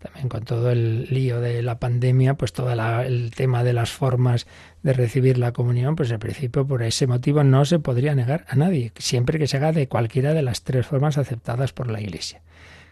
también 0.01 0.29
con 0.29 0.43
todo 0.43 0.73
el 0.73 1.07
lío 1.09 1.41
de 1.41 1.63
la 1.63 1.79
pandemia, 1.79 2.35
pues 2.35 2.53
todo 2.53 2.73
el 3.03 3.31
tema 3.31 3.63
de 3.63 3.73
las 3.73 3.93
formas 3.93 4.49
de 4.83 4.93
recibir 4.93 5.39
la 5.39 5.53
comunión, 5.53 5.95
pues 5.95 6.11
al 6.11 6.19
principio 6.19 6.67
por 6.67 6.83
ese 6.83 7.07
motivo 7.07 7.45
no 7.45 7.65
se 7.65 7.79
podría 7.79 8.17
negar 8.17 8.45
a 8.49 8.57
nadie, 8.57 8.91
siempre 8.99 9.39
que 9.39 9.47
se 9.47 9.59
haga 9.59 9.71
de 9.71 9.87
cualquiera 9.87 10.35
de 10.35 10.43
las 10.43 10.65
tres 10.65 10.85
formas 10.85 11.17
aceptadas 11.17 11.73
por 11.73 11.93
la 11.93 12.01
Iglesia, 12.01 12.43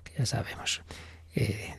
que 0.05 0.13
ya 0.19 0.25
sabemos. 0.25 0.83
Eh, 1.35 1.75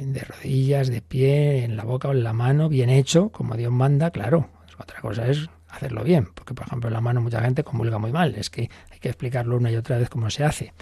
de, 0.00 0.20
rodillas, 0.22 0.88
de 0.88 1.00
pie, 1.00 1.62
en 1.62 1.76
la 1.76 1.84
boca 1.84 2.08
o 2.08 2.10
en 2.10 2.24
la 2.24 2.32
mano, 2.32 2.68
bien 2.68 2.90
hecho, 2.90 3.28
como 3.28 3.56
Dios 3.56 3.70
manda, 3.70 4.10
claro. 4.10 4.48
Otra 4.80 5.00
cosa 5.00 5.28
es 5.28 5.48
hacerlo 5.68 6.02
bien, 6.02 6.28
porque 6.34 6.54
por 6.54 6.66
ejemplo 6.66 6.88
en 6.88 6.94
la 6.94 7.00
mano 7.00 7.20
mucha 7.20 7.40
gente 7.40 7.62
comulga 7.62 7.98
muy 7.98 8.12
mal, 8.12 8.34
es 8.34 8.50
que 8.50 8.70
que 9.00 9.08
explicarlo 9.08 9.56
una 9.56 9.70
y 9.70 9.76
otra 9.76 9.98
vez 9.98 10.08
cómo 10.08 10.30
se 10.30 10.44
hace. 10.44 10.72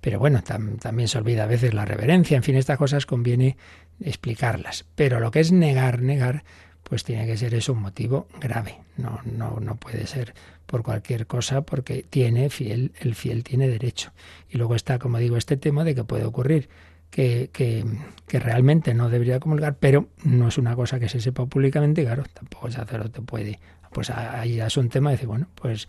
Pero 0.00 0.18
bueno, 0.18 0.42
también 0.42 1.08
se 1.08 1.18
olvida 1.18 1.44
a 1.44 1.46
veces 1.46 1.74
la 1.74 1.84
reverencia, 1.84 2.36
en 2.36 2.42
fin, 2.42 2.56
estas 2.56 2.78
cosas 2.78 3.04
conviene 3.04 3.56
explicarlas. 4.00 4.86
Pero 4.94 5.20
lo 5.20 5.30
que 5.30 5.40
es 5.40 5.52
negar, 5.52 6.00
negar, 6.00 6.44
pues 6.82 7.04
tiene 7.04 7.26
que 7.26 7.36
ser 7.36 7.54
eso 7.54 7.74
un 7.74 7.82
motivo 7.82 8.26
grave. 8.40 8.78
No, 8.96 9.20
no, 9.24 9.60
no 9.60 9.76
puede 9.76 10.06
ser 10.06 10.34
por 10.66 10.82
cualquier 10.82 11.26
cosa 11.26 11.62
porque 11.62 12.04
tiene 12.08 12.48
fiel, 12.48 12.92
el 13.00 13.14
fiel 13.14 13.44
tiene 13.44 13.68
derecho. 13.68 14.12
Y 14.48 14.56
luego 14.56 14.74
está, 14.74 14.98
como 14.98 15.18
digo, 15.18 15.36
este 15.36 15.56
tema 15.56 15.84
de 15.84 15.94
que 15.94 16.04
puede 16.04 16.24
ocurrir 16.24 16.68
que, 17.10 17.50
que, 17.52 17.84
que, 18.26 18.38
realmente 18.38 18.94
no 18.94 19.10
debería 19.10 19.40
comulgar, 19.40 19.76
pero 19.78 20.08
no 20.22 20.48
es 20.48 20.58
una 20.58 20.76
cosa 20.76 21.00
que 21.00 21.08
se 21.08 21.20
sepa 21.20 21.44
públicamente, 21.46 22.04
claro, 22.04 22.24
tampoco 22.32 22.68
el 22.68 22.72
sacerdote 22.72 23.20
puede. 23.20 23.58
Pues 23.92 24.10
ahí 24.10 24.60
es 24.60 24.76
un 24.76 24.88
tema 24.88 25.10
de 25.10 25.16
decir, 25.16 25.26
bueno, 25.26 25.48
pues 25.56 25.88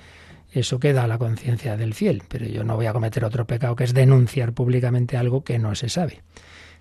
eso 0.52 0.80
queda 0.80 1.04
a 1.04 1.08
la 1.08 1.18
conciencia 1.18 1.78
del 1.78 1.94
fiel, 1.94 2.24
pero 2.28 2.46
yo 2.46 2.64
no 2.64 2.76
voy 2.76 2.86
a 2.86 2.94
cometer 2.94 3.24
otro 3.24 3.46
pecado 3.46 3.76
que 3.76 3.86
es 3.86 3.94
denunciar 3.94 4.54
públicamente 4.54 5.18
algo 5.18 5.44
que 5.44 5.60
no 5.60 5.76
se 5.76 5.90
sabe. 5.90 6.22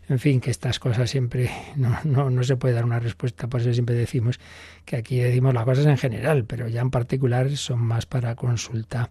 En 0.08 0.18
fin, 0.18 0.40
que 0.40 0.50
estas 0.50 0.80
cosas 0.80 1.08
siempre 1.08 1.50
no, 1.76 1.96
no, 2.04 2.30
no 2.30 2.42
se 2.42 2.56
puede 2.56 2.74
dar 2.74 2.84
una 2.84 2.98
respuesta, 2.98 3.46
por 3.46 3.60
eso 3.60 3.72
siempre 3.72 3.94
decimos 3.94 4.40
que 4.84 4.96
aquí 4.96 5.18
decimos 5.18 5.54
las 5.54 5.64
cosas 5.64 5.86
en 5.86 5.98
general, 5.98 6.44
pero 6.44 6.68
ya 6.68 6.80
en 6.80 6.90
particular 6.90 7.50
son 7.56 7.80
más 7.80 8.06
para 8.06 8.34
consulta 8.34 9.10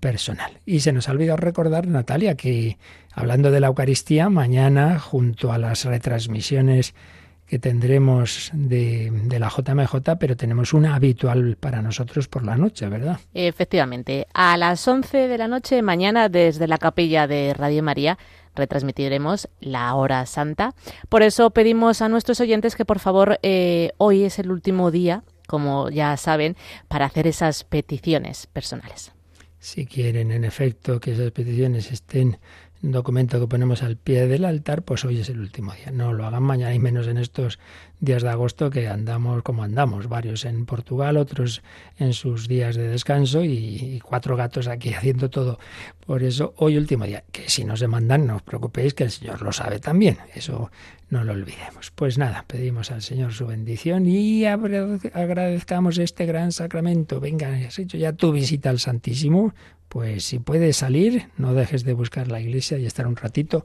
personal. 0.00 0.60
Y 0.64 0.80
se 0.80 0.92
nos 0.92 1.08
ha 1.08 1.12
olvidado 1.12 1.38
recordar, 1.38 1.86
Natalia, 1.86 2.34
que 2.36 2.78
hablando 3.12 3.50
de 3.50 3.60
la 3.60 3.68
Eucaristía, 3.68 4.28
mañana, 4.28 4.98
junto 4.98 5.52
a 5.52 5.58
las 5.58 5.84
retransmisiones 5.84 6.94
que 7.48 7.58
tendremos 7.58 8.50
de, 8.52 9.10
de, 9.10 9.38
la 9.38 9.48
JMJ, 9.48 10.16
pero 10.20 10.36
tenemos 10.36 10.74
una 10.74 10.94
habitual 10.94 11.56
para 11.58 11.80
nosotros 11.80 12.28
por 12.28 12.44
la 12.44 12.56
noche, 12.56 12.88
¿verdad? 12.88 13.18
Efectivamente. 13.32 14.26
A 14.34 14.56
las 14.58 14.86
11 14.86 15.28
de 15.28 15.38
la 15.38 15.48
noche, 15.48 15.80
mañana, 15.80 16.28
desde 16.28 16.68
la 16.68 16.76
capilla 16.76 17.26
de 17.26 17.54
Radio 17.54 17.82
María, 17.82 18.18
retransmitiremos 18.54 19.48
la 19.60 19.94
hora 19.94 20.26
santa. 20.26 20.74
Por 21.08 21.22
eso 21.22 21.50
pedimos 21.50 22.02
a 22.02 22.10
nuestros 22.10 22.40
oyentes 22.40 22.76
que, 22.76 22.84
por 22.84 22.98
favor, 22.98 23.38
eh, 23.42 23.92
hoy 23.96 24.24
es 24.24 24.38
el 24.38 24.50
último 24.50 24.90
día, 24.90 25.22
como 25.46 25.88
ya 25.88 26.14
saben, 26.18 26.54
para 26.88 27.06
hacer 27.06 27.26
esas 27.26 27.64
peticiones 27.64 28.46
personales. 28.46 29.12
Si 29.58 29.86
quieren, 29.86 30.30
en 30.30 30.44
efecto, 30.44 31.00
que 31.00 31.12
esas 31.12 31.30
peticiones 31.32 31.90
estén 31.90 32.38
un 32.82 32.92
documento 32.92 33.40
que 33.40 33.46
ponemos 33.46 33.82
al 33.82 33.96
pie 33.96 34.26
del 34.26 34.44
altar, 34.44 34.82
pues 34.82 35.04
hoy 35.04 35.20
es 35.20 35.28
el 35.28 35.40
último 35.40 35.72
día. 35.72 35.90
No 35.90 36.12
lo 36.12 36.26
hagan 36.26 36.42
mañana 36.42 36.74
y 36.74 36.78
menos 36.78 37.08
en 37.08 37.18
estos 37.18 37.58
días 38.00 38.22
de 38.22 38.28
agosto 38.28 38.70
que 38.70 38.88
andamos 38.88 39.42
como 39.42 39.62
andamos, 39.62 40.08
varios 40.08 40.44
en 40.44 40.66
Portugal, 40.66 41.16
otros 41.16 41.62
en 41.98 42.12
sus 42.12 42.48
días 42.48 42.76
de 42.76 42.88
descanso 42.88 43.44
y, 43.44 44.00
cuatro 44.04 44.36
gatos 44.36 44.68
aquí 44.68 44.92
haciendo 44.94 45.30
todo. 45.30 45.58
Por 46.06 46.22
eso 46.22 46.54
hoy 46.56 46.76
último 46.76 47.04
día, 47.04 47.24
que 47.32 47.48
si 47.48 47.64
no 47.64 47.76
se 47.76 47.88
mandan, 47.88 48.26
no 48.26 48.36
os 48.36 48.42
preocupéis 48.42 48.94
que 48.94 49.04
el 49.04 49.10
Señor 49.10 49.42
lo 49.42 49.52
sabe 49.52 49.78
también, 49.78 50.18
eso 50.34 50.70
no 51.10 51.24
lo 51.24 51.32
olvidemos. 51.32 51.90
Pues 51.94 52.18
nada, 52.18 52.44
pedimos 52.46 52.90
al 52.90 53.02
Señor 53.02 53.32
su 53.32 53.46
bendición 53.46 54.06
y 54.06 54.44
agradezcamos 54.44 55.98
este 55.98 56.26
gran 56.26 56.52
sacramento. 56.52 57.20
Venga, 57.20 57.48
has 57.66 57.78
hecho 57.78 57.98
ya 57.98 58.12
tu 58.12 58.32
visita 58.32 58.70
al 58.70 58.78
Santísimo, 58.78 59.54
pues 59.88 60.24
si 60.24 60.38
puedes 60.38 60.76
salir, 60.76 61.28
no 61.36 61.54
dejes 61.54 61.84
de 61.84 61.94
buscar 61.94 62.28
la 62.28 62.40
iglesia 62.40 62.78
y 62.78 62.86
estar 62.86 63.06
un 63.06 63.16
ratito 63.16 63.64